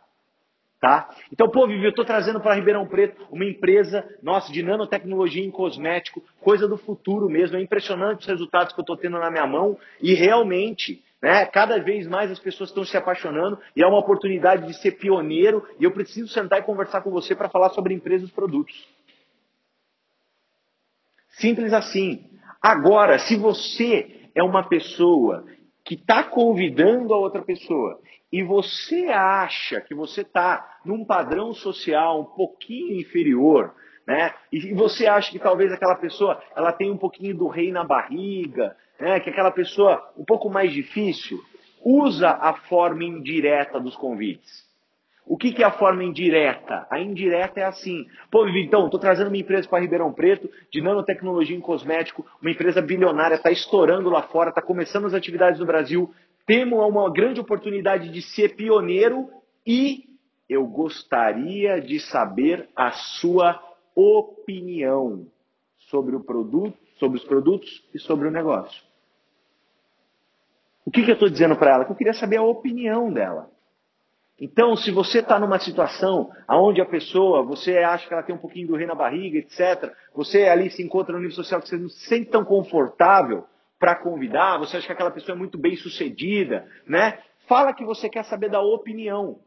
Tá? 0.81 1.09
Então, 1.33 1.49
pô, 1.49 1.67
Vivi, 1.67 1.83
eu 1.83 1.91
estou 1.91 2.05
trazendo 2.05 2.41
para 2.41 2.55
Ribeirão 2.55 2.87
Preto 2.87 3.27
uma 3.33 3.45
empresa, 3.45 4.09
nossa, 4.23 4.53
de 4.53 4.63
nanotecnologia 4.63 5.45
em 5.45 5.51
cosmético, 5.51 6.23
coisa 6.41 6.69
do 6.69 6.77
futuro 6.77 7.29
mesmo. 7.29 7.57
É 7.57 7.61
impressionante 7.61 8.21
os 8.21 8.27
resultados 8.27 8.73
que 8.73 8.79
eu 8.79 8.83
estou 8.83 8.97
tendo 8.97 9.19
na 9.19 9.29
minha 9.29 9.47
mão 9.47 9.77
e 10.01 10.15
realmente, 10.15 11.03
né, 11.21 11.47
cada 11.47 11.79
vez 11.81 12.07
mais 12.07 12.31
as 12.31 12.39
pessoas 12.39 12.71
estão 12.71 12.85
se 12.85 12.97
apaixonando 12.97 13.59
e 13.75 13.83
é 13.83 13.87
uma 13.87 13.99
oportunidade 13.99 14.67
de 14.67 14.75
ser 14.75 14.93
pioneiro 14.93 15.67
e 15.79 15.85
eu 15.85 15.91
preciso 15.91 16.29
sentar 16.29 16.61
e 16.61 16.63
conversar 16.65 17.03
com 17.03 17.11
você 17.11 17.35
para 17.35 17.49
falar 17.49 17.71
sobre 17.71 17.93
empresas 17.93 18.29
e 18.29 18.33
produtos. 18.33 18.89
Simples 21.31 21.73
assim. 21.73 22.25
Agora, 22.61 23.19
se 23.19 23.37
você 23.37 24.31
é 24.35 24.43
uma 24.43 24.69
pessoa 24.69 25.45
que 25.85 25.95
está 25.95 26.23
convidando 26.23 27.15
a 27.15 27.19
outra 27.19 27.43
pessoa 27.43 28.01
e 28.31 28.43
você 28.43 29.07
acha 29.07 29.81
que 29.81 29.95
você 29.95 30.21
está 30.21 30.79
num 30.85 31.05
padrão 31.05 31.53
social 31.53 32.21
um 32.21 32.25
pouquinho 32.25 33.01
inferior, 33.01 33.75
né? 34.07 34.35
E 34.53 34.73
você 34.75 35.07
acha 35.07 35.31
que 35.31 35.39
talvez 35.39 35.73
aquela 35.73 35.95
pessoa 35.95 36.43
ela 36.55 36.73
tem 36.73 36.91
um 36.91 36.97
pouquinho 36.97 37.37
do 37.37 37.49
rei 37.49 37.73
na 37.73 37.85
barriga, 37.85 38.77
né? 39.01 39.21
Que 39.21 39.31
aquela 39.31 39.51
pessoa 39.51 40.13
um 40.17 40.25
pouco 40.25 40.51
mais 40.51 40.73
difícil, 40.73 41.39
usa 41.85 42.31
a 42.31 42.55
forma 42.55 43.05
indireta 43.05 43.81
dos 43.81 43.97
convites. 43.97 44.69
O 45.29 45.37
que, 45.37 45.53
que, 45.53 45.63
é 45.63 45.67
a 45.67 45.71
forma 45.71 46.03
indireta? 46.03 46.87
A 46.91 46.99
indireta 46.99 47.61
é 47.61 47.65
assim. 47.65 48.07
Pô, 48.31 48.49
então, 48.49 48.87
estou 48.87 48.99
trazendo 48.99 49.29
uma 49.29 49.37
empresa 49.37 49.69
para 49.69 49.81
Ribeirão 49.81 50.11
Preto 50.11 50.49
de 50.73 50.81
nanotecnologia 50.81 51.55
em 51.55 51.61
cosmético, 51.61 52.25
uma 52.41 52.51
empresa 52.51 52.81
bilionária, 52.81 53.35
está 53.35 53.51
estourando 53.51 54.09
lá 54.09 54.23
fora, 54.23 54.49
está 54.49 54.63
começando 54.63 55.05
as 55.05 55.13
atividades 55.13 55.61
no 55.61 55.67
Brasil. 55.67 56.11
Temos 56.47 56.79
uma 56.79 57.13
grande 57.13 57.41
oportunidade 57.41 58.09
de 58.09 58.23
ser 58.23 58.57
pioneiro 58.57 59.29
e 59.67 60.05
eu 60.49 60.67
gostaria 60.67 61.79
de 61.79 62.01
saber 62.01 62.67
a 62.75 62.91
sua 62.91 63.63
opinião 63.95 65.27
sobre 65.91 66.17
o 66.17 66.25
produto, 66.25 66.75
sobre 66.99 67.19
os 67.19 67.25
produtos 67.25 67.87
e 67.93 67.99
sobre 67.99 68.29
o 68.29 68.31
negócio. 68.31 68.88
O 70.89 70.91
que, 70.91 71.03
que 71.03 71.11
eu 71.11 71.15
estou 71.17 71.29
dizendo 71.29 71.55
para 71.55 71.75
ela? 71.75 71.85
Que 71.85 71.93
eu 71.93 71.97
queria 71.97 72.15
saber 72.15 72.39
a 72.39 72.43
opinião 72.43 73.13
dela. 73.13 73.51
Então, 74.41 74.75
se 74.75 74.91
você 74.91 75.19
está 75.19 75.39
numa 75.39 75.59
situação 75.59 76.31
onde 76.49 76.81
a 76.81 76.87
pessoa, 76.87 77.43
você 77.43 77.77
acha 77.77 78.09
que 78.09 78.15
ela 78.15 78.23
tem 78.23 78.35
um 78.35 78.39
pouquinho 78.39 78.69
do 78.69 78.75
rei 78.75 78.87
na 78.87 78.95
barriga, 78.95 79.37
etc., 79.37 79.93
você 80.15 80.45
ali 80.45 80.71
se 80.71 80.83
encontra 80.83 81.13
no 81.13 81.21
nível 81.21 81.35
social 81.35 81.61
que 81.61 81.69
você 81.69 81.77
não 81.77 81.91
se 81.91 82.07
sente 82.07 82.31
tão 82.31 82.43
confortável 82.43 83.45
para 83.79 83.97
convidar, 83.97 84.57
você 84.57 84.79
acha 84.79 84.87
que 84.87 84.93
aquela 84.95 85.11
pessoa 85.11 85.37
é 85.37 85.39
muito 85.39 85.59
bem 85.59 85.77
sucedida, 85.77 86.67
né? 86.87 87.19
Fala 87.47 87.75
que 87.75 87.85
você 87.85 88.09
quer 88.09 88.25
saber 88.25 88.49
da 88.49 88.63
opinião. 88.63 89.41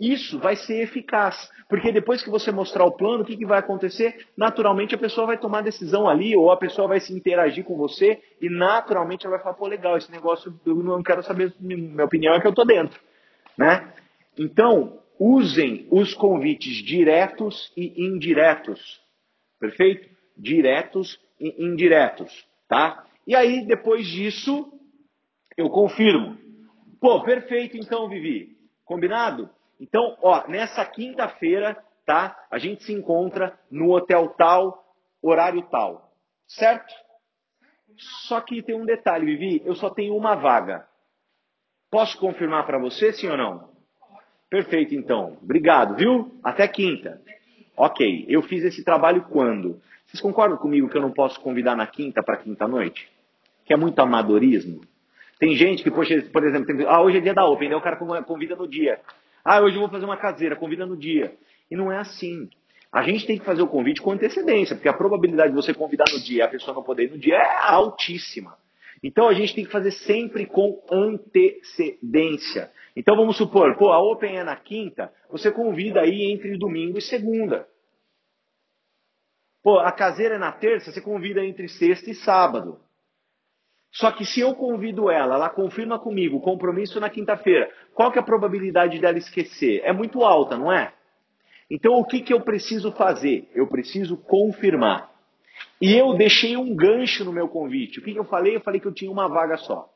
Isso 0.00 0.38
vai 0.38 0.56
ser 0.56 0.80
eficaz, 0.82 1.50
porque 1.68 1.92
depois 1.92 2.22
que 2.22 2.30
você 2.30 2.50
mostrar 2.50 2.86
o 2.86 2.92
plano, 2.92 3.22
o 3.22 3.26
que, 3.26 3.36
que 3.36 3.44
vai 3.44 3.58
acontecer? 3.58 4.26
Naturalmente 4.34 4.94
a 4.94 4.98
pessoa 4.98 5.26
vai 5.26 5.36
tomar 5.36 5.60
decisão 5.60 6.08
ali, 6.08 6.34
ou 6.34 6.50
a 6.50 6.56
pessoa 6.56 6.88
vai 6.88 7.00
se 7.00 7.12
interagir 7.12 7.64
com 7.64 7.76
você, 7.76 8.18
e 8.40 8.48
naturalmente 8.48 9.26
ela 9.26 9.36
vai 9.36 9.44
falar, 9.44 9.56
pô, 9.56 9.66
legal, 9.66 9.98
esse 9.98 10.10
negócio 10.10 10.58
eu 10.64 10.76
não 10.76 11.02
quero 11.02 11.22
saber, 11.22 11.52
minha 11.60 12.04
opinião 12.04 12.34
é 12.34 12.40
que 12.40 12.46
eu 12.46 12.54
tô 12.54 12.64
dentro. 12.64 12.98
Né? 13.58 13.92
Então, 14.38 14.98
usem 15.18 15.86
os 15.90 16.14
convites 16.14 16.82
diretos 16.82 17.70
e 17.76 18.02
indiretos. 18.02 19.02
Perfeito? 19.60 20.08
Diretos 20.34 21.20
e 21.38 21.62
indiretos, 21.62 22.32
tá? 22.66 23.04
E 23.26 23.36
aí, 23.36 23.66
depois 23.66 24.06
disso, 24.06 24.72
eu 25.58 25.68
confirmo. 25.68 26.38
Pô, 26.98 27.22
perfeito 27.22 27.76
então, 27.76 28.08
Vivi. 28.08 28.56
Combinado? 28.82 29.50
Então, 29.80 30.16
ó, 30.20 30.46
nessa 30.46 30.84
quinta-feira, 30.84 31.82
tá? 32.04 32.36
A 32.50 32.58
gente 32.58 32.84
se 32.84 32.92
encontra 32.92 33.58
no 33.70 33.90
hotel 33.90 34.28
tal, 34.36 34.84
horário 35.22 35.62
tal. 35.70 36.12
Certo? 36.46 36.92
Só 38.28 38.40
que 38.40 38.62
tem 38.62 38.74
um 38.74 38.84
detalhe, 38.84 39.26
Vivi, 39.26 39.62
eu 39.64 39.74
só 39.74 39.88
tenho 39.88 40.14
uma 40.14 40.34
vaga. 40.34 40.86
Posso 41.90 42.18
confirmar 42.18 42.66
para 42.66 42.78
você, 42.78 43.12
sim 43.12 43.28
ou 43.28 43.36
não? 43.36 43.70
Perfeito, 44.48 44.94
então. 44.94 45.38
Obrigado, 45.42 45.96
viu? 45.96 46.38
Até 46.42 46.68
quinta. 46.68 47.20
Ok, 47.76 48.26
eu 48.28 48.42
fiz 48.42 48.64
esse 48.64 48.84
trabalho 48.84 49.24
quando? 49.30 49.80
Vocês 50.06 50.20
concordam 50.20 50.58
comigo 50.58 50.88
que 50.88 50.96
eu 50.96 51.02
não 51.02 51.12
posso 51.12 51.40
convidar 51.40 51.76
na 51.76 51.86
quinta 51.86 52.22
para 52.22 52.36
quinta-noite? 52.36 53.08
Que 53.64 53.72
é 53.72 53.76
muito 53.76 53.98
amadorismo. 54.00 54.80
Tem 55.38 55.54
gente 55.54 55.82
que, 55.82 55.90
poxa, 55.90 56.20
por 56.32 56.44
exemplo, 56.44 56.66
tem... 56.66 56.86
ah, 56.86 57.00
hoje 57.00 57.18
é 57.18 57.20
dia 57.20 57.32
da 57.32 57.46
Open, 57.46 57.70
né? 57.70 57.76
o 57.76 57.80
cara 57.80 57.96
convida 57.96 58.56
no 58.56 58.68
dia. 58.68 59.00
Ah, 59.44 59.60
hoje 59.60 59.76
eu 59.76 59.80
vou 59.80 59.90
fazer 59.90 60.04
uma 60.04 60.16
caseira, 60.16 60.56
convida 60.56 60.86
no 60.86 60.96
dia. 60.96 61.34
E 61.70 61.76
não 61.76 61.90
é 61.90 61.98
assim. 61.98 62.48
A 62.92 63.02
gente 63.02 63.26
tem 63.26 63.38
que 63.38 63.44
fazer 63.44 63.62
o 63.62 63.68
convite 63.68 64.02
com 64.02 64.10
antecedência, 64.10 64.74
porque 64.74 64.88
a 64.88 64.92
probabilidade 64.92 65.50
de 65.50 65.56
você 65.56 65.72
convidar 65.72 66.06
no 66.12 66.20
dia 66.20 66.38
e 66.38 66.42
a 66.42 66.48
pessoa 66.48 66.74
não 66.74 66.82
poder 66.82 67.04
ir 67.04 67.10
no 67.12 67.18
dia 67.18 67.36
é 67.36 67.58
altíssima. 67.62 68.58
Então 69.02 69.28
a 69.28 69.32
gente 69.32 69.54
tem 69.54 69.64
que 69.64 69.70
fazer 69.70 69.92
sempre 69.92 70.44
com 70.44 70.82
antecedência. 70.90 72.70
Então 72.94 73.16
vamos 73.16 73.36
supor, 73.36 73.76
pô, 73.76 73.92
a 73.92 73.98
Open 73.98 74.36
é 74.36 74.44
na 74.44 74.56
quinta, 74.56 75.12
você 75.30 75.50
convida 75.50 76.00
aí 76.00 76.32
entre 76.32 76.58
domingo 76.58 76.98
e 76.98 77.02
segunda. 77.02 77.66
Pô, 79.62 79.78
a 79.78 79.92
caseira 79.92 80.34
é 80.34 80.38
na 80.38 80.52
terça, 80.52 80.90
você 80.90 81.00
convida 81.00 81.44
entre 81.44 81.68
sexta 81.68 82.10
e 82.10 82.14
sábado. 82.14 82.80
Só 83.92 84.12
que 84.12 84.24
se 84.24 84.40
eu 84.40 84.54
convido 84.54 85.10
ela, 85.10 85.34
ela 85.34 85.50
confirma 85.50 85.98
comigo, 85.98 86.40
compromisso 86.40 87.00
na 87.00 87.10
quinta-feira, 87.10 87.70
qual 87.92 88.12
que 88.12 88.18
é 88.18 88.22
a 88.22 88.24
probabilidade 88.24 88.98
dela 89.00 89.18
esquecer? 89.18 89.80
É 89.84 89.92
muito 89.92 90.22
alta, 90.22 90.56
não 90.56 90.72
é? 90.72 90.92
Então 91.68 91.94
o 91.94 92.04
que, 92.04 92.20
que 92.20 92.32
eu 92.32 92.40
preciso 92.40 92.92
fazer? 92.92 93.48
Eu 93.54 93.66
preciso 93.66 94.16
confirmar. 94.16 95.10
E 95.80 95.96
eu 95.96 96.14
deixei 96.14 96.56
um 96.56 96.74
gancho 96.74 97.24
no 97.24 97.32
meu 97.32 97.48
convite. 97.48 97.98
O 97.98 98.02
que, 98.02 98.12
que 98.12 98.18
eu 98.18 98.24
falei? 98.24 98.56
Eu 98.56 98.60
falei 98.60 98.80
que 98.80 98.86
eu 98.86 98.94
tinha 98.94 99.10
uma 99.10 99.28
vaga 99.28 99.56
só. 99.56 99.88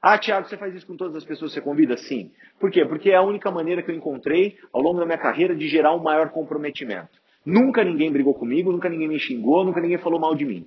Ah, 0.00 0.18
Tiago, 0.18 0.48
você 0.48 0.56
faz 0.56 0.74
isso 0.74 0.86
com 0.86 0.96
todas 0.96 1.14
as 1.14 1.24
pessoas 1.24 1.52
que 1.52 1.60
você 1.60 1.64
convida? 1.64 1.96
Sim. 1.96 2.32
Por 2.58 2.70
quê? 2.70 2.84
Porque 2.84 3.10
é 3.10 3.16
a 3.16 3.22
única 3.22 3.50
maneira 3.50 3.82
que 3.82 3.90
eu 3.90 3.94
encontrei 3.94 4.58
ao 4.72 4.82
longo 4.82 4.98
da 4.98 5.06
minha 5.06 5.18
carreira 5.18 5.54
de 5.54 5.68
gerar 5.68 5.94
um 5.94 6.02
maior 6.02 6.30
comprometimento. 6.30 7.20
Nunca 7.46 7.84
ninguém 7.84 8.10
brigou 8.10 8.34
comigo, 8.34 8.72
nunca 8.72 8.88
ninguém 8.88 9.08
me 9.08 9.18
xingou, 9.18 9.64
nunca 9.64 9.80
ninguém 9.80 9.98
falou 9.98 10.18
mal 10.18 10.34
de 10.34 10.44
mim. 10.44 10.66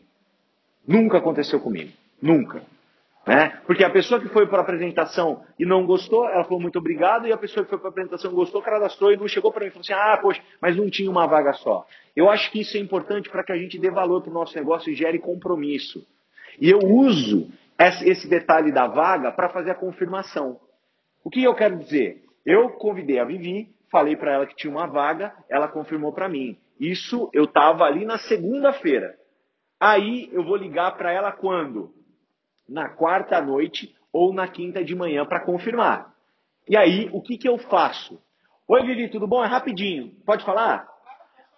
Nunca 0.87 1.17
aconteceu 1.17 1.59
comigo. 1.59 1.91
Nunca. 2.21 2.61
Né? 3.25 3.59
Porque 3.65 3.83
a 3.83 3.89
pessoa 3.89 4.21
que 4.21 4.29
foi 4.29 4.45
para 4.45 4.59
a 4.59 4.61
apresentação 4.61 5.43
e 5.57 5.65
não 5.65 5.85
gostou, 5.85 6.29
ela 6.29 6.43
falou 6.43 6.61
muito 6.61 6.77
obrigado, 6.77 7.27
e 7.27 7.33
a 7.33 7.37
pessoa 7.37 7.63
que 7.63 7.69
foi 7.71 7.79
para 7.79 7.87
a 7.87 7.91
apresentação 7.91 8.31
gostou, 8.31 8.61
cadastrou 8.61 9.11
e 9.11 9.17
não 9.17 9.27
chegou 9.27 9.51
para 9.51 9.61
mim 9.61 9.67
e 9.67 9.71
falou 9.71 9.81
assim: 9.81 9.93
ah, 9.93 10.17
poxa, 10.21 10.41
mas 10.61 10.75
não 10.75 10.89
tinha 10.89 11.09
uma 11.09 11.25
vaga 11.25 11.53
só. 11.53 11.87
Eu 12.15 12.29
acho 12.29 12.51
que 12.51 12.61
isso 12.61 12.77
é 12.77 12.79
importante 12.79 13.29
para 13.29 13.43
que 13.43 13.51
a 13.51 13.57
gente 13.57 13.79
dê 13.79 13.89
valor 13.89 14.21
para 14.21 14.29
o 14.29 14.33
nosso 14.33 14.55
negócio 14.55 14.91
e 14.91 14.95
gere 14.95 15.17
compromisso. 15.17 16.05
E 16.61 16.69
eu 16.69 16.79
uso 16.79 17.49
esse 17.79 18.29
detalhe 18.29 18.71
da 18.71 18.87
vaga 18.87 19.31
para 19.31 19.49
fazer 19.49 19.71
a 19.71 19.75
confirmação. 19.75 20.59
O 21.23 21.29
que 21.29 21.43
eu 21.43 21.55
quero 21.55 21.77
dizer? 21.77 22.23
Eu 22.45 22.69
convidei 22.69 23.19
a 23.19 23.25
Vivi, 23.25 23.69
falei 23.91 24.15
para 24.15 24.33
ela 24.33 24.45
que 24.45 24.55
tinha 24.55 24.71
uma 24.71 24.85
vaga, 24.85 25.33
ela 25.49 25.67
confirmou 25.67 26.13
para 26.13 26.29
mim. 26.29 26.57
Isso 26.79 27.29
eu 27.33 27.45
estava 27.45 27.85
ali 27.85 28.05
na 28.05 28.19
segunda-feira. 28.19 29.15
Aí 29.85 30.29
eu 30.33 30.43
vou 30.43 30.55
ligar 30.55 30.97
para 30.97 31.11
ela 31.11 31.31
quando? 31.31 31.93
na 32.67 32.89
quarta 32.89 33.41
noite 33.41 33.95
ou 34.11 34.33
na 34.33 34.47
quinta 34.47 34.83
de 34.83 34.95
manhã 34.95 35.25
para 35.25 35.39
confirmar. 35.39 36.13
E 36.67 36.75
aí, 36.75 37.09
o 37.13 37.21
que, 37.21 37.37
que 37.37 37.47
eu 37.47 37.57
faço? 37.57 38.19
Oi, 38.67 38.83
Vivi, 38.83 39.09
tudo 39.09 39.27
bom? 39.27 39.43
É 39.43 39.47
rapidinho. 39.47 40.11
Pode 40.25 40.43
falar? 40.43 40.87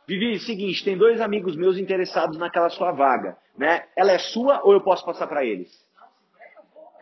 Vivi, 0.05 0.39
seguinte, 0.39 0.83
tem 0.83 0.97
dois 0.97 1.21
amigos 1.21 1.55
meus 1.55 1.77
interessados 1.77 2.37
naquela 2.37 2.69
sua 2.69 2.91
vaga, 2.91 3.37
né? 3.57 3.85
Ela 3.95 4.11
é 4.11 4.19
sua 4.19 4.61
ou 4.63 4.73
eu 4.73 4.81
posso 4.81 5.05
passar 5.05 5.27
para 5.27 5.45
eles? 5.45 5.69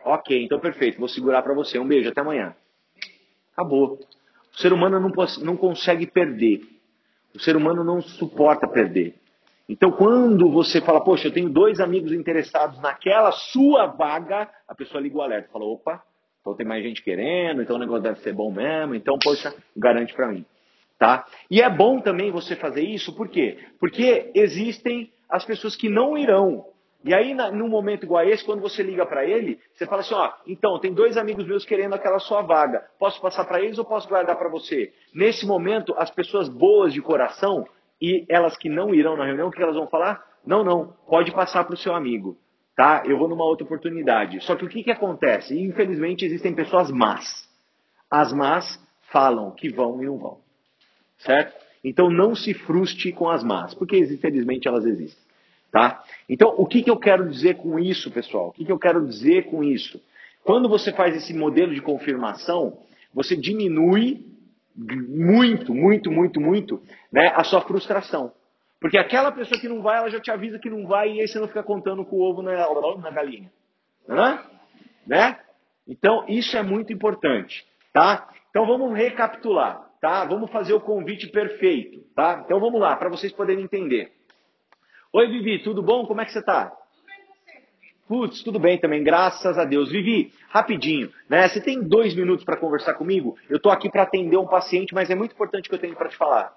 Ok, 0.04 0.44
então 0.44 0.60
perfeito. 0.60 0.98
Vou 0.98 1.08
segurar 1.08 1.42
para 1.42 1.54
você. 1.54 1.78
Um 1.78 1.86
beijo, 1.86 2.08
até 2.08 2.20
amanhã. 2.20 2.54
Acabou. 3.52 3.98
O 4.52 4.58
ser 4.58 4.72
humano 4.72 5.00
não, 5.00 5.10
não 5.42 5.56
consegue 5.56 6.06
perder. 6.06 6.60
O 7.34 7.40
ser 7.40 7.56
humano 7.56 7.82
não 7.82 8.00
suporta 8.00 8.68
perder. 8.68 9.14
Então, 9.68 9.90
quando 9.90 10.48
você 10.50 10.80
fala, 10.80 11.02
poxa, 11.02 11.26
eu 11.26 11.32
tenho 11.32 11.48
dois 11.48 11.80
amigos 11.80 12.12
interessados 12.12 12.80
naquela 12.80 13.32
sua 13.32 13.86
vaga, 13.86 14.48
a 14.68 14.74
pessoa 14.74 15.00
liga 15.00 15.18
o 15.18 15.22
alerta, 15.22 15.50
fala, 15.52 15.64
opa, 15.64 16.02
então 16.40 16.54
tem 16.54 16.64
mais 16.64 16.84
gente 16.84 17.02
querendo, 17.02 17.62
então 17.62 17.74
o 17.74 17.78
negócio 17.78 18.04
deve 18.04 18.20
ser 18.20 18.32
bom 18.32 18.52
mesmo, 18.52 18.94
então, 18.94 19.18
poxa, 19.20 19.52
garante 19.76 20.14
para 20.14 20.28
mim. 20.28 20.44
Tá? 20.96 21.26
E 21.50 21.60
é 21.60 21.68
bom 21.68 22.00
também 22.00 22.30
você 22.30 22.54
fazer 22.54 22.82
isso, 22.82 23.14
por 23.14 23.28
quê? 23.28 23.58
Porque 23.80 24.30
existem 24.34 25.10
as 25.28 25.44
pessoas 25.44 25.74
que 25.74 25.88
não 25.88 26.16
irão. 26.16 26.64
E 27.04 27.14
aí, 27.14 27.34
num 27.52 27.68
momento 27.68 28.04
igual 28.04 28.20
a 28.20 28.26
esse, 28.26 28.44
quando 28.44 28.60
você 28.60 28.82
liga 28.82 29.04
para 29.06 29.24
ele, 29.24 29.60
você 29.72 29.86
fala 29.86 30.00
assim: 30.00 30.14
ó, 30.14 30.32
então, 30.46 30.78
tem 30.80 30.92
dois 30.92 31.16
amigos 31.16 31.46
meus 31.46 31.64
querendo 31.64 31.94
aquela 31.94 32.18
sua 32.18 32.42
vaga. 32.42 32.84
Posso 32.98 33.20
passar 33.20 33.44
para 33.44 33.60
eles 33.60 33.78
ou 33.78 33.84
posso 33.84 34.08
guardar 34.08 34.36
para 34.36 34.48
você? 34.48 34.92
Nesse 35.14 35.46
momento, 35.46 35.94
as 35.98 36.10
pessoas 36.10 36.48
boas 36.48 36.92
de 36.92 37.00
coração, 37.00 37.64
E 38.00 38.26
elas 38.28 38.56
que 38.56 38.68
não 38.68 38.94
irão 38.94 39.16
na 39.16 39.24
reunião, 39.24 39.48
o 39.48 39.50
que 39.50 39.62
elas 39.62 39.76
vão 39.76 39.86
falar? 39.86 40.22
Não, 40.46 40.62
não, 40.62 40.94
pode 41.08 41.32
passar 41.32 41.64
para 41.64 41.74
o 41.74 41.78
seu 41.78 41.94
amigo, 41.94 42.36
tá? 42.76 43.02
Eu 43.04 43.18
vou 43.18 43.28
numa 43.28 43.44
outra 43.44 43.64
oportunidade. 43.64 44.40
Só 44.44 44.54
que 44.54 44.64
o 44.64 44.68
que, 44.68 44.84
que 44.84 44.90
acontece? 44.90 45.58
Infelizmente 45.58 46.24
existem 46.24 46.54
pessoas 46.54 46.90
más. 46.90 47.48
As 48.10 48.32
más 48.32 48.80
falam 49.10 49.50
que 49.50 49.68
vão 49.68 50.02
e 50.02 50.06
não 50.06 50.18
vão, 50.18 50.38
certo? 51.18 51.54
Então 51.82 52.10
não 52.10 52.34
se 52.34 52.54
frustre 52.54 53.12
com 53.12 53.28
as 53.28 53.42
más, 53.42 53.74
porque 53.74 53.98
infelizmente 53.98 54.68
elas 54.68 54.84
existem, 54.84 55.22
tá? 55.72 56.02
Então 56.28 56.54
o 56.56 56.66
que, 56.66 56.82
que 56.82 56.90
eu 56.90 56.96
quero 56.96 57.28
dizer 57.28 57.56
com 57.56 57.78
isso, 57.78 58.10
pessoal? 58.10 58.48
O 58.48 58.52
que, 58.52 58.64
que 58.64 58.72
eu 58.72 58.78
quero 58.78 59.04
dizer 59.06 59.46
com 59.46 59.64
isso? 59.64 60.00
Quando 60.44 60.68
você 60.68 60.92
faz 60.92 61.16
esse 61.16 61.34
modelo 61.34 61.74
de 61.74 61.82
confirmação, 61.82 62.78
você 63.12 63.34
diminui 63.34 64.24
muito, 64.76 65.74
muito, 65.74 66.10
muito, 66.10 66.40
muito 66.40 66.82
né, 67.10 67.32
a 67.34 67.42
sua 67.44 67.62
frustração. 67.62 68.32
Porque 68.80 68.98
aquela 68.98 69.32
pessoa 69.32 69.60
que 69.60 69.68
não 69.68 69.80
vai, 69.80 69.98
ela 69.98 70.10
já 70.10 70.20
te 70.20 70.30
avisa 70.30 70.58
que 70.58 70.68
não 70.68 70.86
vai 70.86 71.12
e 71.12 71.20
aí 71.20 71.28
você 71.28 71.38
não 71.38 71.48
fica 71.48 71.62
contando 71.62 72.04
com 72.04 72.16
o 72.16 72.22
ovo 72.22 72.42
na, 72.42 72.52
na 72.98 73.10
galinha. 73.10 73.50
Né? 74.06 74.44
né? 75.06 75.38
Então, 75.88 76.24
isso 76.28 76.56
é 76.56 76.62
muito 76.62 76.92
importante, 76.92 77.66
tá? 77.92 78.28
Então, 78.50 78.66
vamos 78.66 78.96
recapitular, 78.96 79.88
tá? 80.00 80.24
Vamos 80.24 80.50
fazer 80.50 80.74
o 80.74 80.80
convite 80.80 81.28
perfeito, 81.28 82.00
tá? 82.14 82.42
Então, 82.44 82.60
vamos 82.60 82.80
lá, 82.80 82.96
para 82.96 83.08
vocês 83.08 83.32
poderem 83.32 83.64
entender. 83.64 84.12
Oi, 85.12 85.28
Vivi, 85.28 85.62
tudo 85.62 85.82
bom? 85.82 86.06
Como 86.06 86.20
é 86.20 86.24
que 86.24 86.32
você 86.32 86.40
está? 86.40 86.72
Putz, 88.08 88.42
tudo 88.44 88.60
bem 88.60 88.78
também, 88.78 89.02
graças 89.02 89.58
a 89.58 89.64
Deus. 89.64 89.90
Vivi, 89.90 90.32
rapidinho, 90.48 91.10
né? 91.28 91.48
Você 91.48 91.60
tem 91.60 91.82
dois 91.82 92.14
minutos 92.14 92.44
para 92.44 92.56
conversar 92.56 92.94
comigo? 92.94 93.36
Eu 93.50 93.56
estou 93.56 93.72
aqui 93.72 93.90
para 93.90 94.02
atender 94.02 94.36
um 94.36 94.46
paciente, 94.46 94.94
mas 94.94 95.10
é 95.10 95.14
muito 95.16 95.32
importante 95.32 95.68
que 95.68 95.74
eu 95.74 95.78
tenho 95.78 95.96
para 95.96 96.08
te 96.08 96.16
falar. 96.16 96.54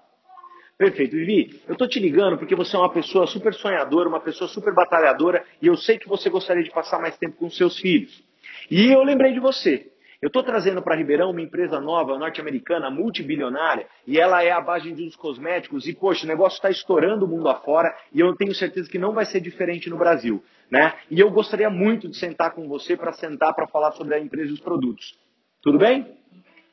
Perfeito, 0.78 1.16
Vivi. 1.16 1.60
Eu 1.66 1.72
estou 1.72 1.88
te 1.88 1.98
ligando 1.98 2.38
porque 2.38 2.54
você 2.54 2.76
é 2.76 2.78
uma 2.78 2.92
pessoa 2.92 3.26
super 3.26 3.52
sonhadora, 3.52 4.08
uma 4.08 4.20
pessoa 4.20 4.48
super 4.48 4.72
batalhadora, 4.72 5.44
e 5.60 5.66
eu 5.66 5.76
sei 5.76 5.98
que 5.98 6.08
você 6.08 6.30
gostaria 6.30 6.62
de 6.62 6.70
passar 6.70 7.00
mais 7.00 7.18
tempo 7.18 7.36
com 7.36 7.50
seus 7.50 7.78
filhos. 7.78 8.22
E 8.70 8.86
eu 8.86 9.02
lembrei 9.02 9.32
de 9.32 9.40
você. 9.40 9.90
Eu 10.22 10.26
estou 10.26 10.42
trazendo 10.42 10.82
para 10.82 10.96
Ribeirão 10.96 11.30
uma 11.30 11.40
empresa 11.40 11.80
nova, 11.80 12.18
norte-americana, 12.18 12.90
multibilionária, 12.90 13.86
e 14.06 14.20
ela 14.20 14.44
é 14.44 14.50
a 14.50 14.60
base 14.60 14.92
de 14.92 15.02
uns 15.02 15.16
cosméticos, 15.16 15.86
e 15.86 15.94
poxa, 15.94 16.26
o 16.26 16.28
negócio 16.28 16.56
está 16.56 16.68
estourando 16.68 17.24
o 17.24 17.28
mundo 17.28 17.48
afora, 17.48 17.90
e 18.12 18.20
eu 18.20 18.36
tenho 18.36 18.54
certeza 18.54 18.90
que 18.90 18.98
não 18.98 19.14
vai 19.14 19.24
ser 19.24 19.40
diferente 19.40 19.88
no 19.88 19.96
Brasil. 19.96 20.44
Né? 20.70 20.92
E 21.10 21.18
eu 21.18 21.30
gostaria 21.30 21.70
muito 21.70 22.06
de 22.06 22.18
sentar 22.18 22.50
com 22.50 22.68
você 22.68 22.98
para 22.98 23.14
sentar 23.14 23.54
para 23.54 23.66
falar 23.66 23.92
sobre 23.92 24.14
a 24.14 24.20
empresa 24.20 24.50
e 24.50 24.52
os 24.52 24.60
produtos. 24.60 25.18
Tudo 25.62 25.78
bem? 25.78 26.06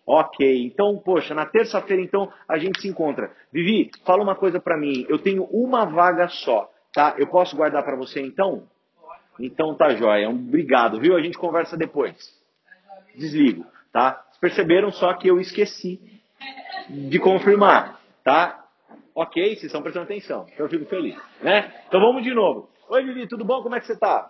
Ok, 0.05 0.65
então, 0.65 0.97
poxa, 0.97 1.33
na 1.33 1.45
terça-feira 1.45 2.03
então 2.03 2.29
a 2.49 2.57
gente 2.57 2.81
se 2.81 2.89
encontra. 2.89 3.31
Vivi, 3.51 3.91
fala 4.05 4.23
uma 4.23 4.35
coisa 4.35 4.59
para 4.59 4.77
mim. 4.77 5.05
Eu 5.07 5.19
tenho 5.19 5.43
uma 5.45 5.85
vaga 5.85 6.27
só, 6.27 6.69
tá? 6.93 7.15
Eu 7.17 7.27
posso 7.27 7.55
guardar 7.55 7.83
para 7.83 7.95
você 7.95 8.21
então? 8.21 8.63
Então 9.39 9.73
tá 9.73 9.95
jóia. 9.95 10.29
Obrigado, 10.29 10.99
viu? 10.99 11.15
A 11.15 11.21
gente 11.21 11.37
conversa 11.37 11.77
depois 11.77 12.36
desligo, 13.17 13.65
tá? 13.91 14.23
Perceberam 14.39 14.91
só 14.91 15.13
que 15.13 15.27
eu 15.27 15.39
esqueci 15.39 15.99
de 16.89 17.19
confirmar, 17.19 17.99
tá? 18.23 18.63
Ok, 19.13 19.43
vocês 19.43 19.63
estão 19.63 19.81
prestando 19.81 20.05
atenção, 20.05 20.45
eu 20.57 20.69
fico 20.69 20.85
feliz, 20.85 21.17
né? 21.41 21.73
Então 21.87 21.99
vamos 21.99 22.23
de 22.23 22.33
novo. 22.33 22.69
Oi, 22.89 23.03
Vivi, 23.03 23.27
tudo 23.27 23.43
bom? 23.43 23.61
Como 23.63 23.75
é 23.75 23.79
que 23.79 23.87
você 23.87 23.93
está? 23.93 24.29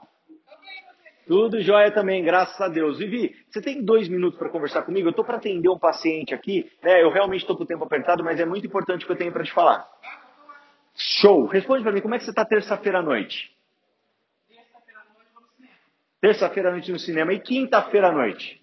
Tudo 1.27 1.61
jóia 1.61 1.91
também, 1.91 2.23
graças 2.23 2.59
a 2.61 2.69
Deus. 2.69 2.97
Vivi, 2.99 3.35
você 3.49 3.61
tem 3.61 3.83
dois 3.83 4.07
minutos 4.07 4.39
para 4.39 4.49
conversar 4.49 4.83
comigo? 4.83 5.07
Eu 5.07 5.11
estou 5.11 5.25
para 5.25 5.35
atender 5.35 5.67
um 5.67 5.77
paciente 5.77 6.33
aqui, 6.33 6.71
né? 6.81 7.03
Eu 7.03 7.11
realmente 7.11 7.41
estou 7.41 7.57
com 7.57 7.63
o 7.63 7.67
tempo 7.67 7.83
apertado, 7.83 8.23
mas 8.23 8.39
é 8.39 8.45
muito 8.45 8.65
importante 8.65 9.03
o 9.03 9.05
que 9.05 9.11
eu 9.11 9.17
tenho 9.17 9.33
para 9.33 9.43
te 9.43 9.51
falar. 9.51 9.85
Show! 10.95 11.45
Responde 11.45 11.83
para 11.83 11.91
mim, 11.91 11.99
como 11.99 12.15
é 12.15 12.17
que 12.17 12.23
você 12.23 12.29
está 12.29 12.45
terça-feira 12.45 12.99
à 12.99 13.01
noite? 13.01 13.53
Terça-feira 14.49 15.01
à 15.01 15.03
noite 15.03 15.29
no 15.35 15.47
cinema. 15.49 15.75
Terça-feira 16.21 16.69
à 16.69 16.71
noite 16.71 16.91
no 16.93 16.99
cinema. 16.99 17.33
E 17.33 17.39
quinta-feira 17.41 18.07
à 18.07 18.11
noite? 18.11 18.61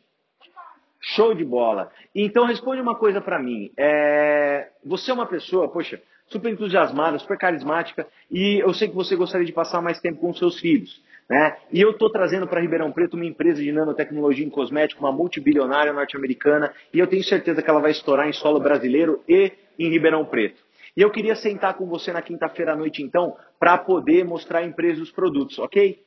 Show 1.06 1.34
de 1.34 1.44
bola. 1.44 1.90
Então 2.14 2.46
responde 2.46 2.80
uma 2.80 2.96
coisa 2.96 3.20
para 3.20 3.38
mim. 3.38 3.70
É... 3.76 4.68
Você 4.84 5.10
é 5.10 5.14
uma 5.14 5.26
pessoa, 5.26 5.68
poxa, 5.68 6.00
super 6.26 6.50
entusiasmada, 6.50 7.18
super 7.18 7.36
carismática, 7.36 8.06
e 8.30 8.58
eu 8.60 8.72
sei 8.72 8.88
que 8.88 8.94
você 8.94 9.14
gostaria 9.14 9.46
de 9.46 9.52
passar 9.52 9.82
mais 9.82 10.00
tempo 10.00 10.20
com 10.20 10.32
seus 10.32 10.58
filhos. 10.58 11.02
Né? 11.28 11.56
E 11.72 11.80
eu 11.80 11.90
estou 11.90 12.10
trazendo 12.10 12.46
para 12.46 12.60
Ribeirão 12.60 12.92
Preto 12.92 13.14
uma 13.14 13.24
empresa 13.24 13.62
de 13.62 13.72
nanotecnologia 13.72 14.44
em 14.44 14.50
cosmético, 14.50 15.04
uma 15.04 15.12
multibilionária 15.12 15.92
norte-americana, 15.92 16.72
e 16.92 16.98
eu 16.98 17.06
tenho 17.06 17.24
certeza 17.24 17.62
que 17.62 17.68
ela 17.68 17.80
vai 17.80 17.90
estourar 17.90 18.28
em 18.28 18.32
solo 18.32 18.60
brasileiro 18.60 19.22
e 19.28 19.52
em 19.78 19.90
Ribeirão 19.90 20.24
Preto. 20.24 20.62
E 20.96 21.02
eu 21.02 21.10
queria 21.10 21.34
sentar 21.34 21.74
com 21.74 21.86
você 21.86 22.12
na 22.12 22.22
quinta-feira 22.22 22.72
à 22.72 22.76
noite, 22.76 23.02
então, 23.02 23.36
para 23.58 23.76
poder 23.76 24.24
mostrar 24.24 24.60
a 24.60 24.64
empresa 24.64 25.02
os 25.02 25.10
produtos, 25.10 25.58
ok? 25.58 26.04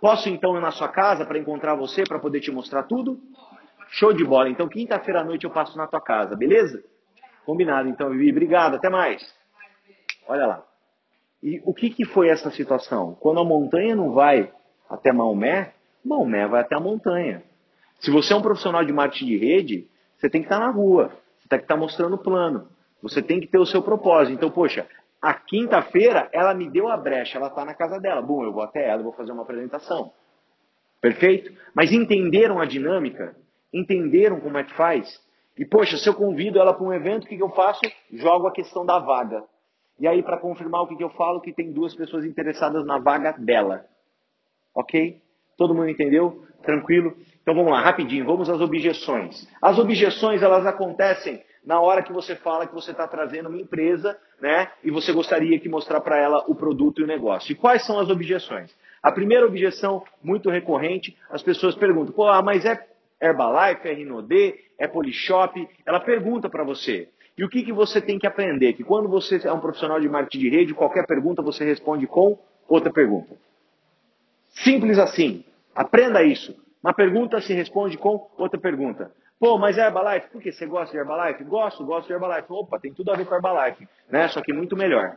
Posso 0.00 0.28
então 0.28 0.56
ir 0.56 0.60
na 0.60 0.70
sua 0.70 0.88
casa 0.88 1.24
para 1.24 1.38
encontrar 1.38 1.74
você, 1.74 2.02
para 2.02 2.18
poder 2.18 2.40
te 2.40 2.50
mostrar 2.50 2.82
tudo? 2.82 3.18
Show 3.94 4.12
de 4.12 4.24
bola. 4.24 4.48
Então, 4.48 4.68
quinta-feira 4.68 5.20
à 5.20 5.24
noite 5.24 5.44
eu 5.44 5.50
passo 5.50 5.76
na 5.78 5.86
tua 5.86 6.00
casa, 6.00 6.34
beleza? 6.34 6.82
Combinado, 7.46 7.88
então, 7.88 8.10
Vivi. 8.10 8.30
Obrigado, 8.30 8.74
até 8.74 8.88
mais. 8.88 9.22
Olha 10.26 10.46
lá. 10.46 10.64
E 11.40 11.62
o 11.64 11.72
que, 11.72 11.90
que 11.90 12.04
foi 12.04 12.28
essa 12.28 12.50
situação? 12.50 13.14
Quando 13.20 13.40
a 13.40 13.44
montanha 13.44 13.94
não 13.94 14.12
vai 14.12 14.50
até 14.90 15.12
Maomé, 15.12 15.74
Maomé 16.04 16.46
vai 16.48 16.62
até 16.62 16.74
a 16.74 16.80
montanha. 16.80 17.42
Se 18.00 18.10
você 18.10 18.32
é 18.32 18.36
um 18.36 18.42
profissional 18.42 18.84
de 18.84 18.92
marketing 18.92 19.26
de 19.26 19.36
rede, 19.36 19.88
você 20.16 20.28
tem 20.28 20.40
que 20.40 20.46
estar 20.46 20.58
na 20.58 20.70
rua, 20.70 21.12
você 21.38 21.48
tem 21.48 21.58
que 21.58 21.64
estar 21.64 21.76
mostrando 21.76 22.14
o 22.14 22.18
plano, 22.18 22.66
você 23.00 23.22
tem 23.22 23.38
que 23.38 23.46
ter 23.46 23.58
o 23.58 23.66
seu 23.66 23.80
propósito. 23.80 24.34
Então, 24.34 24.50
poxa, 24.50 24.88
a 25.22 25.34
quinta-feira 25.34 26.28
ela 26.32 26.52
me 26.52 26.68
deu 26.68 26.88
a 26.88 26.96
brecha, 26.96 27.38
ela 27.38 27.46
está 27.46 27.64
na 27.64 27.74
casa 27.74 28.00
dela. 28.00 28.20
Bom, 28.20 28.42
eu 28.42 28.52
vou 28.52 28.62
até 28.62 28.88
ela, 28.88 29.02
vou 29.02 29.12
fazer 29.12 29.30
uma 29.30 29.42
apresentação. 29.42 30.12
Perfeito? 31.00 31.52
Mas 31.72 31.92
entenderam 31.92 32.60
a 32.60 32.64
dinâmica? 32.64 33.36
Entenderam 33.74 34.40
como 34.40 34.56
é 34.56 34.64
que 34.64 34.72
faz. 34.74 35.20
E, 35.58 35.64
poxa, 35.64 35.96
se 35.98 36.08
eu 36.08 36.14
convido 36.14 36.58
ela 36.58 36.72
para 36.72 36.84
um 36.84 36.92
evento, 36.92 37.24
o 37.24 37.26
que, 37.26 37.36
que 37.36 37.42
eu 37.42 37.50
faço? 37.50 37.80
Jogo 38.12 38.46
a 38.46 38.52
questão 38.52 38.86
da 38.86 38.98
vaga. 38.98 39.44
E 39.98 40.06
aí, 40.06 40.22
para 40.22 40.38
confirmar 40.38 40.82
o 40.82 40.86
que, 40.86 40.96
que 40.96 41.04
eu 41.04 41.10
falo, 41.10 41.40
que 41.40 41.52
tem 41.52 41.72
duas 41.72 41.94
pessoas 41.94 42.24
interessadas 42.24 42.86
na 42.86 42.98
vaga 42.98 43.32
dela. 43.32 43.84
Ok? 44.74 45.20
Todo 45.56 45.74
mundo 45.74 45.88
entendeu? 45.88 46.44
Tranquilo? 46.62 47.16
Então 47.42 47.54
vamos 47.54 47.70
lá, 47.70 47.80
rapidinho, 47.80 48.24
vamos 48.24 48.48
às 48.48 48.60
objeções. 48.60 49.46
As 49.60 49.78
objeções, 49.78 50.42
elas 50.42 50.66
acontecem 50.66 51.42
na 51.64 51.80
hora 51.80 52.02
que 52.02 52.12
você 52.12 52.34
fala 52.34 52.66
que 52.66 52.74
você 52.74 52.90
está 52.90 53.06
trazendo 53.06 53.48
uma 53.48 53.60
empresa, 53.60 54.18
né? 54.40 54.70
E 54.82 54.90
você 54.90 55.12
gostaria 55.12 55.58
que 55.60 55.68
mostrar 55.68 56.00
para 56.00 56.18
ela 56.18 56.44
o 56.48 56.54
produto 56.54 57.00
e 57.00 57.04
o 57.04 57.06
negócio. 57.06 57.52
E 57.52 57.54
quais 57.54 57.86
são 57.86 57.98
as 57.98 58.08
objeções? 58.08 58.74
A 59.02 59.12
primeira 59.12 59.46
objeção, 59.46 60.02
muito 60.22 60.50
recorrente, 60.50 61.16
as 61.30 61.42
pessoas 61.42 61.74
perguntam, 61.74 62.14
pô, 62.14 62.26
ah, 62.26 62.42
mas 62.42 62.64
é 62.64 62.76
Herbalife, 63.24 63.88
é 63.88 63.92
Rinode, 63.92 64.54
é 64.78 64.86
Polishop, 64.86 65.68
ela 65.86 66.00
pergunta 66.00 66.48
para 66.48 66.64
você. 66.64 67.08
E 67.36 67.44
o 67.44 67.48
que, 67.48 67.62
que 67.62 67.72
você 67.72 68.00
tem 68.00 68.18
que 68.18 68.26
aprender? 68.26 68.74
Que 68.74 68.84
quando 68.84 69.08
você 69.08 69.40
é 69.44 69.52
um 69.52 69.60
profissional 69.60 69.98
de 69.98 70.08
marketing 70.08 70.38
de 70.38 70.48
rede, 70.50 70.74
qualquer 70.74 71.06
pergunta 71.06 71.42
você 71.42 71.64
responde 71.64 72.06
com 72.06 72.38
outra 72.68 72.92
pergunta. 72.92 73.34
Simples 74.50 74.98
assim. 74.98 75.44
Aprenda 75.74 76.22
isso. 76.22 76.54
Uma 76.82 76.92
pergunta 76.92 77.40
se 77.40 77.52
responde 77.52 77.98
com 77.98 78.30
outra 78.38 78.60
pergunta. 78.60 79.10
Pô, 79.40 79.58
mas 79.58 79.76
Herbalife? 79.76 80.28
Por 80.28 80.40
que 80.40 80.52
você 80.52 80.64
gosta 80.64 80.92
de 80.92 80.98
Herbalife? 80.98 81.42
Gosto, 81.44 81.84
gosto 81.84 82.06
de 82.06 82.12
Herbalife. 82.12 82.46
Opa, 82.50 82.78
tem 82.78 82.92
tudo 82.92 83.10
a 83.10 83.16
ver 83.16 83.26
com 83.26 83.34
Herbalife, 83.34 83.88
né? 84.08 84.28
Só 84.28 84.40
que 84.40 84.52
muito 84.52 84.76
melhor. 84.76 85.16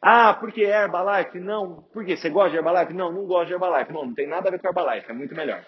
Ah, 0.00 0.34
porque 0.34 0.62
é 0.62 0.82
Herbalife? 0.82 1.38
Não. 1.38 1.84
Por 1.92 2.04
que 2.04 2.16
você 2.16 2.30
gosta 2.30 2.50
de 2.50 2.56
Herbalife? 2.56 2.94
Não, 2.94 3.12
não 3.12 3.26
gosto 3.26 3.48
de 3.48 3.52
Herbalife. 3.52 3.92
Não, 3.92 4.06
não 4.06 4.14
tem 4.14 4.26
nada 4.26 4.48
a 4.48 4.50
ver 4.50 4.60
com 4.60 4.66
Herbalife, 4.66 5.10
é 5.10 5.14
muito 5.14 5.34
melhor. 5.34 5.62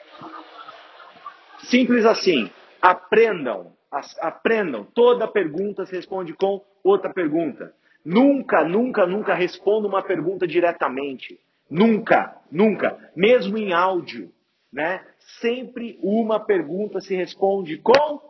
Simples 1.68 2.04
assim. 2.04 2.50
Aprendam. 2.80 3.72
Aprendam. 4.20 4.84
Toda 4.94 5.28
pergunta 5.28 5.86
se 5.86 5.94
responde 5.94 6.32
com 6.34 6.62
outra 6.82 7.12
pergunta. 7.12 7.72
Nunca, 8.04 8.64
nunca, 8.64 9.06
nunca 9.06 9.34
responda 9.34 9.88
uma 9.88 10.02
pergunta 10.02 10.46
diretamente. 10.46 11.38
Nunca, 11.70 12.36
nunca. 12.50 12.98
Mesmo 13.16 13.56
em 13.56 13.72
áudio. 13.72 14.30
Né? 14.72 15.00
Sempre 15.40 15.98
uma 16.02 16.40
pergunta 16.40 17.00
se 17.00 17.14
responde 17.14 17.78
com 17.78 18.20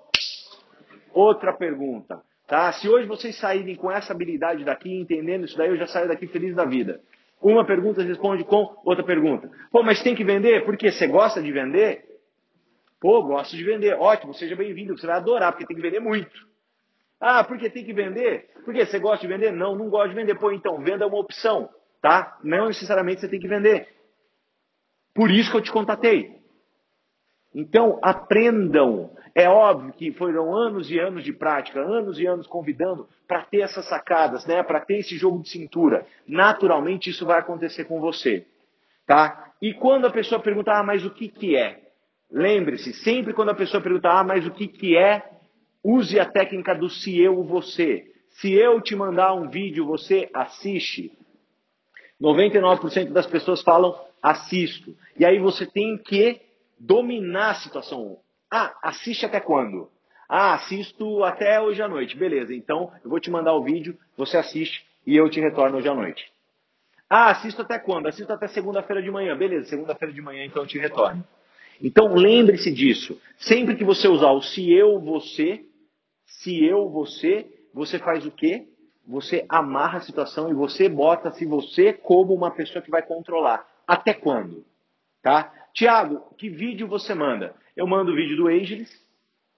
outra 1.13 1.53
pergunta. 1.53 2.21
Tá? 2.47 2.71
Se 2.73 2.89
hoje 2.89 3.07
vocês 3.07 3.39
saírem 3.39 3.75
com 3.75 3.91
essa 3.91 4.13
habilidade 4.13 4.65
daqui, 4.65 4.95
entendendo 4.95 5.47
isso 5.47 5.57
daí, 5.57 5.71
eu 5.71 5.77
já 5.77 5.87
saio 5.87 6.09
daqui 6.09 6.27
feliz 6.27 6.55
da 6.55 6.65
vida. 6.65 7.01
Uma 7.41 7.65
pergunta 7.65 8.01
se 8.03 8.07
responde 8.07 8.45
com 8.45 8.77
outra 8.85 9.03
pergunta. 9.03 9.51
Pô, 9.71 9.83
mas 9.83 10.03
tem 10.03 10.15
que 10.15 10.25
vender? 10.25 10.65
Porque 10.65 10.91
você 10.91 11.07
gosta 11.07 11.43
de 11.43 11.51
vender? 11.51 12.05
Pô, 13.05 13.23
gosto 13.23 13.55
de 13.55 13.63
vender. 13.63 13.93
Ótimo, 14.01 14.33
seja 14.33 14.57
bem-vindo, 14.57 14.97
você 14.97 15.07
vai 15.07 15.17
adorar, 15.17 15.53
porque 15.53 15.67
tem 15.67 15.77
que 15.77 15.83
vender 15.83 16.01
muito. 16.01 16.49
Ah, 17.21 17.45
porque 17.45 17.69
tem 17.69 17.85
que 17.85 17.93
vender? 17.93 18.49
Porque 18.65 18.87
você 18.87 18.99
gosta 18.99 19.21
de 19.21 19.31
vender? 19.31 19.53
Não, 19.53 19.77
não 19.77 19.91
gosto 19.91 20.09
de 20.09 20.15
vender. 20.15 20.35
Pô, 20.37 20.51
então, 20.51 20.83
venda 20.83 21.05
é 21.05 21.07
uma 21.07 21.19
opção, 21.19 21.69
tá? 22.01 22.39
Não 22.43 22.69
necessariamente 22.69 23.21
você 23.21 23.29
tem 23.29 23.39
que 23.39 23.47
vender. 23.47 23.89
Por 25.13 25.31
isso 25.31 25.51
que 25.51 25.57
eu 25.59 25.61
te 25.61 25.71
contatei. 25.71 26.35
Então, 27.55 28.01
aprendam. 28.03 29.15
É 29.35 29.51
óbvio 29.51 29.93
que 29.93 30.11
foram 30.13 30.57
anos 30.57 30.91
e 30.91 30.99
anos 30.99 31.23
de 31.23 31.33
prática, 31.35 31.81
anos 31.81 32.19
e 32.19 32.25
anos 32.25 32.47
convidando 32.47 33.07
para 33.29 33.43
ter 33.43 33.61
essas 33.61 33.87
sacadas, 33.87 34.47
né? 34.47 34.63
para 34.63 34.81
ter 34.81 35.01
esse 35.01 35.15
jogo 35.19 35.43
de 35.43 35.51
cintura. 35.51 36.07
Naturalmente, 36.27 37.11
isso 37.11 37.27
vai 37.27 37.39
acontecer 37.39 37.85
com 37.85 38.01
você. 38.01 38.47
Tá? 39.07 39.53
E 39.61 39.75
quando 39.75 40.07
a 40.07 40.11
pessoa 40.11 40.41
pergunta, 40.41 40.73
ah, 40.73 40.83
mas 40.83 41.05
o 41.05 41.11
que, 41.11 41.29
que 41.29 41.55
é? 41.55 41.84
Lembre-se, 42.35 42.93
sempre 42.93 43.33
quando 43.33 43.51
a 43.51 43.55
pessoa 43.55 43.81
pergunta, 43.81 44.09
ah, 44.09 44.25
mas 44.25 44.45
o 44.45 44.51
que, 44.51 44.67
que 44.67 44.97
é? 44.97 45.23
Use 45.85 46.19
a 46.19 46.25
técnica 46.27 46.75
do 46.75 46.91
se 46.91 47.17
eu, 47.17 47.45
você. 47.45 48.13
Se 48.29 48.53
eu 48.53 48.81
te 48.81 48.97
mandar 48.97 49.35
um 49.35 49.49
vídeo, 49.49 49.87
você 49.87 50.29
assiste. 50.35 51.17
99% 52.21 53.13
das 53.13 53.29
pessoas 53.29 53.63
falam 53.63 53.97
assisto. 54.21 54.97
E 55.17 55.25
aí 55.25 55.39
você 55.39 55.65
tem 55.65 55.97
que 55.97 56.41
dominar 56.77 57.51
a 57.51 57.55
situação. 57.55 58.19
Ah, 58.51 58.75
assiste 58.83 59.25
até 59.25 59.39
quando? 59.39 59.89
Ah, 60.29 60.55
assisto 60.55 61.23
até 61.23 61.61
hoje 61.61 61.81
à 61.83 61.87
noite. 61.87 62.17
Beleza, 62.17 62.53
então 62.53 62.91
eu 63.05 63.11
vou 63.11 63.21
te 63.21 63.31
mandar 63.31 63.55
o 63.55 63.63
vídeo, 63.63 63.97
você 64.17 64.37
assiste 64.37 64.85
e 65.07 65.15
eu 65.15 65.31
te 65.31 65.39
retorno 65.39 65.79
hoje 65.79 65.89
à 65.89 65.95
noite. 65.95 66.33
Ah, 67.09 67.31
assisto 67.31 67.63
até 67.63 67.79
quando? 67.79 68.09
Assisto 68.09 68.33
até 68.33 68.49
segunda-feira 68.49 69.01
de 69.01 69.11
manhã. 69.13 69.37
Beleza, 69.37 69.69
segunda-feira 69.69 70.13
de 70.13 70.21
manhã 70.21 70.45
então 70.45 70.65
eu 70.65 70.67
te 70.67 70.81
retorno. 70.81 71.25
Então 71.83 72.15
lembre-se 72.15 72.71
disso. 72.73 73.21
Sempre 73.39 73.77
que 73.77 73.85
você 73.85 74.09
usar 74.09 74.31
o 74.31 74.43
se 74.43 74.73
eu, 74.73 75.01
você, 75.01 75.65
se 76.27 76.65
eu, 76.65 76.89
você, 76.89 77.47
você 77.73 77.99
faz 77.99 78.25
o 78.25 78.31
quê? 78.31 78.69
Você 79.07 79.45
amarra 79.49 79.99
a 79.99 80.03
situação 80.03 80.51
e 80.51 80.55
você 80.55 80.89
bota 80.89 81.31
se 81.33 81.45
você 81.45 81.93
como 81.93 82.33
uma 82.33 82.51
pessoa 82.51 82.83
que 82.83 82.91
vai 82.91 83.03
controlar. 83.03 83.67
Até 83.87 84.15
quando? 84.15 84.65
Tá? 85.23 85.53
Tiago, 85.75 86.23
que 86.39 86.49
vídeo 86.49 86.87
você 86.87 87.15
manda? 87.15 87.55
Eu 87.77 87.87
mando 87.87 88.13
o 88.13 88.15
vídeo 88.15 88.37
do 88.37 88.49
Ageless, 88.49 88.93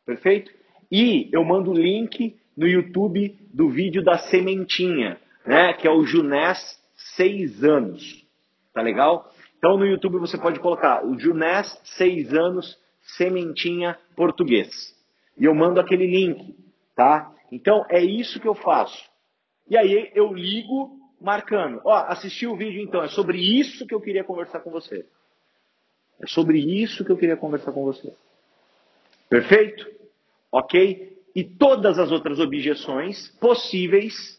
perfeito? 0.05 0.51
E 0.91 1.29
eu 1.33 1.45
mando 1.45 1.71
o 1.71 1.75
link 1.75 2.37
no 2.57 2.67
YouTube 2.67 3.37
do 3.53 3.69
vídeo 3.69 4.03
da 4.03 4.17
sementinha, 4.17 5.21
né? 5.45 5.75
Que 5.75 5.87
é 5.87 5.91
o 5.91 6.05
Junés 6.05 6.81
6 7.17 7.63
anos. 7.63 8.25
Tá 8.73 8.81
legal? 8.81 9.31
Então 9.67 9.77
no 9.77 9.85
YouTube 9.85 10.19
você 10.19 10.39
pode 10.39 10.61
colocar 10.61 11.05
o 11.05 11.19
Junés 11.19 11.77
6 11.83 12.33
anos 12.33 12.79
sementinha 13.03 13.99
português. 14.15 14.95
E 15.37 15.45
eu 15.45 15.53
mando 15.57 15.81
aquele 15.81 16.07
link, 16.07 16.55
tá? 16.95 17.35
Então 17.51 17.85
é 17.89 18.01
isso 18.01 18.39
que 18.39 18.47
eu 18.47 18.55
faço. 18.55 18.97
E 19.69 19.77
aí 19.77 20.13
eu 20.15 20.33
ligo 20.33 20.97
marcando. 21.21 21.81
Ó, 21.85 21.93
assisti 21.93 22.47
o 22.47 22.55
vídeo 22.57 22.81
então, 22.81 23.03
é 23.03 23.09
sobre 23.09 23.39
isso 23.39 23.85
que 23.89 23.93
eu 23.93 24.01
queria 24.01 24.23
conversar 24.23 24.61
com 24.61 24.71
você. 24.71 25.05
É 26.21 26.29
sobre 26.29 26.61
isso 26.61 27.05
que 27.05 27.11
eu 27.11 27.17
queria 27.17 27.37
conversar 27.37 27.73
com 27.73 27.83
você. 27.83 28.15
Perfeito? 29.29 29.85
Ok? 30.53 31.25
E 31.35 31.43
todas 31.43 31.99
as 31.99 32.13
outras 32.13 32.39
objeções 32.39 33.31
possíveis. 33.41 34.36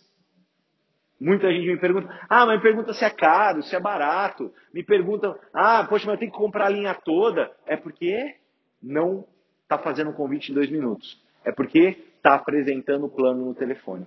Muita 1.19 1.51
gente 1.51 1.67
me 1.67 1.77
pergunta, 1.77 2.07
ah, 2.29 2.45
mas 2.45 2.57
me 2.57 2.61
pergunta 2.61 2.93
se 2.93 3.03
é 3.03 3.09
caro, 3.09 3.63
se 3.63 3.75
é 3.75 3.79
barato. 3.79 4.53
Me 4.71 4.83
perguntam, 4.83 5.35
ah, 5.51 5.83
poxa, 5.89 6.05
mas 6.05 6.13
eu 6.13 6.19
tenho 6.19 6.31
que 6.31 6.37
comprar 6.37 6.67
a 6.67 6.69
linha 6.69 6.93
toda. 6.93 7.51
É 7.65 7.75
porque 7.75 8.35
não 8.81 9.25
está 9.63 9.77
fazendo 9.79 10.11
um 10.11 10.13
convite 10.13 10.51
em 10.51 10.55
dois 10.55 10.69
minutos. 10.69 11.19
É 11.43 11.51
porque 11.51 11.97
está 12.17 12.35
apresentando 12.35 13.05
o 13.05 13.09
plano 13.09 13.45
no 13.45 13.55
telefone. 13.55 14.05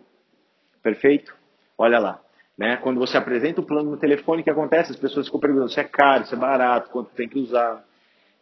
Perfeito? 0.83 1.35
Olha 1.77 1.99
lá. 1.99 2.21
Né? 2.57 2.77
Quando 2.77 3.01
você 3.01 3.17
apresenta 3.17 3.61
o 3.61 3.67
plano 3.67 3.91
no 3.91 3.97
telefone, 3.97 4.43
o 4.43 4.45
que 4.45 4.51
acontece? 4.51 4.93
As 4.93 4.99
pessoas 4.99 5.27
ficam 5.27 5.41
perguntando 5.41 5.71
se 5.71 5.81
é 5.81 5.85
caro, 5.85 6.27
se 6.27 6.35
é 6.35 6.39
barato, 6.39 6.91
quanto 6.91 7.11
tem 7.15 7.29
que 7.29 7.39
usar. 7.39 7.83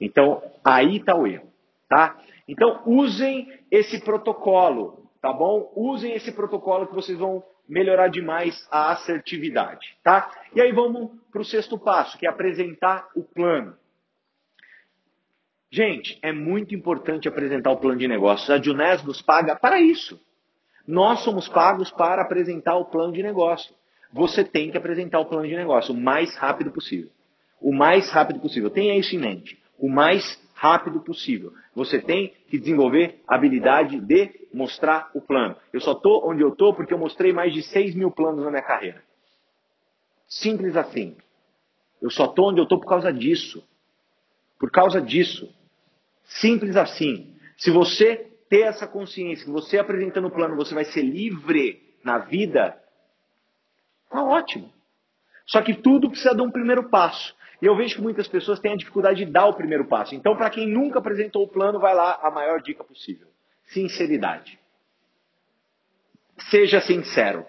Então, 0.01 0.43
aí 0.65 0.97
está 0.97 1.17
o 1.17 1.27
erro. 1.27 1.49
Tá? 1.89 2.19
Então, 2.47 2.83
usem 2.85 3.51
esse 3.71 4.05
protocolo, 4.05 5.09
tá 5.23 5.33
bom? 5.33 5.73
Usem 5.75 6.13
esse 6.15 6.33
protocolo 6.33 6.87
que 6.87 6.95
vocês 6.95 7.19
vão 7.19 7.43
melhorar 7.69 8.09
demais 8.09 8.67
a 8.71 8.93
assertividade, 8.93 9.97
tá? 10.03 10.31
E 10.55 10.61
aí 10.61 10.73
vamos 10.73 11.11
para 11.31 11.43
o 11.43 11.45
sexto 11.45 11.79
passo, 11.79 12.17
que 12.17 12.27
é 12.27 12.31
apresentar 12.31 13.09
o 13.15 13.23
plano. 13.23 13.77
Gente, 15.71 16.19
é 16.23 16.33
muito 16.33 16.75
importante 16.75 17.29
apresentar 17.29 17.71
o 17.71 17.77
plano 17.77 17.99
de 17.99 18.09
negócios. 18.09 18.49
A 18.49 18.59
Junés 18.61 19.05
nos 19.05 19.21
paga 19.21 19.55
para 19.55 19.79
isso. 19.79 20.19
Nós 20.87 21.21
somos 21.21 21.47
pagos 21.47 21.91
para 21.91 22.23
apresentar 22.23 22.77
o 22.77 22.87
plano 22.87 23.13
de 23.13 23.23
negócio. 23.23 23.75
Você 24.11 24.43
tem 24.43 24.71
que 24.71 24.79
apresentar 24.79 25.21
o 25.21 25.27
plano 25.27 25.47
de 25.47 25.55
negócio 25.55 25.93
o 25.93 25.97
mais 25.97 26.35
rápido 26.37 26.71
possível. 26.71 27.11
O 27.61 27.75
mais 27.75 28.11
rápido 28.11 28.41
possível. 28.41 28.71
Tenha 28.71 28.97
isso 28.97 29.15
em 29.15 29.19
mente. 29.19 29.63
O 29.79 29.91
mais 29.91 30.37
rápido 30.59 31.01
possível. 31.01 31.53
Você 31.73 32.01
tem 32.01 32.35
que 32.49 32.59
desenvolver 32.59 33.23
a 33.29 33.37
habilidade 33.37 34.01
de 34.01 34.49
mostrar 34.53 35.09
o 35.15 35.21
plano. 35.21 35.55
Eu 35.73 35.81
só 35.81 35.93
estou 35.93 36.29
onde 36.29 36.43
eu 36.43 36.49
estou 36.49 36.75
porque 36.75 36.93
eu 36.93 36.99
mostrei 36.99 37.33
mais 37.33 37.55
de 37.55 37.63
6 37.63 37.95
mil 37.95 38.11
planos 38.11 38.45
na 38.45 38.51
minha 38.51 38.63
carreira. 38.63 39.01
Simples 40.27 40.77
assim. 40.77 41.17
Eu 42.03 42.11
só 42.11 42.25
estou 42.25 42.51
onde 42.51 42.59
eu 42.59 42.65
estou 42.65 42.81
por 42.81 42.89
causa 42.89 43.13
disso. 43.13 43.65
Por 44.59 44.69
causa 44.69 45.01
disso. 45.01 45.49
Simples 46.25 46.75
assim. 46.75 47.37
Se 47.57 47.71
você 47.71 48.29
ter 48.49 48.63
essa 48.63 48.87
consciência 48.87 49.45
que 49.45 49.53
você 49.53 49.79
apresentando 49.79 50.27
o 50.27 50.31
plano, 50.31 50.57
você 50.57 50.75
vai 50.75 50.85
ser 50.87 51.03
livre 51.03 51.81
na 52.03 52.19
vida, 52.19 52.77
tá 54.11 54.25
ótimo. 54.25 54.73
Só 55.47 55.63
que 55.63 55.75
tudo 55.75 56.11
precisa 56.11 56.35
de 56.35 56.43
um 56.43 56.51
primeiro 56.51 56.89
passo. 56.91 57.38
E 57.61 57.67
eu 57.67 57.77
vejo 57.77 57.97
que 57.97 58.03
muitas 58.03 58.29
pessoas 58.29 58.61
têm 58.61 58.73
a 58.73 58.77
dificuldade 58.77 59.25
de 59.25 59.31
dar 59.31 59.47
o 59.47 59.55
primeiro 59.55 59.87
passo. 59.87 60.15
Então, 60.15 60.37
para 60.37 60.51
quem 60.51 60.67
nunca 60.67 60.99
apresentou 60.99 61.43
o 61.43 61.49
plano, 61.49 61.81
vai 61.81 61.95
lá 61.95 62.19
a 62.23 62.31
maior 62.31 62.61
dica 62.63 62.85
possível: 62.85 63.29
sinceridade. 63.65 64.59
Seja 66.51 66.81
sincero. 66.81 67.45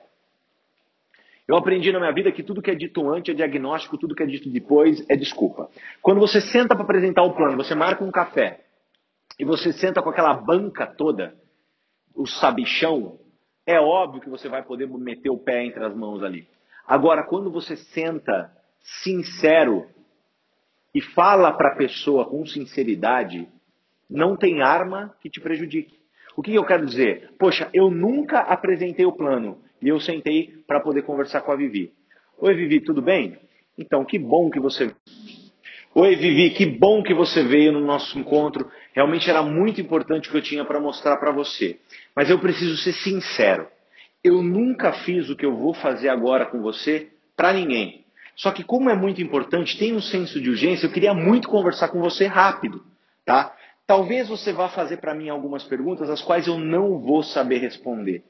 Eu 1.48 1.58
aprendi 1.58 1.92
na 1.92 2.00
minha 2.00 2.12
vida 2.12 2.32
que 2.32 2.44
tudo 2.44 2.62
que 2.62 2.70
é 2.70 2.76
dito 2.76 3.10
antes 3.10 3.34
é 3.34 3.36
diagnóstico, 3.36 3.98
tudo 3.98 4.14
que 4.14 4.22
é 4.22 4.26
dito 4.26 4.50
depois 4.50 5.04
é 5.10 5.16
desculpa. 5.16 5.70
Quando 6.02 6.20
você 6.20 6.42
senta 6.42 6.76
para 6.76 6.84
apresentar 6.84 7.24
o 7.24 7.34
plano, 7.34 7.58
você 7.58 7.74
marca 7.74 8.04
um 8.04 8.12
café, 8.12 8.66
e 9.40 9.46
você 9.46 9.74
senta 9.74 10.02
com 10.02 10.10
aquela 10.10 10.34
banca 10.34 10.86
toda, 10.86 11.34
o 12.14 12.28
sabichão, 12.28 13.18
é 13.66 13.80
óbvio 13.80 14.22
que 14.22 14.30
você 14.30 14.50
vai 14.50 14.62
poder 14.62 14.88
meter 14.88 15.30
o 15.30 15.38
pé 15.38 15.64
entre 15.64 15.84
as 15.84 15.96
mãos 15.96 16.22
ali. 16.22 16.48
Agora, 16.86 17.24
quando 17.24 17.50
você 17.50 17.78
senta 17.78 18.52
sincero 19.04 19.88
e 20.94 21.02
fala 21.02 21.52
para 21.54 21.74
a 21.74 21.76
pessoa 21.76 22.26
com 22.26 22.46
sinceridade, 22.46 23.48
não 24.10 24.36
tem 24.36 24.62
arma 24.62 25.14
que 25.22 25.30
te 25.30 25.40
prejudique. 25.40 26.00
O 26.36 26.42
que 26.42 26.56
eu 26.56 26.66
quero 26.66 26.86
dizer? 26.86 27.32
Poxa, 27.38 27.70
eu 27.74 27.92
nunca 27.92 28.40
apresentei 28.40 29.06
o 29.06 29.12
plano 29.12 29.60
e 29.82 29.88
eu 29.88 30.00
sentei 30.00 30.64
para 30.66 30.80
poder 30.80 31.04
conversar 31.04 31.42
com 31.42 31.52
a 31.52 31.56
Vivi. 31.56 31.94
Oi, 32.40 32.54
Vivi, 32.56 32.82
tudo 32.82 33.02
bem? 33.02 33.38
Então, 33.78 34.04
que 34.06 34.18
bom 34.18 34.50
que 34.50 34.60
você 34.60 34.94
Oi, 35.96 36.16
Vivi, 36.16 36.52
que 36.52 36.68
bom 36.68 37.02
que 37.02 37.16
você 37.16 37.44
veio 37.44 37.72
no 37.72 37.80
nosso 37.80 38.18
encontro. 38.20 38.72
Realmente 38.94 39.28
era 39.28 39.42
muito 39.42 39.82
importante 39.82 40.30
o 40.30 40.32
que 40.32 40.38
eu 40.38 40.42
tinha 40.42 40.64
para 40.64 40.80
mostrar 40.80 41.18
para 41.18 41.32
você. 41.32 41.80
Mas 42.16 42.30
eu 42.30 42.38
preciso 42.38 42.78
ser 42.78 42.94
sincero. 42.94 43.68
Eu 44.24 44.44
nunca 44.44 44.94
fiz 44.94 45.30
o 45.30 45.36
que 45.36 45.46
eu 45.46 45.58
vou 45.58 45.74
fazer 45.74 46.10
agora 46.10 46.46
com 46.46 46.62
você 46.62 47.10
para 47.36 47.54
ninguém. 47.54 47.99
Só 48.40 48.52
que 48.52 48.64
como 48.64 48.90
é 48.90 48.96
muito 48.96 49.22
importante, 49.22 49.78
tem 49.78 49.94
um 49.94 50.00
senso 50.00 50.40
de 50.40 50.50
urgência, 50.50 50.86
eu 50.86 50.92
queria 50.92 51.14
muito 51.14 51.50
conversar 51.50 51.90
com 51.90 52.00
você 52.00 52.26
rápido, 52.26 52.82
tá? 53.26 53.54
Talvez 53.86 54.30
você 54.30 54.54
vá 54.54 54.70
fazer 54.70 54.96
para 54.98 55.14
mim 55.14 55.28
algumas 55.28 55.66
perguntas 55.66 56.10
as 56.10 56.22
quais 56.22 56.48
eu 56.48 56.58
não 56.58 57.00
vou 57.00 57.22
saber 57.22 57.58
responder. 57.58 58.24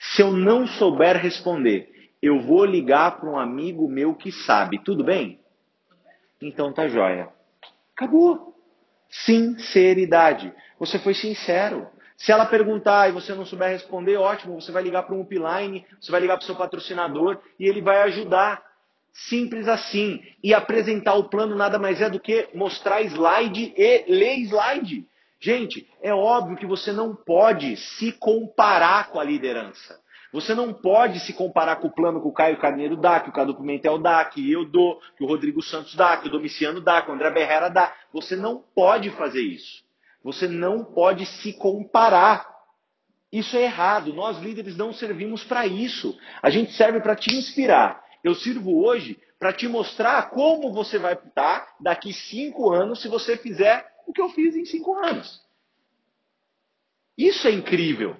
Se 0.00 0.20
eu 0.20 0.32
não 0.32 0.66
souber 0.66 1.16
responder, 1.16 2.10
eu 2.20 2.40
vou 2.40 2.64
ligar 2.64 3.20
para 3.20 3.30
um 3.30 3.38
amigo 3.38 3.88
meu 3.88 4.16
que 4.16 4.32
sabe. 4.32 4.82
Tudo 4.82 5.04
bem? 5.04 5.38
Então 6.42 6.72
tá 6.72 6.88
jóia. 6.88 7.28
Acabou. 7.94 8.52
Sinceridade. 9.08 10.52
Você 10.80 10.98
foi 10.98 11.14
sincero. 11.14 11.86
Se 12.16 12.32
ela 12.32 12.46
perguntar 12.46 13.08
e 13.08 13.12
você 13.12 13.32
não 13.32 13.46
souber 13.46 13.68
responder, 13.68 14.16
ótimo, 14.16 14.60
você 14.60 14.72
vai 14.72 14.82
ligar 14.82 15.04
para 15.04 15.14
um 15.14 15.20
upline, 15.20 15.86
você 16.00 16.10
vai 16.10 16.20
ligar 16.20 16.36
para 16.36 16.42
o 16.42 16.46
seu 16.46 16.56
patrocinador 16.56 17.40
e 17.60 17.68
ele 17.68 17.80
vai 17.80 18.02
ajudar. 18.02 18.65
Simples 19.28 19.66
assim. 19.66 20.22
E 20.42 20.52
apresentar 20.52 21.14
o 21.14 21.28
plano 21.28 21.56
nada 21.56 21.78
mais 21.78 22.00
é 22.00 22.10
do 22.10 22.20
que 22.20 22.48
mostrar 22.54 23.02
slide 23.02 23.72
e 23.76 24.04
ler 24.08 24.38
slide. 24.40 25.06
Gente, 25.40 25.88
é 26.02 26.14
óbvio 26.14 26.56
que 26.56 26.66
você 26.66 26.92
não 26.92 27.14
pode 27.14 27.76
se 27.76 28.12
comparar 28.12 29.08
com 29.10 29.18
a 29.18 29.24
liderança. 29.24 29.98
Você 30.32 30.54
não 30.54 30.72
pode 30.72 31.20
se 31.20 31.32
comparar 31.32 31.76
com 31.76 31.88
o 31.88 31.92
plano 31.92 32.20
que 32.20 32.28
o 32.28 32.32
Caio 32.32 32.58
Carneiro 32.58 32.96
dá, 32.96 33.20
que 33.20 33.30
o 33.30 33.32
Cadu 33.32 33.54
Pimentel 33.54 33.96
dá, 33.98 34.24
que 34.24 34.50
eu 34.52 34.64
dou, 34.64 35.00
que 35.16 35.24
o 35.24 35.26
Rodrigo 35.26 35.62
Santos 35.62 35.94
dá, 35.94 36.16
que 36.16 36.28
o 36.28 36.30
Domiciano 36.30 36.80
dá, 36.80 37.00
que 37.00 37.10
o 37.10 37.14
André 37.14 37.30
Berrera 37.30 37.70
dá. 37.70 37.94
Você 38.12 38.36
não 38.36 38.62
pode 38.74 39.10
fazer 39.10 39.40
isso. 39.40 39.84
Você 40.22 40.46
não 40.46 40.84
pode 40.84 41.24
se 41.24 41.52
comparar. 41.54 42.46
Isso 43.32 43.56
é 43.56 43.62
errado. 43.62 44.12
Nós 44.12 44.38
líderes 44.38 44.76
não 44.76 44.92
servimos 44.92 45.44
para 45.44 45.66
isso. 45.66 46.18
A 46.42 46.50
gente 46.50 46.72
serve 46.72 47.00
para 47.00 47.16
te 47.16 47.34
inspirar. 47.34 48.02
Eu 48.22 48.34
sirvo 48.34 48.84
hoje 48.84 49.18
para 49.38 49.52
te 49.52 49.68
mostrar 49.68 50.30
como 50.30 50.72
você 50.72 50.98
vai 50.98 51.14
estar 51.14 51.76
daqui 51.80 52.12
cinco 52.12 52.72
anos 52.72 53.02
se 53.02 53.08
você 53.08 53.36
fizer 53.36 53.86
o 54.06 54.12
que 54.12 54.20
eu 54.20 54.28
fiz 54.30 54.56
em 54.56 54.64
cinco 54.64 54.94
anos. 54.94 55.40
Isso 57.16 57.46
é 57.48 57.50
incrível. 57.50 58.16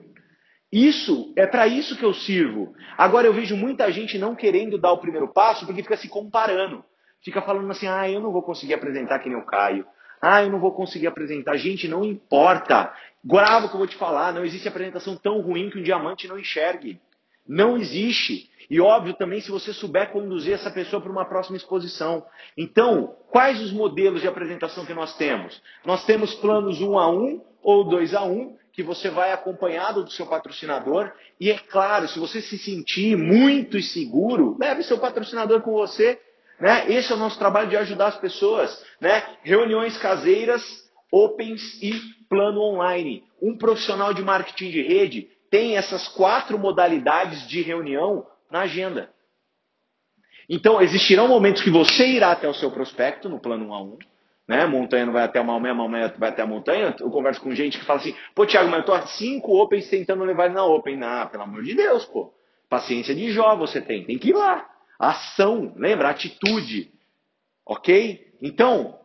Isso 0.72 1.32
é 1.36 1.46
para 1.46 1.66
isso 1.66 1.96
que 1.96 2.04
eu 2.04 2.12
sirvo. 2.12 2.74
Agora 2.98 3.26
eu 3.26 3.32
vejo 3.32 3.56
muita 3.56 3.90
gente 3.90 4.18
não 4.18 4.34
querendo 4.34 4.78
dar 4.78 4.92
o 4.92 4.98
primeiro 4.98 5.28
passo 5.32 5.64
porque 5.64 5.82
fica 5.82 5.96
se 5.96 6.08
comparando. 6.08 6.84
Fica 7.22 7.40
falando 7.42 7.70
assim: 7.70 7.86
"Ah, 7.86 8.10
eu 8.10 8.20
não 8.20 8.32
vou 8.32 8.42
conseguir 8.42 8.74
apresentar 8.74 9.18
que 9.20 9.28
nem 9.28 9.38
o 9.38 9.46
Caio. 9.46 9.86
Ah, 10.20 10.42
eu 10.42 10.50
não 10.50 10.58
vou 10.58 10.72
conseguir 10.72 11.06
apresentar". 11.06 11.56
Gente, 11.56 11.86
não 11.86 12.04
importa. 12.04 12.92
Grava 13.24 13.66
o 13.66 13.68
que 13.68 13.74
eu 13.74 13.78
vou 13.78 13.86
te 13.86 13.96
falar, 13.96 14.32
não 14.32 14.44
existe 14.44 14.68
apresentação 14.68 15.16
tão 15.16 15.40
ruim 15.40 15.70
que 15.70 15.78
um 15.78 15.82
diamante 15.82 16.28
não 16.28 16.38
enxergue. 16.38 17.00
Não 17.48 17.76
existe. 17.76 18.50
E 18.68 18.80
óbvio 18.80 19.14
também 19.14 19.40
se 19.40 19.50
você 19.50 19.72
souber 19.72 20.10
conduzir 20.10 20.54
essa 20.54 20.70
pessoa 20.70 21.00
para 21.00 21.12
uma 21.12 21.24
próxima 21.24 21.56
exposição. 21.56 22.24
Então, 22.56 23.16
quais 23.30 23.60
os 23.60 23.72
modelos 23.72 24.20
de 24.20 24.28
apresentação 24.28 24.84
que 24.84 24.94
nós 24.94 25.16
temos? 25.16 25.62
Nós 25.84 26.04
temos 26.04 26.34
planos 26.34 26.80
um 26.80 26.98
a 26.98 27.08
um 27.08 27.40
ou 27.62 27.84
dois 27.84 28.14
a 28.14 28.24
um, 28.24 28.56
que 28.72 28.82
você 28.82 29.08
vai 29.08 29.32
acompanhado 29.32 30.04
do 30.04 30.10
seu 30.10 30.26
patrocinador. 30.26 31.10
E 31.40 31.50
é 31.50 31.58
claro, 31.58 32.06
se 32.08 32.18
você 32.18 32.42
se 32.42 32.58
sentir 32.58 33.16
muito 33.16 33.78
inseguro, 33.78 34.56
leve 34.60 34.82
seu 34.82 34.98
patrocinador 34.98 35.62
com 35.62 35.72
você. 35.72 36.20
Né? 36.60 36.90
Esse 36.92 37.12
é 37.12 37.14
o 37.14 37.18
nosso 37.18 37.38
trabalho 37.38 37.68
de 37.68 37.76
ajudar 37.76 38.08
as 38.08 38.18
pessoas. 38.18 38.84
Né? 39.00 39.22
Reuniões 39.42 39.96
caseiras, 39.96 40.62
opens 41.10 41.80
e 41.82 41.92
plano 42.28 42.60
online. 42.60 43.24
Um 43.40 43.56
profissional 43.56 44.12
de 44.12 44.22
marketing 44.22 44.70
de 44.70 44.82
rede 44.82 45.28
tem 45.50 45.76
essas 45.76 46.08
quatro 46.08 46.58
modalidades 46.58 47.46
de 47.48 47.62
reunião 47.62 48.26
na 48.50 48.60
agenda. 48.60 49.10
Então, 50.48 50.80
existirão 50.80 51.26
momentos 51.26 51.62
que 51.62 51.70
você 51.70 52.06
irá 52.06 52.32
até 52.32 52.48
o 52.48 52.54
seu 52.54 52.70
prospecto 52.70 53.28
no 53.28 53.40
plano 53.40 53.68
1 53.68 53.74
a 53.74 53.82
1, 53.82 53.98
né? 54.48 54.66
Montanha 54.66 55.06
não 55.06 55.12
vai 55.12 55.24
até 55.24 55.40
almeia, 55.40 55.74
uma 55.74 55.82
almeia 55.82 56.14
vai 56.16 56.28
até 56.28 56.42
a 56.42 56.46
montanha. 56.46 56.94
Eu 57.00 57.10
converso 57.10 57.40
com 57.40 57.52
gente 57.54 57.78
que 57.78 57.84
fala 57.84 57.98
assim: 57.98 58.14
pô, 58.34 58.46
Thiago, 58.46 58.70
mas 58.70 58.80
eu 58.80 58.86
tô 58.86 58.92
há 58.92 59.06
cinco 59.06 59.56
Opens 59.60 59.88
tentando 59.88 60.22
levar 60.22 60.46
ele 60.46 60.54
na 60.54 60.64
Open. 60.64 61.02
Ah, 61.02 61.26
pelo 61.26 61.42
amor 61.42 61.64
de 61.64 61.74
Deus, 61.74 62.04
pô. 62.04 62.32
Paciência 62.68 63.14
de 63.14 63.30
Jó 63.32 63.56
você 63.56 63.80
tem, 63.80 64.04
tem 64.04 64.18
que 64.18 64.30
ir 64.30 64.34
lá. 64.34 64.68
Ação, 64.98 65.74
lembra? 65.76 66.10
Atitude. 66.10 66.92
Ok? 67.64 68.34
Então, 68.40 68.98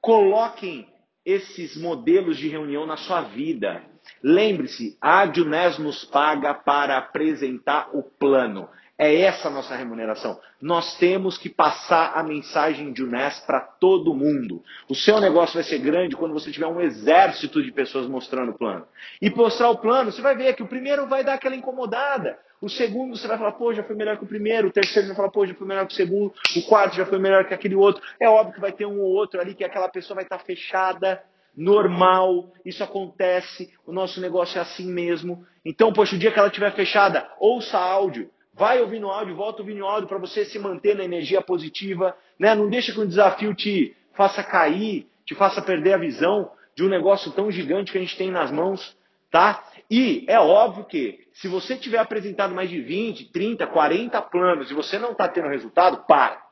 coloquem 0.00 0.86
esses 1.24 1.76
modelos 1.76 2.36
de 2.36 2.48
reunião 2.48 2.86
na 2.86 2.96
sua 2.96 3.22
vida. 3.22 3.82
Lembre-se, 4.22 4.96
a 5.00 5.26
Junés 5.32 5.78
nos 5.78 6.04
paga 6.04 6.54
para 6.54 6.98
apresentar 6.98 7.90
o 7.92 8.02
plano. 8.02 8.68
É 8.98 9.14
essa 9.20 9.48
a 9.48 9.50
nossa 9.50 9.76
remuneração. 9.76 10.40
Nós 10.60 10.96
temos 10.96 11.36
que 11.36 11.50
passar 11.50 12.12
a 12.14 12.22
mensagem 12.22 12.94
de 12.94 13.02
UNES 13.02 13.40
para 13.40 13.60
todo 13.60 14.14
mundo. 14.14 14.62
O 14.88 14.94
seu 14.94 15.20
negócio 15.20 15.54
vai 15.54 15.64
ser 15.64 15.78
grande 15.80 16.16
quando 16.16 16.32
você 16.32 16.50
tiver 16.50 16.66
um 16.66 16.80
exército 16.80 17.62
de 17.62 17.70
pessoas 17.72 18.06
mostrando 18.06 18.52
o 18.52 18.58
plano. 18.58 18.86
E 19.20 19.28
mostrar 19.28 19.68
o 19.68 19.76
plano, 19.76 20.10
você 20.10 20.22
vai 20.22 20.34
ver 20.34 20.54
que 20.54 20.62
o 20.62 20.68
primeiro 20.68 21.06
vai 21.06 21.22
dar 21.22 21.34
aquela 21.34 21.54
incomodada. 21.54 22.38
O 22.58 22.70
segundo 22.70 23.14
você 23.14 23.28
vai 23.28 23.36
falar, 23.36 23.52
pô, 23.52 23.74
já 23.74 23.82
foi 23.82 23.94
melhor 23.94 24.16
que 24.16 24.24
o 24.24 24.28
primeiro. 24.28 24.68
O 24.68 24.72
terceiro 24.72 25.08
vai 25.08 25.16
falar, 25.16 25.30
pô, 25.30 25.46
já 25.46 25.54
foi 25.54 25.66
melhor 25.66 25.86
que 25.86 25.92
o 25.92 25.96
segundo. 25.96 26.32
O 26.56 26.62
quarto 26.62 26.96
já 26.96 27.04
foi 27.04 27.18
melhor 27.18 27.44
que 27.44 27.52
aquele 27.52 27.74
outro. 27.74 28.02
É 28.18 28.26
óbvio 28.30 28.54
que 28.54 28.60
vai 28.60 28.72
ter 28.72 28.86
um 28.86 28.98
ou 28.98 29.12
outro 29.12 29.38
ali 29.38 29.54
que 29.54 29.62
aquela 29.62 29.90
pessoa 29.90 30.14
vai 30.14 30.24
estar 30.24 30.38
fechada 30.38 31.22
normal, 31.56 32.52
isso 32.64 32.84
acontece, 32.84 33.72
o 33.86 33.92
nosso 33.92 34.20
negócio 34.20 34.58
é 34.58 34.60
assim 34.60 34.86
mesmo. 34.92 35.46
Então, 35.64 35.92
poxa, 35.92 36.14
o 36.14 36.18
dia 36.18 36.30
que 36.30 36.38
ela 36.38 36.48
estiver 36.48 36.72
fechada, 36.74 37.26
ouça 37.40 37.78
áudio, 37.78 38.30
vai 38.52 38.80
ouvindo 38.80 39.08
áudio, 39.08 39.34
volta 39.34 39.62
ouvindo 39.62 39.84
áudio 39.84 40.08
para 40.08 40.18
você 40.18 40.44
se 40.44 40.58
manter 40.58 40.94
na 40.96 41.04
energia 41.04 41.40
positiva, 41.40 42.16
né? 42.38 42.54
Não 42.54 42.68
deixa 42.68 42.92
que 42.92 43.00
o 43.00 43.06
desafio 43.06 43.54
te 43.54 43.96
faça 44.14 44.42
cair, 44.42 45.08
te 45.24 45.34
faça 45.34 45.62
perder 45.62 45.94
a 45.94 45.98
visão 45.98 46.50
de 46.74 46.84
um 46.84 46.88
negócio 46.88 47.32
tão 47.32 47.50
gigante 47.50 47.90
que 47.90 47.98
a 47.98 48.00
gente 48.00 48.16
tem 48.16 48.30
nas 48.30 48.50
mãos, 48.50 48.96
tá? 49.30 49.64
E 49.90 50.24
é 50.28 50.38
óbvio 50.38 50.84
que 50.84 51.26
se 51.32 51.48
você 51.48 51.76
tiver 51.76 51.98
apresentado 51.98 52.54
mais 52.54 52.68
de 52.68 52.80
20, 52.80 53.30
30, 53.30 53.66
40 53.66 54.22
planos 54.22 54.70
e 54.70 54.74
você 54.74 54.98
não 54.98 55.12
está 55.12 55.28
tendo 55.28 55.48
resultado, 55.48 56.04
para. 56.06 56.42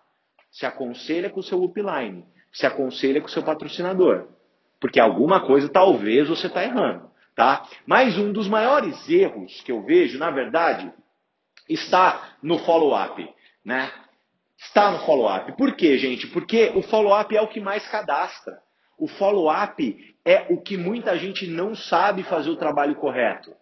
Se 0.50 0.64
aconselha 0.64 1.28
com 1.28 1.40
o 1.40 1.42
seu 1.42 1.62
upline, 1.62 2.24
se 2.52 2.66
aconselha 2.66 3.20
com 3.20 3.26
o 3.26 3.30
seu 3.30 3.42
patrocinador. 3.42 4.28
Porque 4.84 5.00
alguma 5.00 5.40
coisa 5.40 5.66
talvez 5.66 6.28
você 6.28 6.46
está 6.46 6.62
errando. 6.62 7.10
Tá? 7.34 7.66
Mas 7.86 8.18
um 8.18 8.30
dos 8.30 8.46
maiores 8.46 9.08
erros 9.08 9.62
que 9.62 9.72
eu 9.72 9.82
vejo, 9.82 10.18
na 10.18 10.30
verdade, 10.30 10.92
está 11.66 12.36
no 12.42 12.58
follow-up. 12.58 13.26
Né? 13.64 13.90
Está 14.58 14.90
no 14.90 14.98
follow-up. 15.06 15.56
Por 15.56 15.74
quê, 15.74 15.96
gente? 15.96 16.26
Porque 16.26 16.70
o 16.74 16.82
follow-up 16.82 17.34
é 17.34 17.40
o 17.40 17.48
que 17.48 17.60
mais 17.60 17.88
cadastra. 17.88 18.58
O 18.98 19.08
follow-up 19.08 20.16
é 20.22 20.44
o 20.50 20.60
que 20.60 20.76
muita 20.76 21.16
gente 21.16 21.46
não 21.46 21.74
sabe 21.74 22.22
fazer 22.22 22.50
o 22.50 22.56
trabalho 22.56 22.94
correto. 22.96 23.54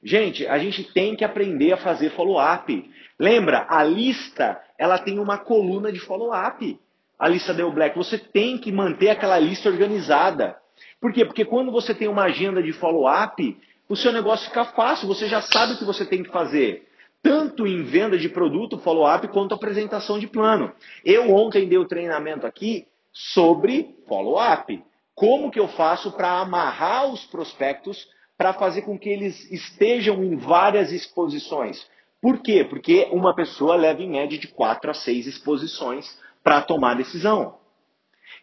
Gente, 0.00 0.46
a 0.46 0.58
gente 0.60 0.84
tem 0.92 1.16
que 1.16 1.24
aprender 1.24 1.72
a 1.72 1.76
fazer 1.76 2.10
follow-up. 2.10 2.88
Lembra, 3.18 3.66
a 3.68 3.82
lista 3.82 4.62
ela 4.78 4.96
tem 4.96 5.18
uma 5.18 5.38
coluna 5.38 5.90
de 5.90 5.98
follow-up 5.98 6.78
a 7.20 7.28
lista 7.28 7.52
Deu 7.52 7.70
Black. 7.70 7.96
Você 7.96 8.16
tem 8.16 8.56
que 8.56 8.72
manter 8.72 9.10
aquela 9.10 9.38
lista 9.38 9.68
organizada. 9.68 10.56
Por 10.98 11.12
quê? 11.12 11.26
Porque 11.26 11.44
quando 11.44 11.70
você 11.70 11.94
tem 11.94 12.08
uma 12.08 12.24
agenda 12.24 12.62
de 12.62 12.72
follow-up, 12.72 13.56
o 13.86 13.94
seu 13.94 14.10
negócio 14.10 14.48
fica 14.48 14.64
fácil, 14.64 15.06
você 15.06 15.28
já 15.28 15.42
sabe 15.42 15.74
o 15.74 15.78
que 15.78 15.84
você 15.84 16.06
tem 16.06 16.22
que 16.22 16.30
fazer. 16.30 16.88
Tanto 17.22 17.66
em 17.66 17.82
venda 17.82 18.16
de 18.16 18.30
produto, 18.30 18.78
follow-up, 18.78 19.28
quanto 19.28 19.54
apresentação 19.54 20.18
de 20.18 20.26
plano. 20.26 20.72
Eu 21.04 21.30
ontem 21.30 21.68
dei 21.68 21.76
o 21.76 21.86
treinamento 21.86 22.46
aqui 22.46 22.86
sobre 23.12 23.94
follow-up. 24.08 24.82
Como 25.14 25.50
que 25.50 25.60
eu 25.60 25.68
faço 25.68 26.12
para 26.12 26.40
amarrar 26.40 27.12
os 27.12 27.26
prospectos 27.26 28.08
para 28.38 28.54
fazer 28.54 28.82
com 28.82 28.98
que 28.98 29.10
eles 29.10 29.50
estejam 29.52 30.24
em 30.24 30.36
várias 30.36 30.90
exposições? 30.90 31.86
Por 32.22 32.40
quê? 32.40 32.64
Porque 32.64 33.08
uma 33.12 33.34
pessoa 33.34 33.76
leva 33.76 34.02
em 34.02 34.10
média 34.10 34.38
de 34.38 34.48
4 34.48 34.90
a 34.90 34.94
6 34.94 35.26
exposições 35.26 36.18
para 36.42 36.62
tomar 36.62 36.94
decisão. 36.94 37.58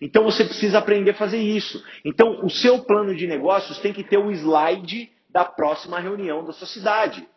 Então 0.01 0.23
você 0.23 0.43
precisa 0.45 0.77
aprender 0.77 1.11
a 1.11 1.15
fazer 1.15 1.39
isso. 1.39 1.83
Então 2.05 2.45
o 2.45 2.49
seu 2.49 2.83
plano 2.83 3.15
de 3.15 3.25
negócios 3.27 3.79
tem 3.79 3.93
que 3.93 4.03
ter 4.03 4.17
o 4.17 4.31
slide 4.31 5.11
da 5.29 5.43
próxima 5.43 5.99
reunião 5.99 6.45
da 6.45 6.53
sua 6.53 6.67
cidade. 6.67 7.27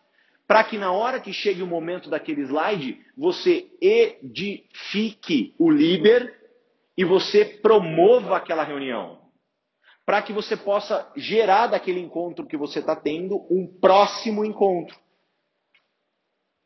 Para 0.46 0.64
que 0.64 0.76
na 0.76 0.90
hora 0.90 1.20
que 1.20 1.32
chegue 1.32 1.62
o 1.62 1.66
momento 1.66 2.10
daquele 2.10 2.42
slide, 2.42 3.00
você 3.16 3.70
edifique 3.80 5.54
o 5.58 5.70
líder 5.70 6.34
e 6.96 7.04
você 7.04 7.44
promova 7.44 8.36
aquela 8.36 8.64
reunião. 8.64 9.20
Para 10.04 10.22
que 10.22 10.32
você 10.32 10.56
possa 10.56 11.10
gerar 11.16 11.68
daquele 11.68 12.00
encontro 12.00 12.46
que 12.46 12.56
você 12.56 12.80
está 12.80 12.96
tendo 12.96 13.36
um 13.48 13.66
próximo 13.80 14.44
encontro. 14.44 14.98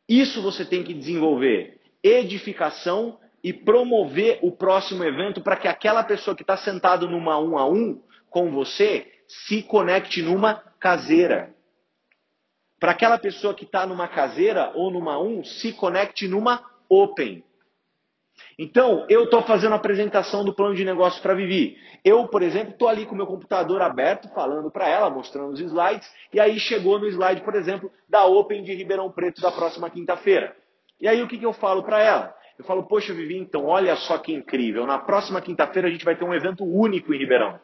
Isso 0.09 0.41
você 0.41 0.65
tem 0.65 0.83
que 0.83 0.93
desenvolver. 0.93 1.79
Edificação 2.03 3.19
e 3.45 3.53
promover 3.53 4.39
o 4.41 4.51
próximo 4.51 5.03
evento 5.03 5.39
para 5.39 5.55
que 5.55 5.67
aquela 5.67 6.03
pessoa 6.03 6.35
que 6.35 6.41
está 6.41 6.57
sentado 6.57 7.07
numa 7.07 7.37
um 7.37 7.59
a 7.59 7.69
um 7.69 8.01
com 8.27 8.49
você 8.49 9.05
se 9.27 9.61
conecte 9.61 10.23
numa 10.23 10.55
caseira. 10.79 11.53
Para 12.79 12.93
aquela 12.93 13.19
pessoa 13.19 13.53
que 13.53 13.63
está 13.63 13.85
numa 13.85 14.07
caseira 14.07 14.71
ou 14.73 14.89
numa 14.89 15.21
um, 15.21 15.43
se 15.43 15.71
conecte 15.73 16.27
numa 16.27 16.59
open. 16.89 17.43
Então, 18.57 19.05
eu 19.09 19.25
estou 19.25 19.43
fazendo 19.43 19.73
a 19.73 19.75
apresentação 19.75 20.43
do 20.43 20.51
plano 20.51 20.73
de 20.73 20.83
negócio 20.83 21.21
para 21.21 21.35
Vivi. 21.35 21.77
Eu, 22.03 22.27
por 22.27 22.41
exemplo, 22.41 22.71
estou 22.71 22.87
ali 22.87 23.05
com 23.05 23.13
o 23.13 23.17
meu 23.17 23.27
computador 23.27 23.79
aberto, 23.79 24.27
falando 24.29 24.71
para 24.71 24.89
ela, 24.89 25.07
mostrando 25.07 25.53
os 25.53 25.59
slides, 25.59 26.11
e 26.33 26.39
aí 26.39 26.59
chegou 26.59 26.97
no 26.97 27.05
slide, 27.07 27.41
por 27.41 27.53
exemplo, 27.53 27.91
da 28.09 28.25
Open 28.25 28.63
de 28.63 28.73
Ribeirão 28.73 29.11
Preto 29.11 29.39
da 29.39 29.51
próxima 29.51 29.87
quinta-feira. 29.87 30.57
E 30.99 31.07
aí 31.07 31.21
o 31.21 31.27
que, 31.27 31.37
que 31.37 31.45
eu 31.45 31.53
falo 31.53 31.83
para 31.83 32.01
ela? 32.01 32.35
Eu 32.57 32.63
falo, 32.63 32.83
poxa, 32.83 33.13
Vivi, 33.13 33.37
então 33.37 33.65
olha 33.65 33.95
só 33.95 34.17
que 34.17 34.33
incrível. 34.33 34.85
Na 34.85 34.97
próxima 34.97 35.41
quinta-feira 35.41 35.87
a 35.87 35.91
gente 35.91 36.05
vai 36.05 36.15
ter 36.15 36.23
um 36.23 36.33
evento 36.33 36.63
único 36.63 37.13
em 37.13 37.17
Ribeirão. 37.17 37.59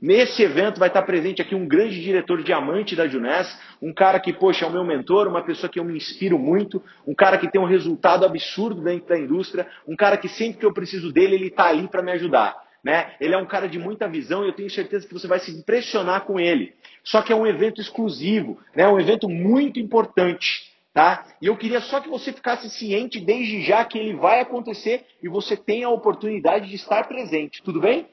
Nesse 0.00 0.44
evento 0.44 0.78
vai 0.78 0.88
estar 0.88 1.02
presente 1.02 1.42
aqui 1.42 1.56
um 1.56 1.66
grande 1.66 2.00
diretor 2.00 2.40
diamante 2.42 2.94
da 2.94 3.08
Junés, 3.08 3.48
um 3.82 3.92
cara 3.92 4.20
que, 4.20 4.32
poxa, 4.32 4.64
é 4.64 4.68
o 4.68 4.72
meu 4.72 4.84
mentor, 4.84 5.26
uma 5.26 5.42
pessoa 5.42 5.68
que 5.68 5.80
eu 5.80 5.84
me 5.84 5.96
inspiro 5.96 6.38
muito, 6.38 6.80
um 7.04 7.14
cara 7.14 7.36
que 7.36 7.50
tem 7.50 7.60
um 7.60 7.64
resultado 7.64 8.24
absurdo 8.24 8.80
dentro 8.80 9.08
da 9.08 9.18
indústria, 9.18 9.66
um 9.88 9.96
cara 9.96 10.16
que 10.16 10.28
sempre 10.28 10.60
que 10.60 10.66
eu 10.66 10.72
preciso 10.72 11.12
dele, 11.12 11.34
ele 11.34 11.48
está 11.48 11.66
ali 11.66 11.88
para 11.88 12.02
me 12.02 12.12
ajudar. 12.12 12.56
Né? 12.82 13.12
Ele 13.20 13.34
é 13.34 13.38
um 13.38 13.46
cara 13.46 13.68
de 13.68 13.76
muita 13.76 14.08
visão 14.08 14.44
e 14.44 14.48
eu 14.48 14.52
tenho 14.52 14.70
certeza 14.70 15.06
que 15.06 15.12
você 15.12 15.26
vai 15.26 15.40
se 15.40 15.50
impressionar 15.50 16.24
com 16.24 16.38
ele. 16.38 16.74
Só 17.02 17.20
que 17.20 17.32
é 17.32 17.36
um 17.36 17.46
evento 17.46 17.80
exclusivo, 17.80 18.56
né? 18.76 18.86
um 18.86 19.00
evento 19.00 19.28
muito 19.28 19.80
importante. 19.80 20.72
Tá? 20.92 21.26
E 21.40 21.46
eu 21.46 21.56
queria 21.56 21.80
só 21.80 22.00
que 22.00 22.08
você 22.08 22.32
ficasse 22.32 22.68
ciente 22.70 23.20
desde 23.20 23.62
já 23.62 23.84
que 23.84 23.98
ele 23.98 24.14
vai 24.14 24.40
acontecer 24.40 25.06
e 25.22 25.28
você 25.28 25.56
tem 25.56 25.84
a 25.84 25.90
oportunidade 25.90 26.68
de 26.68 26.74
estar 26.74 27.06
presente. 27.06 27.62
Tudo 27.62 27.80
bem? 27.80 28.08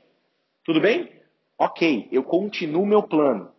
Tudo 0.64 0.82
bem? 0.82 1.10
Ok, 1.58 2.10
eu 2.12 2.24
continuo 2.24 2.86
meu 2.86 3.02
plano. 3.02 3.50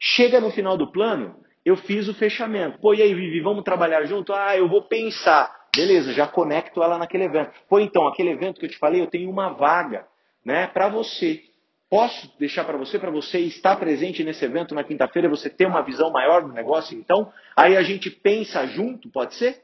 Chega 0.00 0.40
no 0.40 0.50
final 0.50 0.76
do 0.76 0.92
plano, 0.92 1.34
eu 1.64 1.76
fiz 1.76 2.08
o 2.08 2.14
fechamento. 2.14 2.78
Pô, 2.78 2.94
e 2.94 3.02
aí, 3.02 3.14
Vivi, 3.14 3.40
vamos 3.40 3.64
trabalhar 3.64 4.04
junto? 4.04 4.32
Ah, 4.32 4.56
eu 4.56 4.68
vou 4.68 4.82
pensar. 4.82 5.52
Beleza, 5.74 6.12
já 6.12 6.26
conecto 6.26 6.82
ela 6.82 6.98
naquele 6.98 7.24
evento. 7.24 7.52
Pô, 7.68 7.80
então, 7.80 8.06
aquele 8.06 8.30
evento 8.30 8.60
que 8.60 8.66
eu 8.66 8.70
te 8.70 8.78
falei, 8.78 9.00
eu 9.00 9.06
tenho 9.06 9.30
uma 9.30 9.50
vaga, 9.50 10.06
né, 10.44 10.66
para 10.66 10.88
você. 10.88 11.42
Posso 11.90 12.30
deixar 12.38 12.64
para 12.64 12.76
você, 12.76 12.98
para 12.98 13.10
você 13.10 13.38
estar 13.40 13.76
presente 13.76 14.22
nesse 14.22 14.44
evento 14.44 14.74
na 14.74 14.84
quinta-feira, 14.84 15.28
você 15.28 15.48
ter 15.48 15.66
uma 15.66 15.82
visão 15.82 16.10
maior 16.10 16.42
do 16.42 16.52
negócio, 16.52 16.98
então? 16.98 17.32
Aí 17.56 17.76
a 17.76 17.82
gente 17.82 18.10
pensa 18.10 18.66
junto, 18.66 19.10
pode 19.10 19.34
ser? 19.34 19.62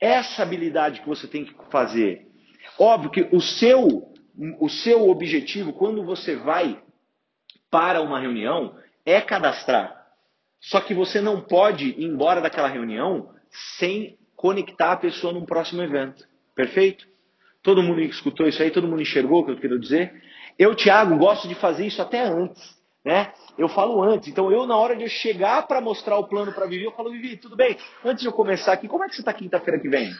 Essa 0.00 0.42
habilidade 0.42 1.00
que 1.00 1.08
você 1.08 1.26
tem 1.26 1.44
que 1.44 1.54
fazer. 1.70 2.28
Óbvio 2.78 3.10
que 3.10 3.28
o 3.32 3.40
seu, 3.40 4.12
o 4.60 4.68
seu 4.68 5.08
objetivo, 5.08 5.72
quando 5.72 6.04
você 6.04 6.36
vai 6.36 6.80
para 7.68 8.00
uma 8.00 8.20
reunião, 8.20 8.76
é 9.04 9.20
cadastrar. 9.20 10.00
Só 10.60 10.80
que 10.80 10.94
você 10.94 11.20
não 11.20 11.40
pode 11.40 11.88
ir 11.88 12.04
embora 12.04 12.40
daquela 12.40 12.68
reunião 12.68 13.34
sem 13.78 14.16
conectar 14.36 14.92
a 14.92 14.96
pessoa 14.96 15.32
num 15.32 15.44
próximo 15.44 15.82
evento. 15.82 16.24
Perfeito? 16.54 17.08
Todo 17.62 17.82
mundo 17.82 18.00
escutou 18.00 18.46
isso 18.48 18.62
aí? 18.62 18.70
Todo 18.70 18.88
mundo 18.88 19.02
enxergou 19.02 19.40
o 19.40 19.44
que 19.44 19.50
eu 19.52 19.60
quero 19.60 19.78
dizer? 19.78 20.12
Eu, 20.58 20.74
Thiago, 20.74 21.16
gosto 21.16 21.46
de 21.48 21.54
fazer 21.54 21.86
isso 21.86 22.00
até 22.00 22.22
antes. 22.22 22.78
Né? 23.04 23.32
Eu 23.56 23.68
falo 23.68 24.02
antes. 24.02 24.28
Então, 24.28 24.50
eu, 24.52 24.66
na 24.66 24.76
hora 24.76 24.94
de 24.94 25.02
eu 25.02 25.08
chegar 25.08 25.66
para 25.66 25.80
mostrar 25.80 26.18
o 26.18 26.26
plano 26.26 26.52
para 26.52 26.66
Vivi, 26.66 26.84
eu 26.84 26.92
falo, 26.92 27.10
Vivi, 27.10 27.36
tudo 27.36 27.56
bem? 27.56 27.76
Antes 28.04 28.22
de 28.22 28.28
eu 28.28 28.32
começar 28.32 28.72
aqui, 28.72 28.88
como 28.88 29.04
é 29.04 29.08
que 29.08 29.14
você 29.14 29.22
está 29.22 29.32
quinta-feira 29.32 29.80
que 29.80 29.88
vem? 29.88 30.10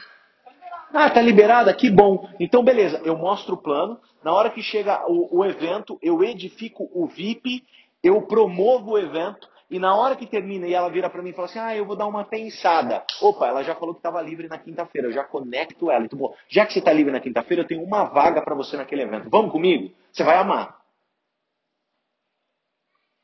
Ah, 0.93 1.09
tá 1.09 1.21
liberada? 1.21 1.73
Que 1.73 1.89
bom. 1.89 2.27
Então, 2.39 2.63
beleza, 2.63 3.01
eu 3.05 3.17
mostro 3.17 3.55
o 3.55 3.57
plano. 3.57 3.99
Na 4.23 4.33
hora 4.33 4.49
que 4.49 4.61
chega 4.61 5.03
o, 5.07 5.39
o 5.39 5.45
evento, 5.45 5.97
eu 6.01 6.23
edifico 6.23 6.89
o 6.93 7.07
VIP, 7.07 7.63
eu 8.03 8.21
promovo 8.23 8.91
o 8.91 8.97
evento, 8.97 9.47
e 9.71 9.79
na 9.79 9.95
hora 9.95 10.17
que 10.17 10.27
termina 10.27 10.67
e 10.67 10.73
ela 10.73 10.89
vira 10.89 11.09
para 11.09 11.23
mim 11.23 11.29
e 11.29 11.33
fala 11.33 11.47
assim: 11.47 11.57
Ah, 11.57 11.73
eu 11.73 11.85
vou 11.85 11.95
dar 11.95 12.05
uma 12.05 12.25
pensada. 12.25 13.05
Opa, 13.21 13.47
ela 13.47 13.63
já 13.63 13.73
falou 13.73 13.95
que 13.95 13.99
estava 13.99 14.21
livre 14.21 14.49
na 14.49 14.57
quinta-feira. 14.57 15.07
Eu 15.07 15.13
já 15.13 15.23
conecto 15.23 15.89
ela. 15.89 16.03
Então, 16.03 16.19
bom, 16.19 16.35
já 16.49 16.65
que 16.65 16.73
você 16.73 16.79
está 16.79 16.91
livre 16.91 17.09
na 17.09 17.21
quinta-feira, 17.21 17.63
eu 17.63 17.67
tenho 17.67 17.81
uma 17.81 18.03
vaga 18.03 18.41
para 18.41 18.53
você 18.53 18.75
naquele 18.75 19.03
evento. 19.03 19.29
Vamos 19.29 19.49
comigo? 19.49 19.95
Você 20.11 20.25
vai 20.25 20.35
amar. 20.35 20.77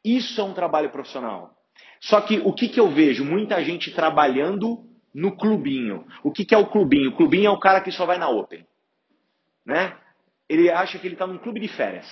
Isso 0.05 0.39
é 0.39 0.43
um 0.45 0.53
trabalho 0.53 0.89
profissional. 0.89 1.53
Só 1.99 2.21
que 2.21 2.39
o 2.39 2.53
que, 2.53 2.69
que 2.69 2.79
eu 2.79 2.89
vejo? 2.89 3.25
Muita 3.25 3.61
gente 3.61 3.93
trabalhando 3.93 4.87
no 5.13 5.35
clubinho. 5.35 6.07
O 6.23 6.31
que, 6.31 6.45
que 6.45 6.55
é 6.55 6.57
o 6.57 6.67
clubinho? 6.67 7.09
O 7.09 7.17
clubinho 7.17 7.47
é 7.47 7.49
o 7.49 7.59
cara 7.59 7.81
que 7.81 7.91
só 7.91 8.05
vai 8.05 8.17
na 8.17 8.29
Open. 8.29 8.65
Né? 9.65 9.97
Ele 10.47 10.69
acha 10.69 10.97
que 10.97 11.05
ele 11.05 11.15
está 11.15 11.27
num 11.27 11.39
clube 11.39 11.59
de 11.59 11.67
férias. 11.67 12.07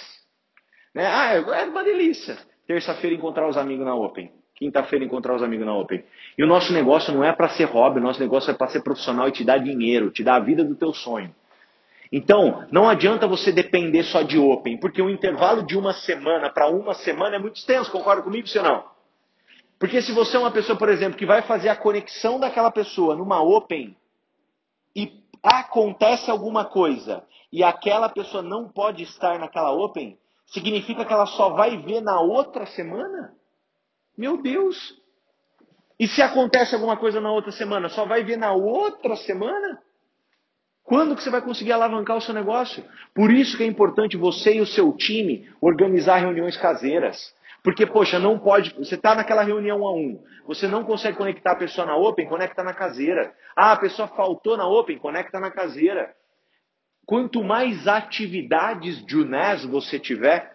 Né? 0.94 1.08
Ah, 1.08 1.36
é 1.36 1.64
uma 1.64 1.86
delícia. 1.86 2.38
Terça-feira 2.68 3.16
encontrar 3.16 3.48
os 3.48 3.58
amigos 3.58 3.86
na 3.86 3.96
Open. 3.96 4.32
Quinta-feira 4.56 5.06
encontrar 5.06 5.36
os 5.36 5.44
amigos 5.44 5.66
na 5.66 5.76
Open. 5.76 6.04
E 6.38 6.44
o 6.44 6.48
nosso 6.48 6.74
negócio 6.74 7.14
não 7.14 7.24
é 7.24 7.32
para 7.32 7.50
ser 7.50 7.66
hobby, 7.66 8.00
o 8.00 8.04
nosso 8.04 8.20
negócio 8.20 8.50
é 8.50 8.54
para 8.54 8.68
ser 8.68 8.82
profissional 8.82 9.28
e 9.28 9.32
te 9.32 9.44
dar 9.44 9.58
dinheiro, 9.58 10.12
te 10.12 10.24
dar 10.24 10.36
a 10.36 10.40
vida 10.40 10.64
do 10.64 10.76
teu 10.76 10.94
sonho. 10.94 11.34
Então, 12.12 12.66
não 12.72 12.88
adianta 12.88 13.28
você 13.28 13.52
depender 13.52 14.04
só 14.04 14.22
de 14.22 14.38
Open, 14.38 14.78
porque 14.80 15.02
o 15.02 15.10
intervalo 15.10 15.64
de 15.64 15.78
uma 15.78 15.94
semana 15.94 16.50
para 16.50 16.68
uma 16.68 16.94
semana 16.94 17.36
é 17.36 17.40
muito 17.40 17.58
extenso, 17.58 17.92
concorda 17.92 18.22
comigo, 18.22 18.48
ou 18.56 18.64
não? 18.64 18.84
Porque 19.78 20.02
se 20.02 20.12
você 20.14 20.38
é 20.38 20.40
uma 20.40 20.52
pessoa, 20.52 20.78
por 20.78 20.90
exemplo, 20.90 21.18
que 21.18 21.26
vai 21.26 21.42
fazer 21.42 21.70
a 21.70 21.76
conexão 21.76 22.40
daquela 22.40 22.72
pessoa 22.72 23.16
numa 23.16 23.42
Open 23.42 23.96
e 24.96 25.12
acontece 25.44 26.32
alguma 26.32 26.64
coisa 26.66 27.24
e 27.52 27.64
aquela 27.64 28.08
pessoa 28.08 28.42
não 28.42 28.70
pode 28.70 29.04
estar 29.04 29.38
naquela 29.38 29.72
Open, 29.72 30.18
Significa 30.48 31.04
que 31.04 31.14
ela 31.14 31.26
só 31.26 31.50
vai 31.50 31.78
ver 31.78 32.02
na 32.02 32.20
outra 32.20 32.66
semana? 32.66 33.34
Meu 34.18 34.42
Deus! 34.42 35.02
E 36.00 36.08
se 36.08 36.22
acontece 36.22 36.76
alguma 36.76 36.98
coisa 36.98 37.22
na 37.22 37.32
outra 37.32 37.52
semana, 37.52 37.90
só 37.90 38.06
vai 38.06 38.24
ver 38.24 38.38
na 38.38 38.52
outra 38.52 39.16
semana? 39.16 39.82
Quando 40.84 41.16
que 41.16 41.24
você 41.24 41.30
vai 41.30 41.42
conseguir 41.42 41.72
alavancar 41.72 42.16
o 42.16 42.22
seu 42.22 42.34
negócio? 42.34 42.84
Por 43.14 43.32
isso 43.32 43.58
que 43.58 43.64
é 43.64 43.66
importante 43.66 44.18
você 44.18 44.56
e 44.56 44.62
o 44.62 44.68
seu 44.68 44.94
time 44.94 45.50
organizar 45.60 46.18
reuniões 46.18 46.56
caseiras. 46.58 47.34
Porque, 47.64 47.88
poxa, 47.88 48.20
não 48.20 48.38
pode. 48.38 48.76
Você 48.76 48.94
está 48.94 49.16
naquela 49.16 49.42
reunião 49.42 49.84
a 49.84 49.92
um, 49.92 50.24
você 50.46 50.68
não 50.68 50.84
consegue 50.84 51.18
conectar 51.18 51.54
a 51.54 51.56
pessoa 51.56 51.88
na 51.88 51.98
Open, 51.98 52.28
conecta 52.28 52.64
na 52.64 52.74
caseira. 52.74 53.34
Ah, 53.56 53.72
a 53.72 53.78
pessoa 53.78 54.08
faltou 54.08 54.56
na 54.56 54.68
Open, 54.68 55.00
conecta 55.00 55.40
na 55.40 55.50
caseira. 55.50 56.14
Quanto 57.06 57.44
mais 57.44 57.88
atividades 57.88 59.04
Junés 59.08 59.64
você 59.64 60.00
tiver, 60.00 60.52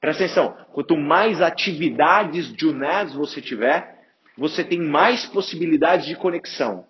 presta 0.00 0.24
atenção, 0.24 0.56
quanto 0.72 0.96
mais 0.96 1.40
atividades 1.40 2.52
Junés 2.58 3.12
você 3.14 3.40
tiver, 3.40 3.96
você 4.36 4.62
tem 4.62 4.80
mais 4.80 5.24
possibilidades 5.26 6.06
de 6.06 6.14
conexão. 6.14 6.86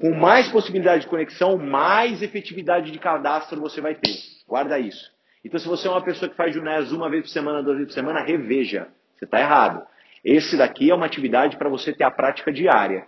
Com 0.00 0.14
mais 0.14 0.48
possibilidade 0.48 1.02
de 1.02 1.08
conexão, 1.08 1.56
mais 1.56 2.22
efetividade 2.22 2.90
de 2.90 2.98
cadastro 2.98 3.60
você 3.60 3.80
vai 3.80 3.94
ter. 3.94 4.16
Guarda 4.48 4.78
isso. 4.78 5.12
Então, 5.44 5.60
se 5.60 5.68
você 5.68 5.86
é 5.86 5.90
uma 5.90 6.02
pessoa 6.02 6.28
que 6.28 6.36
faz 6.36 6.54
Junés 6.54 6.90
uma 6.90 7.10
vez 7.10 7.22
por 7.24 7.28
semana, 7.28 7.62
duas 7.62 7.76
vezes 7.76 7.92
por 7.92 8.00
semana, 8.00 8.24
reveja. 8.24 8.88
Você 9.16 9.26
está 9.26 9.38
errado. 9.38 9.86
Esse 10.24 10.56
daqui 10.56 10.90
é 10.90 10.94
uma 10.94 11.06
atividade 11.06 11.56
para 11.58 11.68
você 11.68 11.92
ter 11.92 12.04
a 12.04 12.10
prática 12.10 12.50
diária. 12.50 13.06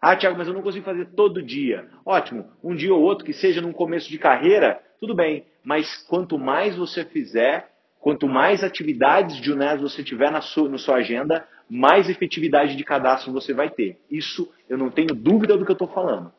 Ah, 0.00 0.16
Tiago, 0.16 0.38
mas 0.38 0.46
eu 0.46 0.54
não 0.54 0.62
consigo 0.62 0.84
fazer 0.84 1.06
todo 1.06 1.42
dia. 1.42 1.88
Ótimo, 2.04 2.46
um 2.62 2.74
dia 2.74 2.94
ou 2.94 3.02
outro 3.02 3.24
que 3.24 3.32
seja 3.32 3.60
num 3.60 3.72
começo 3.72 4.08
de 4.08 4.18
carreira, 4.18 4.80
tudo 5.00 5.14
bem. 5.14 5.44
Mas 5.64 5.96
quanto 6.08 6.38
mais 6.38 6.76
você 6.76 7.04
fizer, 7.04 7.70
quanto 8.00 8.28
mais 8.28 8.62
atividades 8.62 9.40
de 9.40 9.52
UNES 9.52 9.80
você 9.80 10.04
tiver 10.04 10.30
na 10.30 10.40
sua, 10.40 10.68
na 10.68 10.78
sua 10.78 10.96
agenda, 10.96 11.46
mais 11.68 12.08
efetividade 12.08 12.76
de 12.76 12.84
cadastro 12.84 13.32
você 13.32 13.52
vai 13.52 13.70
ter. 13.70 13.98
Isso 14.10 14.50
eu 14.68 14.78
não 14.78 14.90
tenho 14.90 15.14
dúvida 15.14 15.56
do 15.56 15.64
que 15.64 15.70
eu 15.70 15.74
estou 15.74 15.88
falando. 15.88 16.32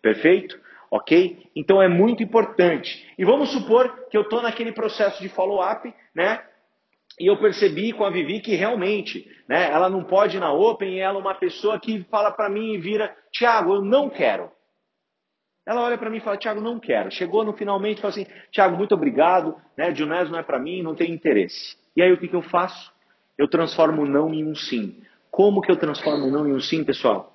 Perfeito? 0.00 0.58
Ok? 0.90 1.50
Então 1.54 1.82
é 1.82 1.88
muito 1.88 2.22
importante. 2.22 3.12
E 3.18 3.24
vamos 3.24 3.50
supor 3.50 4.06
que 4.08 4.16
eu 4.16 4.22
estou 4.22 4.40
naquele 4.40 4.72
processo 4.72 5.20
de 5.20 5.28
follow-up, 5.28 5.92
né? 6.14 6.40
E 7.18 7.26
eu 7.26 7.38
percebi 7.38 7.92
com 7.92 8.04
a 8.04 8.10
Vivi 8.10 8.40
que 8.40 8.54
realmente, 8.54 9.26
né, 9.48 9.70
ela 9.70 9.88
não 9.88 10.04
pode 10.04 10.36
ir 10.36 10.40
na 10.40 10.52
Open 10.52 10.94
e 10.94 11.00
ela 11.00 11.18
é 11.18 11.20
uma 11.20 11.34
pessoa 11.34 11.80
que 11.80 12.04
fala 12.10 12.30
para 12.30 12.50
mim 12.50 12.74
e 12.74 12.78
vira, 12.78 13.14
Tiago, 13.32 13.74
eu 13.74 13.82
não 13.82 14.10
quero. 14.10 14.50
Ela 15.66 15.82
olha 15.82 15.98
para 15.98 16.10
mim 16.10 16.18
e 16.18 16.20
fala, 16.20 16.36
Tiago, 16.36 16.60
não 16.60 16.78
quero. 16.78 17.10
Chegou 17.10 17.42
no 17.42 17.54
finalmente 17.54 17.98
e 17.98 18.00
fala 18.02 18.12
assim, 18.12 18.26
Tiago, 18.52 18.76
muito 18.76 18.94
obrigado, 18.94 19.56
né, 19.76 19.90
Dionésio 19.90 20.30
não 20.30 20.38
é 20.38 20.42
para 20.42 20.58
mim, 20.58 20.82
não 20.82 20.94
tem 20.94 21.10
interesse. 21.10 21.76
E 21.96 22.02
aí 22.02 22.12
o 22.12 22.18
que, 22.18 22.28
que 22.28 22.36
eu 22.36 22.42
faço? 22.42 22.92
Eu 23.38 23.48
transformo 23.48 24.02
o 24.02 24.06
não 24.06 24.32
em 24.32 24.44
um 24.44 24.54
sim. 24.54 25.02
Como 25.30 25.62
que 25.62 25.70
eu 25.70 25.76
transformo 25.76 26.26
o 26.26 26.30
não 26.30 26.46
em 26.46 26.52
um 26.52 26.60
sim, 26.60 26.84
pessoal? 26.84 27.34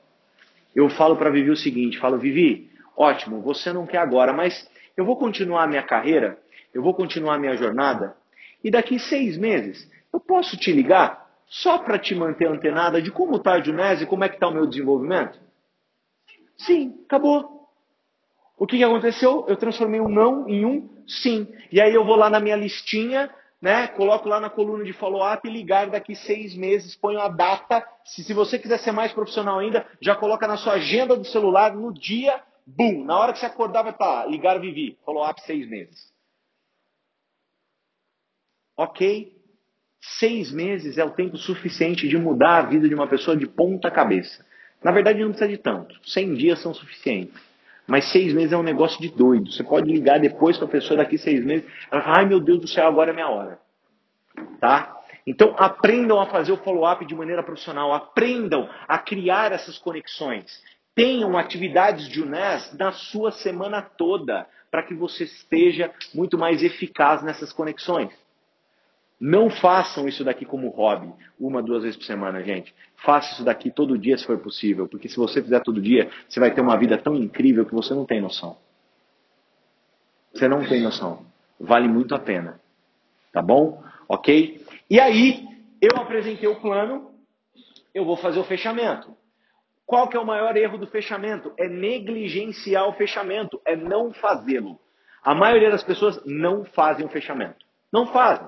Eu 0.75 0.89
falo 0.89 1.17
para 1.17 1.29
Vivi 1.32 1.49
o 1.49 1.55
seguinte, 1.55 1.99
falo, 1.99 2.17
Vivi, 2.17 2.69
ótimo, 2.95 3.41
você 3.41 3.73
não 3.73 3.86
quer 3.86 3.97
agora, 3.97 4.32
mas 4.32 4.69
eu 4.95 5.03
vou 5.03 5.17
continuar 5.17 5.63
a 5.63 5.67
minha 5.67 5.84
carreira, 5.84 6.38
eu 6.73 6.82
vou 6.82 6.93
continuar 6.93 7.36
a 7.36 7.39
minha 7.39 7.57
jornada, 7.57 8.15
e 8.64 8.70
daqui 8.72 8.99
seis 8.99 9.38
meses, 9.38 9.89
eu 10.14 10.20
posso 10.20 10.57
te 10.57 10.72
ligar 10.72 11.30
só 11.47 11.80
para 11.80 11.99
te 11.99 12.16
manter 12.16 12.47
antenada 12.47 13.01
de 13.01 13.12
como 13.12 13.36
está 13.36 13.53
a 13.53 13.62
Junese 13.62 14.05
como 14.05 14.24
é 14.24 14.30
que 14.30 14.36
está 14.36 14.47
o 14.47 14.53
meu 14.53 14.66
desenvolvimento? 14.66 15.39
Sim, 16.57 17.01
acabou. 17.05 17.68
O 18.57 18.68
que, 18.68 18.78
que 18.78 18.84
aconteceu? 18.84 19.45
Eu 19.47 19.57
transformei 19.57 19.99
um 19.99 20.07
não 20.07 20.47
em 20.47 20.64
um 20.64 20.88
sim. 21.07 21.47
E 21.72 21.82
aí 21.82 21.93
eu 21.93 22.05
vou 22.05 22.16
lá 22.16 22.30
na 22.30 22.39
minha 22.39 22.55
listinha, 22.55 23.30
né? 23.62 23.88
Coloco 23.88 24.30
lá 24.30 24.39
na 24.39 24.49
coluna 24.49 24.84
de 24.84 24.93
follow-up 24.93 25.47
e 25.47 25.51
ligar 25.51 25.89
daqui 25.89 26.16
seis 26.16 26.55
meses, 26.55 26.95
ponho 26.95 27.20
a 27.20 27.28
data. 27.28 27.84
Se, 28.05 28.24
se 28.24 28.34
você 28.34 28.59
quiser 28.59 28.78
ser 28.80 28.91
mais 28.91 29.12
profissional 29.12 29.59
ainda, 29.59 29.86
já 29.99 30.16
coloca 30.16 30.47
na 30.47 30.57
sua 30.57 30.74
agenda 30.74 31.16
do 31.16 31.26
celular 31.26 31.76
no 31.76 31.93
dia, 31.93 32.39
boom, 32.66 33.03
na 33.03 33.18
hora 33.18 33.34
que 33.34 33.39
você 33.39 33.47
acordar 33.47 33.82
vai 33.82 33.91
estar 33.91 34.24
tá, 34.24 34.26
ligar 34.28 34.59
Vivi, 34.59 34.97
follow-up 35.03 35.41
seis 35.41 35.68
meses. 35.68 36.11
Ok, 38.82 39.32
seis 40.17 40.51
meses 40.51 40.97
é 40.97 41.05
o 41.05 41.11
tempo 41.11 41.38
suficiente 41.38 42.07
de 42.07 42.17
mudar 42.17 42.57
a 42.57 42.61
vida 42.63 42.89
de 42.89 42.95
uma 42.95 43.05
pessoa 43.05 43.38
de 43.38 43.45
ponta 43.45 43.91
cabeça. 43.91 44.43
Na 44.84 44.91
verdade, 44.91 45.19
não 45.19 45.29
precisa 45.29 45.47
de 45.47 45.59
tanto. 45.59 45.95
100 46.03 46.34
dias 46.34 46.59
são 46.59 46.73
suficientes. 46.73 47.39
Mas 47.86 48.05
seis 48.05 48.34
meses 48.34 48.53
é 48.53 48.57
um 48.57 48.63
negócio 48.63 48.99
de 48.99 49.09
doido. 49.09 49.51
Você 49.51 49.63
pode 49.63 49.91
ligar 49.91 50.19
depois 50.19 50.57
para 50.57 50.65
a 50.65 50.71
pessoa 50.71 50.97
daqui 50.97 51.19
seis 51.19 51.45
meses. 51.45 51.63
Ela 51.91 52.01
fala, 52.01 52.17
ai 52.17 52.25
meu 52.25 52.39
Deus 52.39 52.59
do 52.59 52.67
céu, 52.67 52.88
agora 52.88 53.11
é 53.11 53.13
minha 53.13 53.29
hora. 53.29 53.59
Tá? 54.59 54.97
Então 55.27 55.53
aprendam 55.59 56.19
a 56.19 56.25
fazer 56.25 56.51
o 56.51 56.57
follow-up 56.57 57.05
de 57.05 57.13
maneira 57.13 57.43
profissional. 57.43 57.93
Aprendam 57.93 58.67
a 58.88 58.97
criar 58.97 59.51
essas 59.51 59.77
conexões. 59.77 60.59
Tenham 60.95 61.38
atividades 61.38 62.09
de 62.09 62.19
UNES 62.19 62.75
na 62.79 62.91
sua 62.91 63.32
semana 63.32 63.79
toda 63.79 64.47
para 64.71 64.82
que 64.82 64.95
você 64.95 65.25
esteja 65.25 65.91
muito 66.15 66.36
mais 66.36 66.63
eficaz 66.63 67.21
nessas 67.21 67.53
conexões. 67.53 68.09
Não 69.22 69.51
façam 69.51 70.07
isso 70.07 70.24
daqui 70.24 70.45
como 70.45 70.67
hobby, 70.69 71.13
uma, 71.39 71.61
duas 71.61 71.84
vezes 71.84 71.95
por 71.95 72.05
semana, 72.05 72.41
gente. 72.41 72.74
Faça 72.95 73.34
isso 73.34 73.43
daqui 73.43 73.69
todo 73.69 73.95
dia 73.95 74.17
se 74.17 74.26
for 74.26 74.39
possível, 74.39 74.88
porque 74.88 75.07
se 75.07 75.15
você 75.15 75.43
fizer 75.43 75.59
todo 75.59 75.80
dia, 75.80 76.09
você 76.28 76.39
vai 76.39 76.51
ter 76.51 76.59
uma 76.59 76.76
vida 76.76 76.97
tão 76.97 77.15
incrível 77.15 77.63
que 77.63 77.76
você 77.76 77.93
não 77.93 78.03
tem 78.03 78.19
noção. 78.19 78.57
Você 80.34 80.47
não 80.47 80.67
tem 80.67 80.82
noção. 80.82 81.24
Vale 81.59 81.88
muito 81.88 82.15
a 82.15 82.19
pena. 82.19 82.59
Tá 83.32 83.43
bom? 83.43 83.84
Ok? 84.09 84.65
E 84.89 84.99
aí, 84.99 85.47
eu 85.80 86.01
apresentei 86.01 86.49
o 86.49 86.59
plano, 86.59 87.11
eu 87.93 88.03
vou 88.03 88.17
fazer 88.17 88.39
o 88.39 88.43
fechamento. 88.43 89.15
Qual 89.86 90.07
que 90.07 90.17
é 90.17 90.19
o 90.19 90.26
maior 90.26 90.57
erro 90.57 90.80
do 90.80 90.88
fechamento? 90.88 91.53
É 91.59 91.67
negligenciar 91.67 92.88
o 92.88 92.93
fechamento, 92.93 93.61
é 93.65 93.76
não 93.76 94.11
fazê-lo. 94.13 94.80
A 95.24 95.36
maioria 95.36 95.69
das 95.69 95.84
pessoas 95.84 96.19
não 96.26 96.65
fazem 96.65 97.05
o 97.05 97.09
fechamento. 97.09 97.63
Não 97.93 98.07
fazem. 98.07 98.47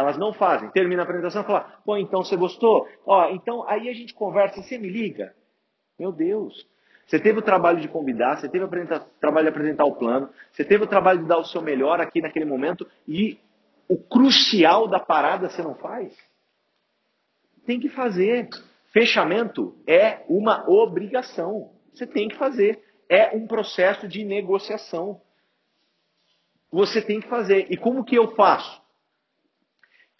Elas 0.00 0.16
não 0.16 0.32
fazem. 0.32 0.70
Termina 0.70 1.02
a 1.02 1.04
apresentação 1.04 1.42
e 1.42 1.44
fala, 1.44 1.80
pô, 1.84 1.96
então 1.96 2.24
você 2.24 2.36
gostou? 2.36 2.88
Ó, 3.04 3.28
então 3.30 3.68
aí 3.68 3.88
a 3.88 3.92
gente 3.92 4.14
conversa, 4.14 4.62
você 4.62 4.78
me 4.78 4.88
liga? 4.88 5.34
Meu 5.98 6.10
Deus. 6.10 6.66
Você 7.06 7.18
teve 7.18 7.38
o 7.38 7.42
trabalho 7.42 7.80
de 7.80 7.88
convidar, 7.88 8.36
você 8.36 8.48
teve 8.48 8.64
o 8.64 8.68
trabalho 9.20 9.44
de 9.44 9.50
apresentar 9.50 9.84
o 9.84 9.96
plano, 9.96 10.30
você 10.52 10.64
teve 10.64 10.84
o 10.84 10.86
trabalho 10.86 11.20
de 11.20 11.26
dar 11.26 11.38
o 11.38 11.44
seu 11.44 11.60
melhor 11.60 12.00
aqui 12.00 12.22
naquele 12.22 12.44
momento 12.44 12.86
e 13.06 13.38
o 13.88 13.98
crucial 13.98 14.88
da 14.88 15.00
parada 15.00 15.50
você 15.50 15.62
não 15.62 15.74
faz? 15.74 16.16
Tem 17.66 17.78
que 17.78 17.88
fazer. 17.88 18.48
Fechamento 18.92 19.76
é 19.86 20.24
uma 20.28 20.68
obrigação. 20.70 21.72
Você 21.92 22.06
tem 22.06 22.28
que 22.28 22.36
fazer. 22.36 22.82
É 23.08 23.36
um 23.36 23.46
processo 23.46 24.08
de 24.08 24.24
negociação. 24.24 25.20
Você 26.70 27.02
tem 27.02 27.20
que 27.20 27.28
fazer. 27.28 27.66
E 27.70 27.76
como 27.76 28.04
que 28.04 28.16
eu 28.16 28.34
faço? 28.34 28.79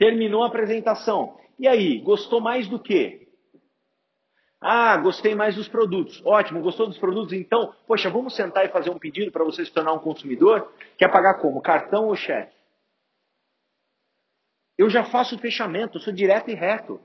Terminou 0.00 0.42
a 0.42 0.46
apresentação. 0.46 1.38
E 1.58 1.68
aí, 1.68 1.98
gostou 2.00 2.40
mais 2.40 2.66
do 2.66 2.78
que? 2.78 3.28
Ah, 4.58 4.96
gostei 4.96 5.34
mais 5.34 5.56
dos 5.56 5.68
produtos. 5.68 6.24
Ótimo, 6.24 6.62
gostou 6.62 6.86
dos 6.86 6.96
produtos? 6.96 7.34
Então, 7.34 7.74
poxa, 7.86 8.08
vamos 8.08 8.34
sentar 8.34 8.64
e 8.64 8.70
fazer 8.70 8.88
um 8.88 8.98
pedido 8.98 9.30
para 9.30 9.44
você 9.44 9.62
se 9.62 9.70
tornar 9.70 9.92
um 9.92 9.98
consumidor? 9.98 10.72
Quer 10.96 11.12
pagar 11.12 11.34
como? 11.34 11.60
Cartão 11.60 12.06
ou 12.06 12.16
cheque? 12.16 12.50
Eu 14.78 14.88
já 14.88 15.04
faço 15.04 15.36
o 15.36 15.38
fechamento, 15.38 15.98
sou 15.98 16.14
direto 16.14 16.50
e 16.50 16.54
reto. 16.54 16.98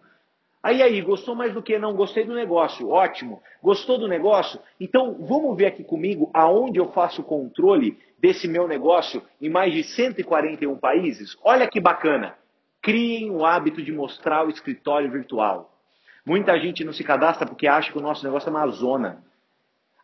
Aí, 0.64 0.82
aí, 0.82 1.02
gostou 1.02 1.36
mais 1.36 1.54
do 1.54 1.62
que? 1.62 1.78
Não, 1.78 1.98
gostei 1.98 2.24
do 2.24 2.34
negócio. 2.34 2.88
Ótimo. 2.88 3.44
Gostou 3.62 3.98
do 3.98 4.08
negócio? 4.08 4.58
Então, 4.80 5.16
vamos 5.20 5.58
ver 5.58 5.66
aqui 5.66 5.84
comigo 5.84 6.32
aonde 6.34 6.80
eu 6.80 6.94
faço 6.94 7.22
o 7.22 7.26
controle 7.26 8.00
desse 8.18 8.48
meu 8.48 8.70
negócio 8.70 9.22
em 9.42 9.50
mais 9.50 9.74
de 9.74 9.84
141 9.84 10.78
países? 10.78 11.38
Olha 11.44 11.68
que 11.68 11.82
bacana. 11.82 12.38
Criem 12.86 13.32
o 13.32 13.44
hábito 13.44 13.82
de 13.82 13.92
mostrar 13.92 14.46
o 14.46 14.50
escritório 14.52 15.10
virtual. 15.10 15.76
Muita 16.24 16.56
gente 16.60 16.84
não 16.84 16.94
se 16.94 17.04
cadastra 17.04 17.48
porque 17.48 17.66
acha 17.66 17.92
que 17.92 17.98
o 17.98 18.02
nosso 18.02 18.24
negócio 18.24 18.48
é 18.48 18.52
uma 18.52 18.68
zona. 18.68 19.24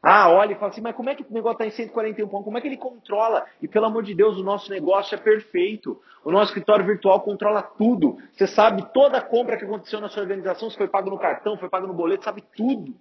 Ah, 0.02 0.32
olha 0.32 0.54
e 0.54 0.56
fala 0.56 0.72
assim, 0.72 0.82
mas 0.82 0.96
como 0.96 1.08
é 1.08 1.14
que 1.14 1.22
o 1.22 1.32
negócio 1.32 1.64
está 1.64 1.68
em 1.68 1.70
141 1.70 2.28
pontos? 2.28 2.46
Como 2.46 2.58
é 2.58 2.62
que 2.62 2.68
ele 2.68 2.78
controla? 2.78 3.46
E 3.62 3.68
pelo 3.68 3.86
amor 3.86 4.02
de 4.02 4.16
Deus, 4.16 4.36
o 4.36 4.44
nosso 4.44 4.72
negócio 4.72 5.14
é 5.14 5.18
perfeito. 5.20 6.02
O 6.26 6.32
nosso 6.32 6.46
escritório 6.46 6.84
virtual 6.84 7.22
controla 7.22 7.62
tudo. 7.62 8.18
Você 8.34 8.48
sabe 8.48 8.84
toda 8.92 9.20
a 9.20 9.22
compra 9.22 9.58
que 9.58 9.64
aconteceu 9.64 10.02
na 10.02 10.10
sua 10.10 10.24
organização, 10.24 10.68
se 10.68 10.76
foi 10.76 10.88
pago 10.88 11.12
no 11.12 11.20
cartão, 11.20 11.60
foi 11.60 11.70
pago 11.70 11.86
no 11.86 11.94
boleto, 11.94 12.24
sabe 12.24 12.44
tudo. 12.58 12.96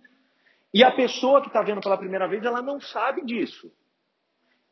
E 0.74 0.84
a 0.84 0.90
pessoa 0.90 1.40
que 1.40 1.46
está 1.46 1.62
vendo 1.62 1.80
pela 1.80 1.96
primeira 1.96 2.28
vez, 2.28 2.44
ela 2.44 2.60
não 2.60 2.78
sabe 2.82 3.24
disso. 3.24 3.72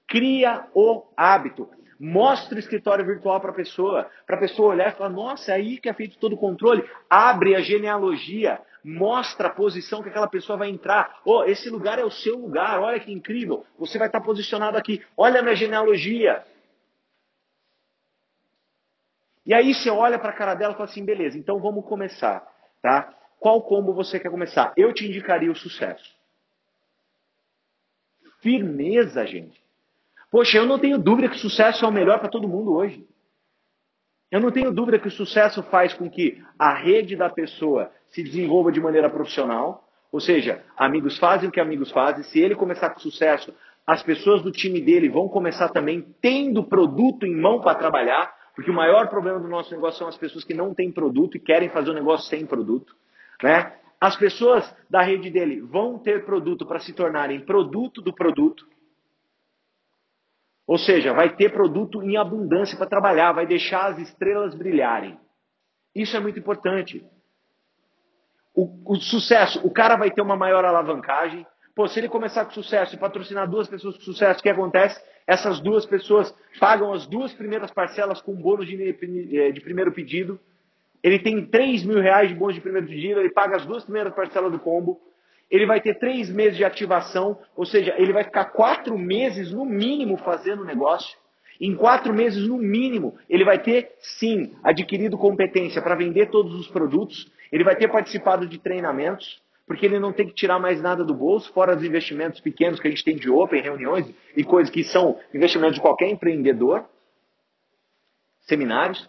Cria 0.07 0.69
o 0.75 1.05
hábito. 1.17 1.67
Mostra 1.99 2.55
o 2.55 2.59
escritório 2.59 3.05
virtual 3.05 3.41
para 3.41 3.51
a 3.51 3.55
pessoa, 3.55 4.09
para 4.25 4.37
a 4.37 4.39
pessoa 4.39 4.71
olhar 4.71 4.93
e 4.93 4.97
falar: 4.97 5.11
nossa, 5.11 5.51
é 5.51 5.57
aí 5.57 5.79
que 5.79 5.89
é 5.89 5.93
feito 5.93 6.19
todo 6.19 6.35
o 6.35 6.39
controle. 6.39 6.89
Abre 7.11 7.57
a 7.57 7.61
genealogia, 7.61 8.61
mostra 8.85 9.49
a 9.49 9.51
posição 9.51 10.03
que 10.03 10.09
aquela 10.09 10.29
pessoa 10.29 10.57
vai 10.57 10.69
entrar. 10.69 11.21
Oh, 11.25 11.43
esse 11.45 11.69
lugar 11.69 11.99
é 11.99 12.05
o 12.05 12.11
seu 12.11 12.39
lugar, 12.39 12.81
olha 12.81 13.01
que 13.01 13.13
incrível. 13.13 13.67
Você 13.79 13.99
vai 13.99 14.07
estar 14.07 14.21
posicionado 14.21 14.77
aqui. 14.77 15.05
Olha 15.17 15.41
a 15.41 15.43
minha 15.43 15.57
genealogia. 15.57 16.45
E 19.45 19.53
aí 19.53 19.75
você 19.75 19.91
olha 19.91 20.19
para 20.19 20.31
a 20.31 20.35
cara 20.35 20.55
dela 20.55 20.75
e 20.75 20.77
fala 20.77 20.89
assim: 20.89 21.05
beleza, 21.05 21.37
então 21.37 21.59
vamos 21.59 21.85
começar. 21.85 22.47
Tá? 22.81 23.13
Qual 23.41 23.61
combo 23.63 23.93
você 23.93 24.21
quer 24.21 24.31
começar? 24.31 24.73
Eu 24.77 24.93
te 24.93 25.05
indicaria 25.05 25.51
o 25.51 25.57
sucesso. 25.57 26.17
Firmeza, 28.41 29.27
gente. 29.27 29.68
Poxa, 30.31 30.59
eu 30.59 30.67
não 30.67 30.79
tenho 30.79 30.99
dúvida 30.99 31.29
que 31.29 31.37
o 31.37 31.41
sucesso 31.41 31.85
é 31.85 31.89
o 31.89 31.93
melhor 31.93 32.19
para 32.19 32.29
todo 32.29 32.49
mundo 32.49 32.75
hoje. 32.75 33.07
Eu 34.31 34.41
não 34.41 34.51
tenho 34.51 34.73
dúvida 34.73 34.99
que 34.99 35.09
o 35.09 35.11
sucesso 35.11 35.63
faz 35.65 35.95
com 35.95 36.11
que 36.11 36.43
a 36.59 36.75
rede 36.75 37.17
da 37.17 37.31
pessoa 37.31 37.91
se 38.11 38.23
desenvolva 38.23 38.71
de 38.71 38.81
maneira 38.81 39.09
profissional. 39.09 39.89
Ou 40.13 40.21
seja, 40.21 40.63
amigos 40.77 41.19
fazem 41.19 41.49
o 41.49 41.53
que 41.53 41.61
amigos 41.61 41.91
fazem. 41.91 42.23
Se 42.25 42.39
ele 42.39 42.55
começar 42.55 42.91
com 42.91 43.01
sucesso, 43.01 43.55
as 43.87 44.03
pessoas 44.03 44.43
do 44.43 44.53
time 44.53 44.83
dele 44.83 45.09
vão 45.09 45.29
começar 45.29 45.71
também 45.71 46.15
tendo 46.21 46.63
produto 46.63 47.25
em 47.25 47.35
mão 47.35 47.61
para 47.61 47.79
trabalhar. 47.79 48.35
Porque 48.55 48.71
o 48.71 48.75
maior 48.75 49.09
problema 49.09 49.41
do 49.41 49.49
nosso 49.49 49.71
negócio 49.71 50.01
são 50.01 50.09
as 50.09 50.19
pessoas 50.19 50.45
que 50.45 50.53
não 50.53 50.75
têm 50.75 50.93
produto 50.93 51.37
e 51.37 51.41
querem 51.41 51.71
fazer 51.71 51.91
um 51.91 51.95
negócio 51.95 52.29
sem 52.29 52.45
produto. 52.45 52.95
Né? 53.43 53.73
As 53.99 54.17
pessoas 54.17 54.75
da 54.91 55.01
rede 55.01 55.31
dele 55.31 55.61
vão 55.61 55.99
ter 55.99 56.25
produto 56.27 56.67
para 56.67 56.81
se 56.81 56.93
tornarem 56.93 57.41
produto 57.41 58.03
do 58.03 58.13
produto. 58.13 58.67
Ou 60.69 60.77
seja, 60.77 61.15
vai 61.15 61.35
ter 61.35 61.51
produto 61.51 62.03
em 62.03 62.19
abundância 62.19 62.77
para 62.77 62.87
trabalhar, 62.87 63.33
vai 63.33 63.47
deixar 63.47 63.87
as 63.87 63.99
estrelas 64.01 64.55
brilharem. 64.55 65.19
Isso 65.95 66.15
é 66.15 66.21
muito 66.21 66.39
importante. 66.39 67.03
O, 68.55 68.93
o, 68.93 68.97
sucesso, 68.97 69.67
o 69.67 69.71
cara 69.71 69.97
vai 69.97 70.11
ter 70.11 70.21
uma 70.21 70.37
maior 70.37 70.67
alavancagem. 70.67 71.47
Pô, 71.75 71.89
se 71.89 71.99
ele 71.99 72.09
começar 72.09 72.45
com 72.45 72.51
sucesso 72.51 72.95
e 72.95 72.99
patrocinar 72.99 73.49
duas 73.49 73.67
pessoas 73.67 73.97
com 73.97 74.03
sucesso, 74.03 74.41
o 74.41 74.43
que 74.43 74.51
acontece? 74.51 75.03
Essas 75.27 75.59
duas 75.59 75.87
pessoas 75.87 76.35
pagam 76.61 76.93
as 76.93 77.07
duas 77.07 77.33
primeiras 77.33 77.71
parcelas 77.71 78.21
com 78.21 78.35
bônus 78.35 78.67
de, 78.67 78.77
de 78.77 79.61
primeiro 79.63 79.91
pedido. 79.91 80.39
Ele 81.03 81.19
tem 81.19 81.47
3 81.47 81.83
mil 81.85 82.01
reais 82.03 82.29
de 82.29 82.35
bônus 82.35 82.57
de 82.57 82.61
primeiro 82.61 82.87
pedido, 82.87 83.21
ele 83.21 83.31
paga 83.31 83.57
as 83.57 83.65
duas 83.65 83.85
primeiras 83.85 84.15
parcelas 84.15 84.53
do 84.53 84.59
combo 84.59 85.01
ele 85.51 85.67
vai 85.67 85.81
ter 85.81 85.99
três 85.99 86.29
meses 86.31 86.57
de 86.57 86.65
ativação, 86.65 87.39
ou 87.57 87.65
seja, 87.65 87.95
ele 87.97 88.13
vai 88.13 88.25
ficar 88.25 88.47
quatro 88.47 88.99
meses 88.99 89.53
no 89.53 89.65
mínimo 89.65 90.17
fazendo 90.19 90.63
o 90.63 90.65
negócio. 90.65 91.17
Em 91.61 91.75
quatro 91.75 92.15
meses, 92.15 92.47
no 92.47 92.57
mínimo, 92.57 93.19
ele 93.29 93.45
vai 93.45 93.59
ter, 93.59 93.93
sim, 93.99 94.55
adquirido 94.63 95.19
competência 95.19 95.83
para 95.83 95.97
vender 95.97 96.27
todos 96.31 96.55
os 96.55 96.69
produtos, 96.69 97.31
ele 97.51 97.65
vai 97.65 97.75
ter 97.75 97.89
participado 97.89 98.47
de 98.47 98.59
treinamentos, 98.59 99.43
porque 99.67 99.85
ele 99.85 99.99
não 99.99 100.13
tem 100.13 100.27
que 100.27 100.35
tirar 100.35 100.59
mais 100.59 100.81
nada 100.81 101.05
do 101.05 101.15
bolso, 101.15 101.53
fora 101.53 101.77
os 101.77 101.83
investimentos 101.83 102.41
pequenos 102.41 102.79
que 102.79 102.87
a 102.87 102.91
gente 102.91 103.05
tem 103.05 103.17
de 103.17 103.29
Open, 103.29 103.61
reuniões 103.61 104.07
e 104.37 104.45
coisas 104.45 104.73
que 104.73 104.85
são 104.85 105.19
investimentos 105.35 105.75
de 105.75 105.81
qualquer 105.81 106.09
empreendedor, 106.09 106.85
seminários. 108.43 109.09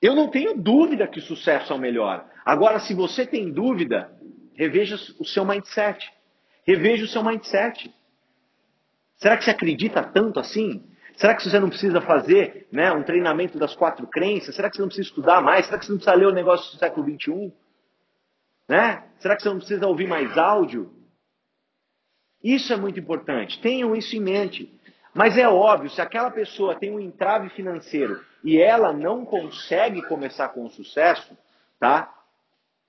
Eu 0.00 0.14
não 0.14 0.28
tenho 0.28 0.54
dúvida 0.54 1.06
que 1.06 1.18
o 1.18 1.22
sucesso 1.22 1.72
é 1.72 1.76
o 1.76 1.78
melhor. 1.78 2.24
Agora, 2.44 2.78
se 2.78 2.94
você 2.94 3.26
tem 3.26 3.50
dúvida, 3.50 4.12
Reveja 4.54 4.96
o 5.18 5.24
seu 5.24 5.44
mindset. 5.44 6.12
Reveja 6.66 7.04
o 7.04 7.08
seu 7.08 7.22
mindset. 7.22 7.92
Será 9.16 9.36
que 9.36 9.44
você 9.44 9.50
acredita 9.50 10.02
tanto 10.02 10.40
assim? 10.40 10.84
Será 11.16 11.34
que 11.34 11.42
você 11.42 11.58
não 11.60 11.68
precisa 11.68 12.00
fazer 12.00 12.66
né, 12.72 12.92
um 12.92 13.02
treinamento 13.02 13.58
das 13.58 13.74
quatro 13.74 14.06
crenças? 14.06 14.54
Será 14.54 14.68
que 14.68 14.76
você 14.76 14.82
não 14.82 14.88
precisa 14.88 15.08
estudar 15.08 15.40
mais? 15.40 15.66
Será 15.66 15.78
que 15.78 15.86
você 15.86 15.92
não 15.92 15.98
precisa 15.98 16.16
ler 16.16 16.26
o 16.26 16.32
negócio 16.32 16.72
do 16.72 16.78
século 16.78 17.06
XXI? 17.06 17.52
Né? 18.68 19.04
Será 19.18 19.36
que 19.36 19.42
você 19.42 19.48
não 19.48 19.58
precisa 19.58 19.86
ouvir 19.86 20.08
mais 20.08 20.36
áudio? 20.36 20.92
Isso 22.42 22.72
é 22.72 22.76
muito 22.76 22.98
importante. 22.98 23.60
Tenham 23.60 23.94
isso 23.94 24.16
em 24.16 24.20
mente. 24.20 24.80
Mas 25.14 25.38
é 25.38 25.48
óbvio, 25.48 25.88
se 25.88 26.00
aquela 26.00 26.30
pessoa 26.30 26.74
tem 26.74 26.90
um 26.90 26.98
entrave 26.98 27.48
financeiro 27.50 28.20
e 28.42 28.58
ela 28.58 28.92
não 28.92 29.24
consegue 29.24 30.02
começar 30.02 30.48
com 30.48 30.68
sucesso, 30.68 31.38
tá? 31.78 32.12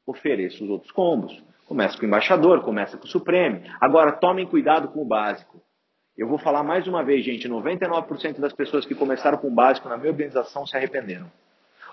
Ofereça 0.07 0.63
os 0.63 0.69
outros 0.69 0.91
combos. 0.91 1.41
Começa 1.65 1.97
com 1.97 2.03
o 2.03 2.07
embaixador, 2.07 2.61
começa 2.61 2.97
com 2.97 3.05
o 3.05 3.09
Supremo. 3.09 3.61
Agora, 3.81 4.11
tomem 4.11 4.45
cuidado 4.45 4.87
com 4.89 5.01
o 5.01 5.05
básico. 5.05 5.61
Eu 6.15 6.27
vou 6.27 6.37
falar 6.37 6.63
mais 6.63 6.87
uma 6.87 7.03
vez, 7.03 7.25
gente: 7.25 7.49
99% 7.49 8.39
das 8.39 8.53
pessoas 8.53 8.85
que 8.85 8.95
começaram 8.95 9.37
com 9.37 9.47
o 9.47 9.51
básico 9.51 9.89
na 9.89 9.97
minha 9.97 10.11
organização 10.11 10.65
se 10.65 10.77
arrependeram. 10.77 11.29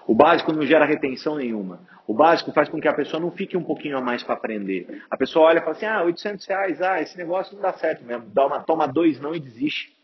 O 0.06 0.14
básico 0.14 0.52
não 0.52 0.62
gera 0.66 0.84
retenção 0.84 1.36
nenhuma. 1.36 1.80
O 2.06 2.14
básico 2.14 2.52
faz 2.52 2.68
com 2.68 2.80
que 2.80 2.88
a 2.88 2.92
pessoa 2.92 3.20
não 3.20 3.30
fique 3.30 3.56
um 3.56 3.62
pouquinho 3.62 3.96
a 3.96 4.00
mais 4.00 4.22
para 4.22 4.34
aprender. 4.34 5.02
A 5.10 5.16
pessoa 5.16 5.46
olha 5.46 5.58
e 5.58 5.60
fala 5.60 5.72
assim: 5.72 5.86
ah, 5.86 6.02
800 6.02 6.46
reais, 6.46 6.82
ah, 6.82 7.00
esse 7.00 7.16
negócio 7.16 7.54
não 7.54 7.62
dá 7.62 7.72
certo 7.72 8.04
mesmo. 8.04 8.26
Dá 8.26 8.46
uma, 8.46 8.60
toma 8.60 8.86
dois 8.86 9.20
não 9.20 9.34
e 9.34 9.40
desiste. 9.40 9.96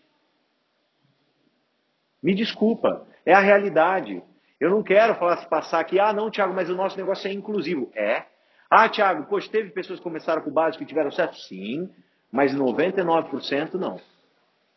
Me 2.23 2.35
desculpa, 2.35 3.07
é 3.25 3.35
a 3.35 3.41
realidade. 3.41 4.23
Eu 4.59 4.71
não 4.71 4.83
quero 4.83 5.15
falar, 5.15 5.37
passar 5.47 5.79
aqui, 5.79 6.01
ah, 6.01 6.13
não, 6.13 6.31
Tiago, 6.31 6.53
mas 6.53 6.69
o 6.69 6.75
nosso 6.75 6.97
negócio 6.97 7.29
é 7.29 7.33
inclusivo. 7.33 7.91
É, 7.95 8.25
ah, 8.71 8.89
Thiago, 8.89 9.27
poxa, 9.27 9.51
teve 9.51 9.71
pessoas 9.71 9.99
que 9.99 10.03
começaram 10.03 10.43
com 10.43 10.51
o 10.51 10.53
básico 10.53 10.83
e 10.83 10.87
tiveram 10.87 11.11
certo? 11.11 11.37
Sim, 11.37 11.89
mas 12.31 12.55
99% 12.55 13.75
não. 13.75 13.99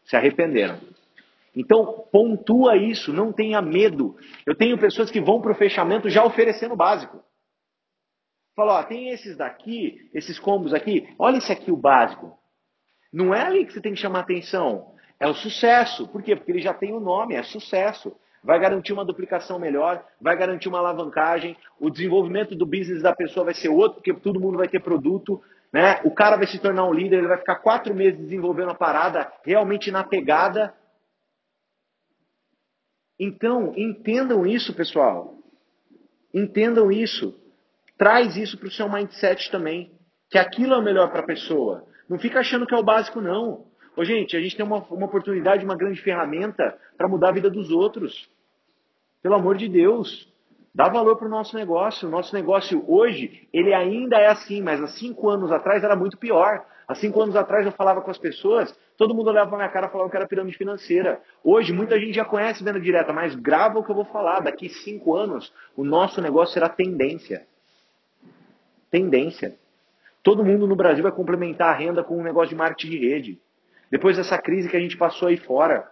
Se 0.06 0.16
arrependeram. 0.16 0.80
Então, 1.54 2.08
pontua 2.12 2.78
isso, 2.78 3.12
não 3.12 3.34
tenha 3.34 3.62
medo. 3.62 4.16
Eu 4.46 4.56
tenho 4.56 4.78
pessoas 4.78 5.12
que 5.12 5.20
vão 5.20 5.42
para 5.42 5.52
o 5.52 5.56
fechamento 5.56 6.10
já 6.10 6.24
oferecendo 6.24 6.74
o 6.74 6.78
básico. 6.78 7.22
Fala, 8.56 8.80
ó, 8.80 8.84
tem 8.84 9.10
esses 9.10 9.36
daqui, 9.36 10.10
esses 10.14 10.39
combos 10.39 10.74
aqui, 10.74 11.14
olha 11.20 11.38
esse 11.38 11.52
aqui 11.52 11.72
o 11.72 11.78
básico. 11.78 12.38
Não 13.12 13.34
é 13.34 13.42
ali 13.42 13.66
que 13.66 13.74
você 13.74 13.82
tem 13.82 13.94
que 13.94 14.00
chamar 14.00 14.22
atenção, 14.22 14.94
é 15.20 15.28
o 15.28 15.34
sucesso. 15.34 16.08
Por 16.08 16.24
quê? 16.24 16.36
Porque 16.36 16.52
ele 16.52 16.62
já 16.62 16.74
tem 16.74 16.94
o 16.94 16.98
um 16.98 17.02
nome, 17.02 17.36
é 17.36 17.44
sucesso 17.44 18.16
vai 18.44 18.60
garantir 18.60 18.94
uma 18.94 19.06
duplicação 19.06 19.60
melhor, 19.60 20.04
vai 20.20 20.36
garantir 20.36 20.68
uma 20.68 20.80
alavancagem, 20.80 21.56
o 21.80 21.89
desenvolvimento 21.89 22.56
do 22.56 22.66
business 22.66 23.02
da 23.02 23.16
pessoa 23.16 23.46
vai 23.46 23.54
ser 23.54 23.70
outro, 23.70 23.96
porque 23.96 24.14
todo 24.14 24.39
mundo 24.39 24.58
vai 24.58 24.68
ter 24.68 24.80
produto, 24.80 25.42
né? 25.72 26.02
O 26.04 26.12
cara 26.12 26.38
vai 26.38 26.48
se 26.48 26.60
tornar 26.60 26.86
um 26.86 26.94
líder, 26.94 27.18
ele 27.18 27.28
vai 27.28 27.38
ficar 27.38 27.56
quatro 27.56 27.94
meses 27.94 28.20
desenvolvendo 28.20 28.72
a 28.72 28.76
parada 28.76 29.32
realmente 29.44 29.92
na 29.92 30.04
pegada, 30.04 30.74
Então, 33.24 33.72
entendam 33.78 34.48
isso, 34.48 34.74
pessoal. 34.74 35.36
Entendam 36.34 36.92
isso. 36.92 37.39
Traz 37.96 38.36
isso 38.36 38.58
para 38.58 38.68
o 38.68 38.72
seu 38.72 38.89
mindset 38.89 39.52
também. 39.52 39.92
Que 40.28 40.39
aquilo 40.39 40.74
é 40.74 40.78
o 40.78 40.82
melhor 40.82 41.12
para 41.12 41.20
a 41.20 41.26
pessoa. 41.26 41.86
Não 42.10 42.18
fica 42.18 42.39
achando 42.39 42.66
que 42.66 42.74
é 42.74 42.78
o 42.80 42.84
básico, 42.84 43.22
não. 43.22 43.68
Ô, 43.96 44.06
gente, 44.06 44.36
a 44.38 44.42
gente 44.42 44.56
tem 44.56 44.66
uma, 44.66 44.78
uma 44.89 45.06
oportunidade, 45.06 45.66
uma 45.66 45.76
grande 45.76 46.02
ferramenta 46.02 46.78
para 46.98 47.08
mudar 47.08 47.30
a 47.30 47.34
vida 47.34 47.50
dos 47.50 47.72
outros. 47.72 48.30
Pelo 49.22 49.36
amor 49.36 49.58
de 49.58 49.68
Deus. 49.68 50.30
Dá 50.74 50.88
valor 50.88 51.18
para 51.18 51.28
o 51.28 51.30
nosso 51.30 51.56
negócio. 51.56 52.08
O 52.08 52.12
nosso 52.12 52.34
negócio 52.34 52.84
hoje, 52.88 53.48
ele 53.52 53.74
ainda 53.74 54.18
é 54.18 54.28
assim, 54.28 54.62
mas 54.62 54.82
há 54.82 54.88
cinco 54.88 55.30
anos 55.30 55.52
atrás 55.52 55.84
era 55.84 55.96
muito 55.96 56.18
pior. 56.18 56.66
Há 56.88 56.96
cinco 56.96 57.22
anos 57.22 57.36
atrás 57.36 57.66
eu 57.66 57.72
falava 57.72 58.02
com 58.02 58.12
as 58.12 58.18
pessoas, 58.18 58.78
todo 58.98 59.14
mundo 59.14 59.30
olhava 59.30 59.50
para 59.50 59.58
minha 59.58 59.70
cara 59.70 59.88
e 59.88 59.89
falava 59.89 60.10
que 60.10 60.18
era 60.18 60.28
pirâmide 60.28 60.58
financeira. 60.58 61.22
Hoje, 61.42 61.72
muita 61.72 61.98
gente 61.98 62.14
já 62.14 62.26
conhece 62.26 62.64
venda 62.64 62.82
direta, 62.82 63.14
mas 63.14 63.34
grava 63.34 63.80
o 63.80 63.84
que 63.84 63.92
eu 63.92 63.96
vou 63.96 64.06
falar. 64.06 64.42
Daqui 64.42 64.68
cinco 64.68 65.16
anos, 65.16 65.54
o 65.76 65.86
nosso 65.86 66.22
negócio 66.22 66.54
será 66.54 66.68
tendência. 66.68 67.48
Tendência. 68.89 69.56
Todo 70.22 70.44
mundo 70.44 70.68
no 70.68 70.76
Brasil 70.76 71.02
vai 71.02 71.14
complementar 71.14 71.70
a 71.70 71.78
renda 71.78 72.04
com 72.04 72.18
um 72.18 72.24
negócio 72.24 72.50
de 72.50 72.56
marketing 72.56 72.89
de 72.89 72.98
rede. 72.98 73.42
Depois 73.92 74.16
dessa 74.16 74.38
crise 74.38 74.70
que 74.70 74.78
a 74.78 74.80
gente 74.80 74.96
passou 74.96 75.28
aí 75.28 75.38
fora. 75.38 75.86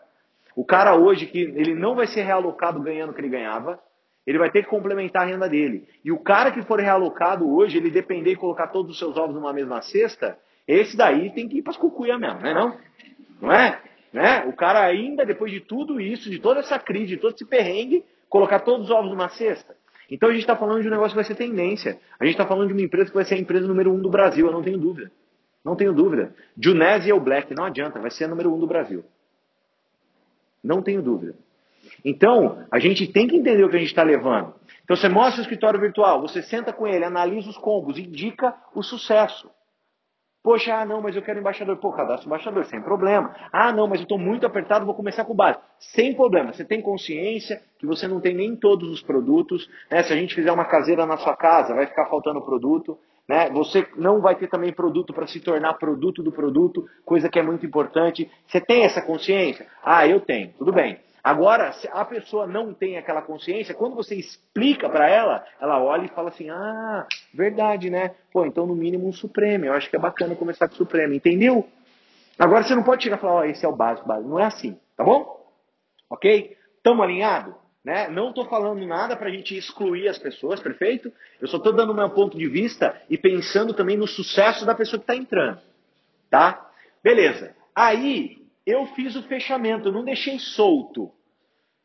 O 0.55 0.63
cara 0.63 0.95
hoje 0.95 1.25
que 1.25 1.39
ele 1.39 1.75
não 1.75 1.95
vai 1.95 2.07
ser 2.07 2.21
realocado 2.21 2.81
ganhando 2.81 3.11
o 3.11 3.13
que 3.13 3.21
ele 3.21 3.29
ganhava, 3.29 3.79
ele 4.25 4.37
vai 4.37 4.49
ter 4.49 4.63
que 4.63 4.69
complementar 4.69 5.23
a 5.23 5.25
renda 5.25 5.49
dele. 5.49 5.87
E 6.03 6.11
o 6.11 6.19
cara 6.19 6.51
que 6.51 6.61
for 6.61 6.79
realocado 6.79 7.49
hoje, 7.53 7.77
ele 7.77 7.89
depender 7.89 8.31
de 8.31 8.35
colocar 8.37 8.67
todos 8.67 8.91
os 8.91 8.99
seus 8.99 9.17
ovos 9.17 9.35
numa 9.35 9.51
mesma 9.51 9.81
cesta, 9.81 10.37
esse 10.67 10.95
daí 10.95 11.31
tem 11.31 11.47
que 11.47 11.57
ir 11.57 11.61
para 11.61 11.71
as 11.71 11.77
cucuia 11.77 12.17
mesmo, 12.17 12.39
não 12.39 12.49
é 12.49 12.53
não? 12.53 12.77
Não 13.41 13.51
é? 13.51 13.81
Né? 14.13 14.45
O 14.45 14.53
cara 14.53 14.83
ainda, 14.83 15.25
depois 15.25 15.51
de 15.51 15.59
tudo 15.59 15.99
isso, 15.99 16.29
de 16.29 16.39
toda 16.39 16.59
essa 16.59 16.79
crise, 16.79 17.07
de 17.07 17.17
todo 17.17 17.33
esse 17.33 17.45
perrengue, 17.45 18.03
colocar 18.29 18.59
todos 18.59 18.85
os 18.85 18.91
ovos 18.91 19.09
numa 19.09 19.29
cesta. 19.29 19.75
Então 20.11 20.29
a 20.29 20.31
gente 20.31 20.41
está 20.41 20.55
falando 20.55 20.81
de 20.81 20.87
um 20.87 20.91
negócio 20.91 21.11
que 21.11 21.15
vai 21.15 21.23
ser 21.23 21.35
tendência. 21.35 21.99
A 22.19 22.25
gente 22.25 22.33
está 22.33 22.45
falando 22.45 22.67
de 22.67 22.73
uma 22.73 22.81
empresa 22.81 23.09
que 23.09 23.15
vai 23.15 23.25
ser 23.25 23.35
a 23.35 23.39
empresa 23.39 23.67
número 23.67 23.91
um 23.93 24.01
do 24.01 24.09
Brasil, 24.09 24.45
eu 24.45 24.51
não 24.51 24.63
tenho 24.63 24.77
dúvida. 24.77 25.11
Não 25.63 25.75
tenho 25.75 25.93
dúvida. 25.93 26.33
Junese 26.57 27.09
e 27.09 27.13
o 27.13 27.19
Black, 27.19 27.53
não 27.53 27.65
adianta, 27.65 27.99
vai 27.99 28.11
ser 28.11 28.25
a 28.25 28.27
número 28.27 28.53
um 28.53 28.59
do 28.59 28.67
Brasil. 28.67 29.03
Não 30.63 30.81
tenho 30.81 31.01
dúvida. 31.01 31.35
Então, 32.03 32.65
a 32.71 32.79
gente 32.79 33.07
tem 33.07 33.27
que 33.27 33.35
entender 33.35 33.63
o 33.63 33.69
que 33.69 33.75
a 33.75 33.79
gente 33.79 33.89
está 33.89 34.03
levando. 34.03 34.53
Então, 34.83 34.95
você 34.95 35.09
mostra 35.09 35.39
o 35.39 35.43
escritório 35.43 35.79
virtual, 35.79 36.21
você 36.21 36.41
senta 36.41 36.71
com 36.71 36.87
ele, 36.87 37.03
analisa 37.03 37.49
os 37.49 37.57
combos, 37.57 37.97
indica 37.97 38.55
o 38.73 38.81
sucesso. 38.81 39.49
Poxa, 40.41 40.73
ah, 40.73 40.85
não, 40.85 41.01
mas 41.01 41.15
eu 41.15 41.21
quero 41.21 41.39
embaixador. 41.39 41.77
Pô, 41.77 41.91
cadastro 41.91 42.27
embaixador, 42.27 42.63
sem 42.65 42.81
problema. 42.81 43.35
Ah, 43.51 43.73
não, 43.73 43.87
mas 43.87 43.99
eu 43.99 44.03
estou 44.03 44.17
muito 44.17 44.45
apertado, 44.45 44.85
vou 44.85 44.95
começar 44.95 45.25
com 45.25 45.35
básico. 45.35 45.63
Sem 45.79 46.15
problema. 46.15 46.53
Você 46.53 46.63
tem 46.63 46.81
consciência 46.81 47.61
que 47.77 47.85
você 47.85 48.07
não 48.07 48.21
tem 48.21 48.33
nem 48.33 48.55
todos 48.55 48.89
os 48.89 49.01
produtos. 49.01 49.69
Né? 49.91 50.01
Se 50.01 50.13
a 50.13 50.15
gente 50.15 50.33
fizer 50.33 50.51
uma 50.51 50.63
caseira 50.63 51.05
na 51.05 51.17
sua 51.17 51.35
casa, 51.35 51.75
vai 51.75 51.85
ficar 51.87 52.05
faltando 52.05 52.41
produto. 52.41 52.97
Né? 53.29 53.47
Você 53.51 53.87
não 53.95 54.19
vai 54.19 54.35
ter 54.35 54.47
também 54.47 54.73
produto 54.73 55.13
para 55.13 55.27
se 55.27 55.39
tornar 55.39 55.75
produto 55.75 56.23
do 56.23 56.31
produto, 56.31 56.89
coisa 57.05 57.29
que 57.29 57.37
é 57.37 57.43
muito 57.43 57.63
importante. 57.63 58.27
Você 58.47 58.59
tem 58.59 58.83
essa 58.83 59.03
consciência? 59.03 59.67
Ah, 59.83 60.07
eu 60.07 60.19
tenho. 60.19 60.51
Tudo 60.57 60.73
bem. 60.73 60.97
Agora, 61.23 61.71
se 61.73 61.87
a 61.91 62.03
pessoa 62.05 62.47
não 62.47 62.73
tem 62.73 62.97
aquela 62.97 63.21
consciência, 63.21 63.75
quando 63.75 63.95
você 63.95 64.15
explica 64.15 64.89
para 64.89 65.07
ela, 65.07 65.45
ela 65.61 65.79
olha 65.79 66.05
e 66.05 66.09
fala 66.09 66.29
assim: 66.29 66.49
ah, 66.49 67.05
verdade, 67.31 67.91
né? 67.91 68.15
Pô, 68.33 68.47
então 68.47 68.65
no 68.65 68.75
mínimo 68.75 69.07
um 69.07 69.13
Supremo. 69.13 69.65
Eu 69.65 69.73
acho 69.73 69.91
que 69.91 69.95
é 69.95 69.99
bacana 69.99 70.35
começar 70.35 70.67
com 70.67 70.73
o 70.73 70.77
Supremo, 70.77 71.13
entendeu? 71.13 71.67
Agora 72.39 72.63
você 72.63 72.73
não 72.73 72.83
pode 72.83 73.03
chegar 73.03 73.17
e 73.17 73.19
falar: 73.19 73.33
ó, 73.33 73.39
oh, 73.41 73.43
esse 73.43 73.63
é 73.63 73.69
o 73.69 73.75
básico, 73.75 74.07
básico. 74.07 74.27
Não 74.27 74.39
é 74.39 74.45
assim, 74.45 74.75
tá 74.97 75.03
bom? 75.03 75.39
Ok? 76.09 76.57
Tamo 76.81 77.03
alinhado? 77.03 77.53
Né? 77.83 78.09
Não 78.09 78.29
estou 78.29 78.45
falando 78.45 78.85
nada 78.85 79.15
para 79.15 79.29
a 79.29 79.31
gente 79.31 79.57
excluir 79.57 80.07
as 80.09 80.17
pessoas, 80.17 80.59
perfeito? 80.59 81.11
Eu 81.39 81.47
só 81.47 81.57
estou 81.57 81.71
dando 81.73 81.93
meu 81.93 82.09
ponto 82.09 82.37
de 82.37 82.47
vista 82.47 83.01
e 83.09 83.17
pensando 83.17 83.73
também 83.73 83.95
no 83.97 84.07
sucesso 84.07 84.65
da 84.65 84.75
pessoa 84.75 84.99
que 84.99 85.03
está 85.03 85.15
entrando. 85.15 85.61
Tá? 86.29 86.69
Beleza. 87.01 87.55
Aí, 87.73 88.37
eu 88.65 88.85
fiz 88.87 89.15
o 89.15 89.23
fechamento, 89.23 89.91
não 89.91 90.03
deixei 90.03 90.37
solto. 90.37 91.11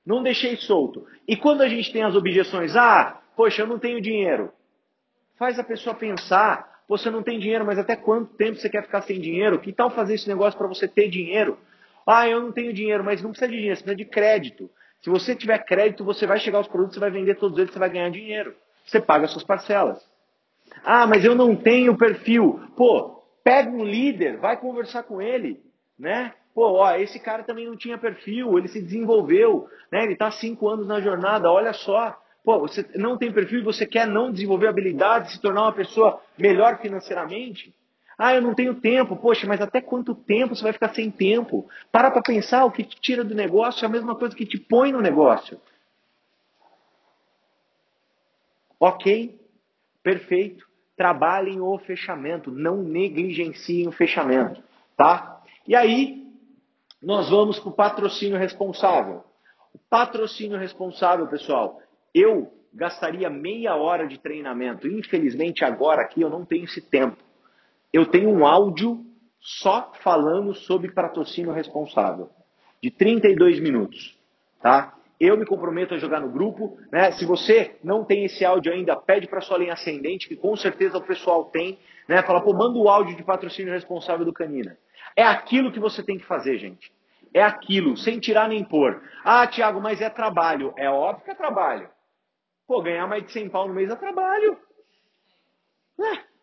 Não 0.05 0.23
deixei 0.23 0.57
solto. 0.57 1.07
E 1.27 1.37
quando 1.37 1.63
a 1.63 1.69
gente 1.69 1.93
tem 1.93 2.03
as 2.03 2.15
objeções, 2.15 2.77
ah, 2.77 3.23
poxa, 3.37 3.63
eu 3.63 3.67
não 3.67 3.79
tenho 3.79 4.01
dinheiro. 4.01 4.53
Faz 5.39 5.59
a 5.59 5.65
pessoa 5.65 5.95
pensar, 5.95 6.83
você 6.89 7.11
não 7.11 7.23
tem 7.23 7.39
dinheiro, 7.39 7.65
mas 7.65 7.79
até 7.79 7.97
quanto 7.97 8.35
tempo 8.35 8.59
você 8.59 8.69
quer 8.69 8.83
ficar 8.83 9.03
sem 9.03 9.21
dinheiro? 9.21 9.61
Que 9.61 9.73
tal 9.73 9.91
fazer 9.91 10.15
esse 10.15 10.29
negócio 10.29 10.59
para 10.59 10.69
você 10.69 10.87
ter 10.87 11.09
dinheiro? 11.09 11.59
Ah, 12.07 12.29
eu 12.29 12.41
não 12.41 12.53
tenho 12.53 12.73
dinheiro, 12.73 13.03
mas 13.03 13.23
não 13.23 13.31
precisa 13.31 13.51
de 13.51 13.57
dinheiro, 13.57 13.77
você 13.77 13.83
precisa 13.83 13.97
de 13.97 14.05
crédito. 14.05 14.71
Se 15.05 15.11
você 15.11 15.37
tiver 15.37 15.59
crédito, 15.59 16.03
você 16.03 16.27
vai 16.27 16.39
chegar 16.39 16.57
aos 16.57 16.67
produtos, 16.67 16.95
você 16.95 17.01
vai 17.01 17.11
vender 17.11 17.35
todos 17.35 17.59
eles, 17.59 17.71
você 17.71 17.79
vai 17.79 17.91
ganhar 17.91 18.09
dinheiro. 18.09 18.55
Você 18.87 18.99
paga 18.99 19.27
as 19.27 19.33
suas 19.33 19.45
parcelas. 19.45 20.03
Ah, 20.83 21.07
mas 21.07 21.27
eu 21.27 21.35
não 21.35 21.55
tenho 21.55 21.95
perfil. 21.95 22.59
Pô, 22.75 23.23
pega 23.45 23.69
um 23.69 23.85
líder, 23.85 24.39
vai 24.39 24.59
conversar 24.59 25.03
com 25.03 25.21
ele, 25.21 25.63
né? 25.99 26.33
Pô, 26.55 26.77
ó, 26.79 26.97
esse 26.97 27.21
cara 27.21 27.43
também 27.43 27.67
não 27.67 27.77
tinha 27.77 27.99
perfil, 27.99 28.57
ele 28.57 28.67
se 28.69 28.81
desenvolveu, 28.81 29.69
né? 29.93 30.05
Ele 30.05 30.15
está 30.15 30.31
cinco 30.31 30.71
anos 30.71 30.87
na 30.87 31.03
jornada, 31.03 31.53
olha 31.53 31.75
só. 31.75 32.19
Pô, 32.43 32.61
você 32.61 32.89
não 32.95 33.19
tem 33.19 33.31
perfil 33.31 33.59
e 33.59 33.65
você 33.65 33.87
quer 33.87 34.07
não 34.07 34.33
desenvolver 34.33 34.69
habilidade, 34.69 35.33
se 35.33 35.41
tornar 35.41 35.65
uma 35.65 35.73
pessoa 35.75 36.19
melhor 36.39 36.79
financeiramente? 36.79 37.75
Ah, 38.19 38.35
eu 38.35 38.43
não 38.43 38.55
tenho 38.55 38.75
tempo. 38.75 39.17
Poxa, 39.17 39.47
mas 39.47 39.61
até 39.61 39.81
quanto 39.81 40.15
tempo 40.15 40.55
você 40.55 40.63
vai 40.63 40.73
ficar 40.73 40.95
sem 40.95 41.11
tempo? 41.11 41.69
Para 41.91 42.11
para 42.11 42.23
pensar, 42.23 42.65
o 42.65 42.71
que 42.71 42.85
te 42.85 43.01
tira 43.01 43.25
do 43.25 43.35
negócio 43.35 43.85
é 43.85 43.87
a 43.87 43.91
mesma 43.91 44.15
coisa 44.15 44.37
que 44.37 44.47
te 44.47 44.59
põe 44.59 44.93
no 44.93 45.01
negócio. 45.01 45.61
Ok? 48.79 49.41
Perfeito. 50.03 50.67
Trabalhem 50.97 51.61
o 51.61 51.77
fechamento, 51.79 52.51
não 52.53 52.77
negligenciem 52.83 53.89
o 53.89 53.93
fechamento, 53.93 54.63
tá? 54.97 55.43
E 55.67 55.75
aí, 55.75 56.25
nós 57.03 57.31
vamos 57.31 57.59
para 57.59 57.69
o 57.69 57.73
patrocínio 57.73 58.39
responsável. 58.39 59.25
O 59.75 59.79
patrocínio 59.91 60.57
responsável, 60.57 61.27
pessoal, 61.27 61.81
eu 62.15 62.53
gastaria 62.73 63.29
meia 63.29 63.75
hora 63.75 64.07
de 64.07 64.19
treinamento. 64.19 64.87
Infelizmente, 64.87 65.65
agora 65.65 66.03
aqui 66.03 66.21
eu 66.21 66.31
não 66.31 66.45
tenho 66.45 66.65
esse 66.65 66.81
tempo. 66.81 67.17
Eu 67.95 68.07
tenho 68.07 68.29
um 68.29 68.45
áudio 68.45 69.07
só 69.39 69.93
falando 70.03 70.53
sobre 70.53 70.91
patrocínio 70.91 71.53
responsável, 71.53 72.29
de 72.83 72.91
32 72.91 73.61
minutos. 73.61 74.19
Tá? 74.61 74.99
Eu 75.21 75.39
me 75.39 75.47
comprometo 75.47 75.95
a 75.95 75.99
jogar 75.99 76.19
no 76.21 76.29
grupo. 76.29 76.77
Né? 76.91 77.13
Se 77.13 77.25
você 77.25 77.79
não 77.85 78.05
tem 78.05 78.25
esse 78.25 78.45
áudio 78.45 78.73
ainda, 78.73 78.97
pede 78.97 79.29
para 79.29 79.41
sua 79.41 79.59
linha 79.59 79.75
ascendente, 79.75 80.27
que 80.27 80.35
com 80.35 80.57
certeza 80.57 80.99
o 80.99 81.07
pessoal 81.07 81.45
tem. 81.45 81.79
Né? 82.09 82.21
Fala, 82.25 82.41
pô, 82.41 82.53
manda 82.53 82.77
o 82.77 82.89
áudio 82.89 83.17
de 83.17 83.23
patrocínio 83.23 83.73
responsável 83.73 84.25
do 84.25 84.33
Canina. 84.33 84.77
É 85.15 85.23
aquilo 85.23 85.71
que 85.71 85.79
você 85.79 86.03
tem 86.03 86.19
que 86.19 86.27
fazer, 86.27 86.59
gente. 86.59 86.93
É 87.33 87.45
aquilo, 87.45 87.97
sem 87.97 88.19
tirar 88.19 88.49
nem 88.49 88.65
pôr. 88.65 89.01
Ah, 89.23 89.47
Tiago, 89.47 89.81
mas 89.81 90.01
é 90.01 90.11
trabalho. 90.11 90.75
É 90.77 90.91
óbvio 90.91 91.25
que 91.25 91.31
é 91.31 91.35
trabalho. 91.37 91.89
Pô, 92.67 92.83
ganhar 92.83 93.07
mais 93.07 93.25
de 93.25 93.31
100 93.31 93.51
pau 93.51 93.69
no 93.69 93.75
mês 93.75 93.89
é 93.89 93.95
trabalho. 93.95 94.59
É. 96.01 96.34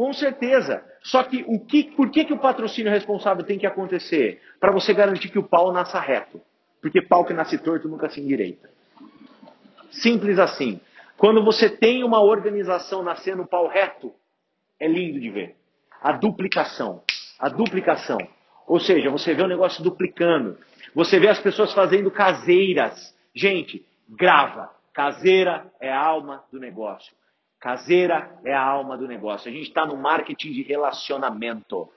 Com 0.00 0.14
certeza. 0.14 0.82
Só 1.02 1.22
que, 1.24 1.44
o 1.46 1.60
que 1.60 1.90
por 1.94 2.10
que, 2.10 2.24
que 2.24 2.32
o 2.32 2.38
patrocínio 2.38 2.90
responsável 2.90 3.44
tem 3.44 3.58
que 3.58 3.66
acontecer? 3.66 4.40
Para 4.58 4.72
você 4.72 4.94
garantir 4.94 5.28
que 5.28 5.38
o 5.38 5.46
pau 5.46 5.70
nasça 5.74 6.00
reto. 6.00 6.40
Porque 6.80 7.02
pau 7.02 7.22
que 7.22 7.34
nasce 7.34 7.58
torto 7.58 7.86
nunca 7.86 8.08
se 8.08 8.18
endireita. 8.18 8.70
Simples 9.90 10.38
assim. 10.38 10.80
Quando 11.18 11.44
você 11.44 11.68
tem 11.68 12.02
uma 12.02 12.22
organização 12.22 13.02
nascendo 13.02 13.44
pau 13.44 13.68
reto, 13.68 14.10
é 14.80 14.88
lindo 14.88 15.20
de 15.20 15.28
ver. 15.28 15.56
A 16.00 16.12
duplicação. 16.12 17.02
A 17.38 17.50
duplicação. 17.50 18.16
Ou 18.66 18.80
seja, 18.80 19.10
você 19.10 19.34
vê 19.34 19.42
o 19.42 19.48
negócio 19.48 19.84
duplicando. 19.84 20.56
Você 20.94 21.20
vê 21.20 21.28
as 21.28 21.40
pessoas 21.40 21.74
fazendo 21.74 22.10
caseiras. 22.10 23.14
Gente, 23.34 23.84
grava. 24.08 24.70
Caseira 24.94 25.70
é 25.78 25.92
a 25.92 26.00
alma 26.00 26.42
do 26.50 26.58
negócio. 26.58 27.14
Caseira 27.60 28.30
é 28.42 28.54
a 28.54 28.62
alma 28.62 28.96
do 28.96 29.06
negócio. 29.06 29.50
A 29.50 29.52
gente 29.52 29.68
está 29.68 29.84
no 29.84 29.96
marketing 29.96 30.52
de 30.52 30.62
relacionamento. 30.62 31.88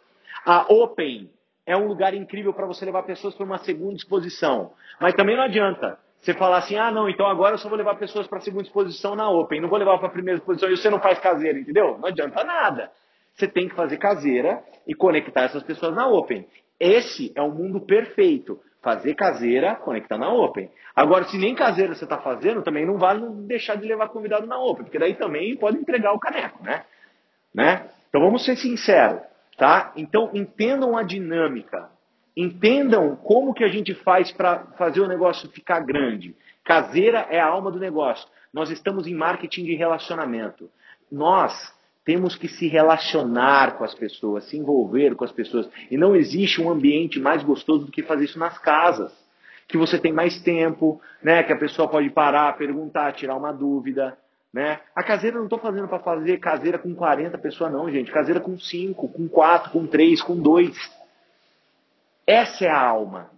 A 0.45 0.65
Open 0.71 1.29
é 1.65 1.75
um 1.77 1.87
lugar 1.87 2.13
incrível 2.13 2.53
para 2.53 2.65
você 2.65 2.83
levar 2.83 3.03
pessoas 3.03 3.33
para 3.33 3.45
uma 3.45 3.57
segunda 3.59 3.95
exposição. 3.95 4.73
Mas 4.99 5.13
também 5.13 5.37
não 5.37 5.43
adianta 5.43 5.97
você 6.19 6.33
falar 6.33 6.57
assim: 6.57 6.75
ah, 6.75 6.91
não, 6.91 7.09
então 7.09 7.25
agora 7.25 7.53
eu 7.53 7.57
só 7.57 7.69
vou 7.69 7.77
levar 7.77 7.95
pessoas 7.95 8.27
para 8.27 8.39
a 8.39 8.41
segunda 8.41 8.63
exposição 8.63 9.15
na 9.15 9.29
Open. 9.29 9.61
Não 9.61 9.69
vou 9.69 9.79
levar 9.79 9.97
para 9.99 10.07
a 10.07 10.11
primeira 10.11 10.37
exposição 10.37 10.69
e 10.69 10.75
você 10.75 10.89
não 10.89 10.99
faz 10.99 11.17
caseira, 11.19 11.57
entendeu? 11.57 11.97
Não 11.97 12.09
adianta 12.09 12.43
nada. 12.43 12.91
Você 13.33 13.47
tem 13.47 13.69
que 13.69 13.75
fazer 13.75 13.97
caseira 13.97 14.61
e 14.85 14.93
conectar 14.93 15.43
essas 15.43 15.63
pessoas 15.63 15.95
na 15.95 16.07
Open. 16.07 16.45
Esse 16.77 17.31
é 17.35 17.41
o 17.41 17.49
mundo 17.49 17.79
perfeito. 17.79 18.59
Fazer 18.83 19.15
caseira, 19.15 19.75
conectar 19.75 20.17
na 20.17 20.31
Open. 20.31 20.69
Agora, 20.95 21.23
se 21.23 21.37
nem 21.37 21.55
caseira 21.55 21.95
você 21.95 22.03
está 22.03 22.17
fazendo, 22.17 22.61
também 22.61 22.85
não 22.85 22.97
vale 22.97 23.25
deixar 23.47 23.75
de 23.75 23.87
levar 23.87 24.09
convidado 24.09 24.45
na 24.45 24.59
Open, 24.59 24.83
porque 24.83 24.99
daí 24.99 25.15
também 25.15 25.55
pode 25.55 25.77
entregar 25.77 26.13
o 26.13 26.19
caneco, 26.19 26.61
né? 26.61 26.83
né? 27.55 27.89
Então 28.09 28.21
vamos 28.21 28.43
ser 28.43 28.57
sinceros, 28.57 29.21
tá? 29.57 29.93
Então 29.95 30.29
entendam 30.33 30.97
a 30.97 31.01
dinâmica. 31.01 31.89
Entendam 32.35 33.15
como 33.15 33.53
que 33.53 33.63
a 33.63 33.69
gente 33.69 33.93
faz 33.93 34.31
para 34.31 34.65
fazer 34.77 34.99
o 34.99 35.07
negócio 35.07 35.49
ficar 35.49 35.79
grande. 35.79 36.35
Caseira 36.63 37.27
é 37.29 37.39
a 37.39 37.47
alma 37.47 37.71
do 37.71 37.79
negócio. 37.79 38.27
Nós 38.53 38.69
estamos 38.69 39.07
em 39.07 39.15
marketing 39.15 39.63
de 39.63 39.75
relacionamento. 39.75 40.69
Nós 41.11 41.53
temos 42.05 42.35
que 42.35 42.47
se 42.47 42.67
relacionar 42.67 43.77
com 43.77 43.83
as 43.83 43.95
pessoas, 43.95 44.43
se 44.45 44.57
envolver 44.57 45.15
com 45.15 45.23
as 45.23 45.31
pessoas. 45.31 45.69
E 45.89 45.97
não 45.97 46.15
existe 46.15 46.61
um 46.61 46.69
ambiente 46.69 47.19
mais 47.19 47.43
gostoso 47.43 47.85
do 47.85 47.91
que 47.91 48.03
fazer 48.03 48.25
isso 48.25 48.37
nas 48.37 48.57
casas. 48.57 49.11
Que 49.67 49.77
você 49.77 49.97
tem 49.97 50.11
mais 50.11 50.41
tempo, 50.41 51.01
né? 51.21 51.41
que 51.43 51.53
a 51.53 51.57
pessoa 51.57 51.87
pode 51.87 52.09
parar, 52.09 52.57
perguntar, 52.57 53.13
tirar 53.13 53.37
uma 53.37 53.53
dúvida. 53.53 54.17
Né? 54.53 54.79
A 54.93 55.01
caseira 55.01 55.37
não 55.37 55.45
estou 55.45 55.59
fazendo 55.59 55.87
para 55.87 55.99
fazer 55.99 56.39
caseira 56.39 56.77
com 56.77 56.93
40 56.93 57.37
pessoas, 57.37 57.71
não, 57.71 57.89
gente. 57.89 58.11
Caseira 58.11 58.41
com 58.41 58.59
5, 58.59 59.07
com 59.07 59.27
4, 59.27 59.71
com 59.71 59.87
3, 59.87 60.21
com 60.21 60.35
2. 60.35 60.75
Essa 62.27 62.65
é 62.65 62.69
a 62.69 62.79
alma. 62.79 63.31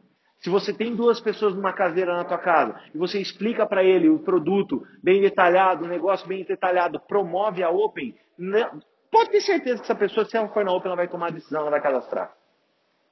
Se 0.45 0.49
você 0.51 0.72
tem 0.72 0.95
duas 0.95 1.19
pessoas 1.19 1.55
numa 1.55 1.73
caseira 1.73 2.15
na 2.15 2.23
tua 2.23 2.38
casa 2.38 2.80
e 2.93 2.99
você 2.99 3.19
explica 3.19 3.65
para 3.65 3.84
ele 3.84 4.07
o 4.07 4.19
produto 4.19 4.85
bem 5.01 5.19
detalhado, 5.19 5.85
o 5.85 5.88
negócio 5.88 6.27
bem 6.27 6.43
detalhado, 6.43 6.99
promove 6.99 7.63
a 7.63 7.72
Open, 7.72 8.15
não, 8.38 8.80
pode 9.09 9.31
ter 9.31 9.41
certeza 9.41 9.77
que 9.77 9.85
essa 9.85 9.95
pessoa, 9.95 10.23
se 10.23 10.38
ela 10.38 10.47
for 10.49 10.63
na 10.63 10.72
Open, 10.72 10.85
ela 10.85 10.97
vai 10.97 11.07
tomar 11.07 11.30
a 11.30 11.31
decisão, 11.31 11.61
ela 11.61 11.72
vai 11.72 11.81
cadastrar. 11.81 12.31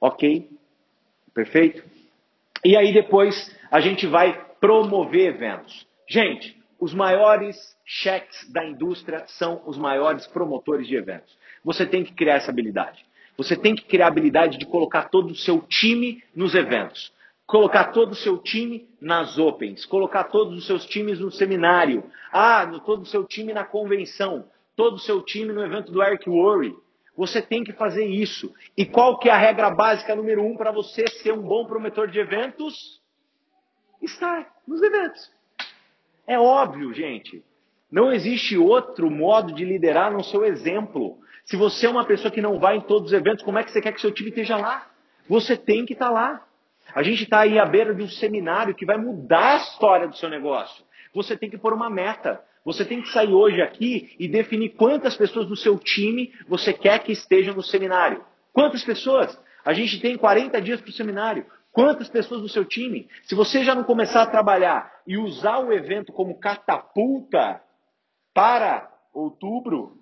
Ok? 0.00 0.48
Perfeito? 1.34 1.82
E 2.64 2.76
aí 2.76 2.94
depois 2.94 3.52
a 3.68 3.80
gente 3.80 4.06
vai 4.06 4.40
promover 4.60 5.34
eventos. 5.34 5.88
Gente, 6.08 6.56
os 6.78 6.94
maiores 6.94 7.56
cheques 7.84 8.48
da 8.52 8.64
indústria 8.64 9.24
são 9.26 9.60
os 9.66 9.76
maiores 9.76 10.24
promotores 10.28 10.86
de 10.86 10.94
eventos. 10.94 11.36
Você 11.64 11.84
tem 11.84 12.04
que 12.04 12.12
criar 12.12 12.36
essa 12.36 12.52
habilidade. 12.52 13.04
Você 13.36 13.56
tem 13.56 13.74
que 13.74 13.82
criar 13.82 14.04
a 14.04 14.08
habilidade 14.10 14.56
de 14.56 14.66
colocar 14.66 15.08
todo 15.08 15.32
o 15.32 15.34
seu 15.34 15.62
time 15.62 16.22
nos 16.32 16.54
eventos 16.54 17.12
colocar 17.46 17.92
todo 17.92 18.12
o 18.12 18.16
seu 18.16 18.38
time 18.38 18.88
nas 19.00 19.38
Opens, 19.38 19.84
colocar 19.84 20.24
todos 20.24 20.58
os 20.58 20.66
seus 20.66 20.86
times 20.86 21.20
no 21.20 21.30
seminário, 21.30 22.04
ah, 22.32 22.66
no, 22.66 22.80
todo 22.80 23.02
o 23.02 23.06
seu 23.06 23.24
time 23.24 23.52
na 23.52 23.64
convenção, 23.64 24.48
todo 24.74 24.94
o 24.94 25.00
seu 25.00 25.22
time 25.22 25.52
no 25.52 25.64
evento 25.64 25.92
do 25.92 26.02
Eric 26.02 26.28
Worre. 26.28 26.74
Você 27.16 27.40
tem 27.40 27.62
que 27.62 27.72
fazer 27.72 28.06
isso. 28.06 28.52
E 28.76 28.84
qual 28.84 29.18
que 29.18 29.28
é 29.28 29.32
a 29.32 29.38
regra 29.38 29.70
básica 29.70 30.16
número 30.16 30.44
um 30.44 30.56
para 30.56 30.72
você 30.72 31.06
ser 31.06 31.32
um 31.32 31.42
bom 31.42 31.64
promotor 31.64 32.08
de 32.08 32.18
eventos? 32.18 33.00
Estar 34.02 34.52
nos 34.66 34.82
eventos. 34.82 35.30
É 36.26 36.38
óbvio, 36.38 36.92
gente. 36.92 37.44
Não 37.90 38.12
existe 38.12 38.58
outro 38.58 39.08
modo 39.08 39.52
de 39.52 39.64
liderar 39.64 40.12
no 40.12 40.24
seu 40.24 40.44
exemplo. 40.44 41.18
Se 41.44 41.56
você 41.56 41.86
é 41.86 41.90
uma 41.90 42.04
pessoa 42.04 42.32
que 42.32 42.40
não 42.40 42.58
vai 42.58 42.78
em 42.78 42.80
todos 42.80 43.12
os 43.12 43.12
eventos, 43.12 43.44
como 43.44 43.58
é 43.58 43.62
que 43.62 43.70
você 43.70 43.80
quer 43.80 43.92
que 43.92 44.00
seu 44.00 44.10
time 44.10 44.30
esteja 44.30 44.56
lá? 44.56 44.90
Você 45.28 45.56
tem 45.56 45.86
que 45.86 45.92
estar 45.92 46.10
lá. 46.10 46.44
A 46.94 47.02
gente 47.02 47.24
está 47.24 47.40
aí 47.40 47.58
à 47.58 47.66
beira 47.66 47.94
de 47.94 48.02
um 48.02 48.08
seminário 48.08 48.74
que 48.74 48.86
vai 48.86 48.96
mudar 48.96 49.54
a 49.54 49.56
história 49.56 50.06
do 50.06 50.16
seu 50.16 50.30
negócio. 50.30 50.84
Você 51.12 51.36
tem 51.36 51.50
que 51.50 51.58
pôr 51.58 51.72
uma 51.72 51.90
meta. 51.90 52.40
Você 52.64 52.84
tem 52.84 53.02
que 53.02 53.08
sair 53.08 53.32
hoje 53.32 53.60
aqui 53.60 54.14
e 54.18 54.28
definir 54.28 54.70
quantas 54.70 55.16
pessoas 55.16 55.46
do 55.46 55.56
seu 55.56 55.78
time 55.78 56.32
você 56.48 56.72
quer 56.72 57.00
que 57.00 57.12
estejam 57.12 57.54
no 57.54 57.62
seminário. 57.62 58.24
Quantas 58.52 58.84
pessoas? 58.84 59.38
A 59.64 59.72
gente 59.72 60.00
tem 60.00 60.16
40 60.16 60.62
dias 60.62 60.80
para 60.80 60.90
o 60.90 60.92
seminário. 60.92 61.44
Quantas 61.72 62.08
pessoas 62.08 62.40
do 62.40 62.48
seu 62.48 62.64
time? 62.64 63.08
Se 63.24 63.34
você 63.34 63.64
já 63.64 63.74
não 63.74 63.82
começar 63.82 64.22
a 64.22 64.30
trabalhar 64.30 65.02
e 65.04 65.18
usar 65.18 65.58
o 65.58 65.72
evento 65.72 66.12
como 66.12 66.38
catapulta 66.38 67.60
para 68.32 68.88
outubro, 69.12 69.98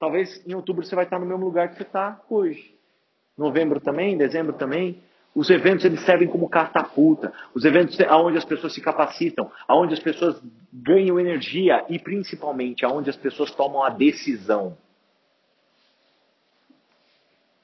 talvez 0.00 0.42
em 0.46 0.54
outubro 0.54 0.84
você 0.84 0.94
vai 0.94 1.04
estar 1.04 1.18
no 1.18 1.26
mesmo 1.26 1.44
lugar 1.44 1.68
que 1.68 1.76
você 1.76 1.82
está 1.82 2.22
hoje. 2.30 2.74
Novembro 3.36 3.78
também, 3.78 4.16
dezembro 4.16 4.54
também. 4.54 5.02
Os 5.38 5.50
eventos 5.50 5.84
eles 5.84 6.00
servem 6.00 6.26
como 6.26 6.48
catapulta. 6.48 7.32
Os 7.54 7.64
eventos 7.64 7.96
onde 8.10 8.38
as 8.38 8.44
pessoas 8.44 8.74
se 8.74 8.80
capacitam, 8.80 9.48
onde 9.68 9.94
as 9.94 10.00
pessoas 10.00 10.42
ganham 10.72 11.20
energia 11.20 11.86
e 11.88 11.96
principalmente 11.96 12.84
onde 12.84 13.08
as 13.08 13.16
pessoas 13.16 13.54
tomam 13.54 13.84
a 13.84 13.88
decisão. 13.88 14.76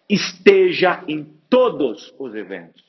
Esteja 0.09 1.02
em 1.09 1.24
todos 1.51 2.14
os 2.16 2.32
eventos. 2.36 2.80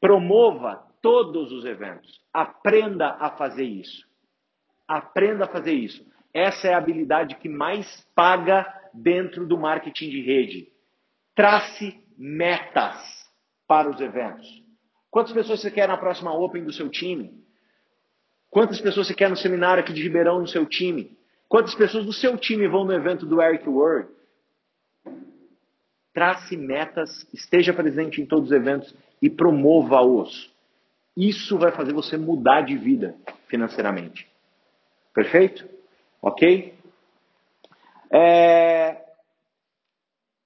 Promova 0.00 0.82
todos 1.00 1.52
os 1.52 1.64
eventos. 1.64 2.20
Aprenda 2.34 3.16
a 3.20 3.30
fazer 3.30 3.62
isso. 3.62 4.08
Aprenda 4.88 5.44
a 5.44 5.48
fazer 5.48 5.72
isso. 5.72 6.04
Essa 6.34 6.66
é 6.66 6.74
a 6.74 6.78
habilidade 6.78 7.36
que 7.36 7.48
mais 7.48 8.04
paga 8.12 8.66
dentro 8.92 9.46
do 9.46 9.56
marketing 9.56 10.10
de 10.10 10.20
rede. 10.20 10.66
Trace 11.32 11.96
metas 12.18 13.15
para 13.66 13.90
os 13.90 14.00
eventos? 14.00 14.46
Quantas 15.10 15.32
pessoas 15.32 15.60
você 15.60 15.70
quer 15.70 15.88
na 15.88 15.96
próxima 15.96 16.32
Open 16.32 16.64
do 16.64 16.72
seu 16.72 16.88
time? 16.88 17.32
Quantas 18.50 18.80
pessoas 18.80 19.06
você 19.06 19.14
quer 19.14 19.30
no 19.30 19.36
seminário 19.36 19.82
aqui 19.82 19.92
de 19.92 20.02
Ribeirão 20.02 20.40
no 20.40 20.46
seu 20.46 20.66
time? 20.66 21.16
Quantas 21.48 21.74
pessoas 21.74 22.04
do 22.04 22.12
seu 22.12 22.36
time 22.36 22.66
vão 22.68 22.84
no 22.84 22.92
evento 22.92 23.24
do 23.24 23.40
Eric 23.40 23.68
Word? 23.68 24.08
Trace 26.12 26.56
metas, 26.56 27.26
esteja 27.32 27.72
presente 27.72 28.20
em 28.20 28.26
todos 28.26 28.50
os 28.50 28.52
eventos 28.52 28.94
e 29.20 29.28
promova-os. 29.28 30.50
Isso 31.16 31.58
vai 31.58 31.72
fazer 31.72 31.92
você 31.92 32.16
mudar 32.16 32.62
de 32.62 32.76
vida 32.76 33.14
financeiramente. 33.46 34.28
Perfeito? 35.14 35.66
Ok? 36.22 36.74
É 38.10 39.05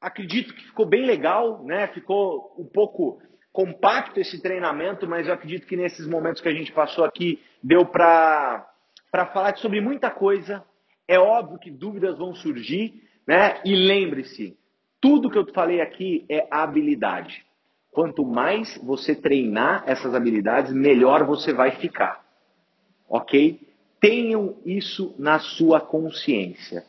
acredito 0.00 0.54
que 0.54 0.64
ficou 0.64 0.86
bem 0.86 1.04
legal, 1.04 1.62
né? 1.64 1.86
Ficou 1.88 2.54
um 2.58 2.64
pouco 2.64 3.20
compacto 3.52 4.20
esse 4.20 4.40
treinamento, 4.40 5.06
mas 5.08 5.26
eu 5.26 5.34
acredito 5.34 5.66
que 5.66 5.76
nesses 5.76 6.06
momentos 6.06 6.40
que 6.40 6.48
a 6.48 6.54
gente 6.54 6.72
passou 6.72 7.04
aqui 7.04 7.40
deu 7.62 7.84
para 7.84 8.66
para 9.10 9.26
falar 9.26 9.56
sobre 9.56 9.80
muita 9.80 10.08
coisa. 10.08 10.64
É 11.08 11.18
óbvio 11.18 11.58
que 11.58 11.70
dúvidas 11.70 12.16
vão 12.16 12.32
surgir, 12.32 13.02
né? 13.26 13.60
E 13.64 13.74
lembre-se, 13.74 14.56
tudo 15.00 15.28
que 15.28 15.36
eu 15.36 15.52
falei 15.52 15.80
aqui 15.80 16.24
é 16.28 16.46
habilidade. 16.48 17.44
Quanto 17.90 18.24
mais 18.24 18.78
você 18.78 19.16
treinar 19.16 19.82
essas 19.86 20.14
habilidades, 20.14 20.72
melhor 20.72 21.24
você 21.24 21.52
vai 21.52 21.72
ficar. 21.72 22.24
OK? 23.08 23.60
Tenham 24.00 24.56
isso 24.64 25.12
na 25.18 25.40
sua 25.40 25.80
consciência. 25.80 26.84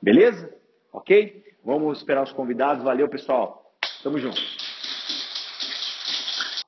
Beleza? 0.00 0.54
OK? 0.92 1.47
Vamos 1.68 1.98
esperar 1.98 2.22
os 2.22 2.32
convidados. 2.32 2.82
Valeu, 2.82 3.06
pessoal. 3.10 3.62
Tamo 4.02 4.18
junto. 4.18 4.40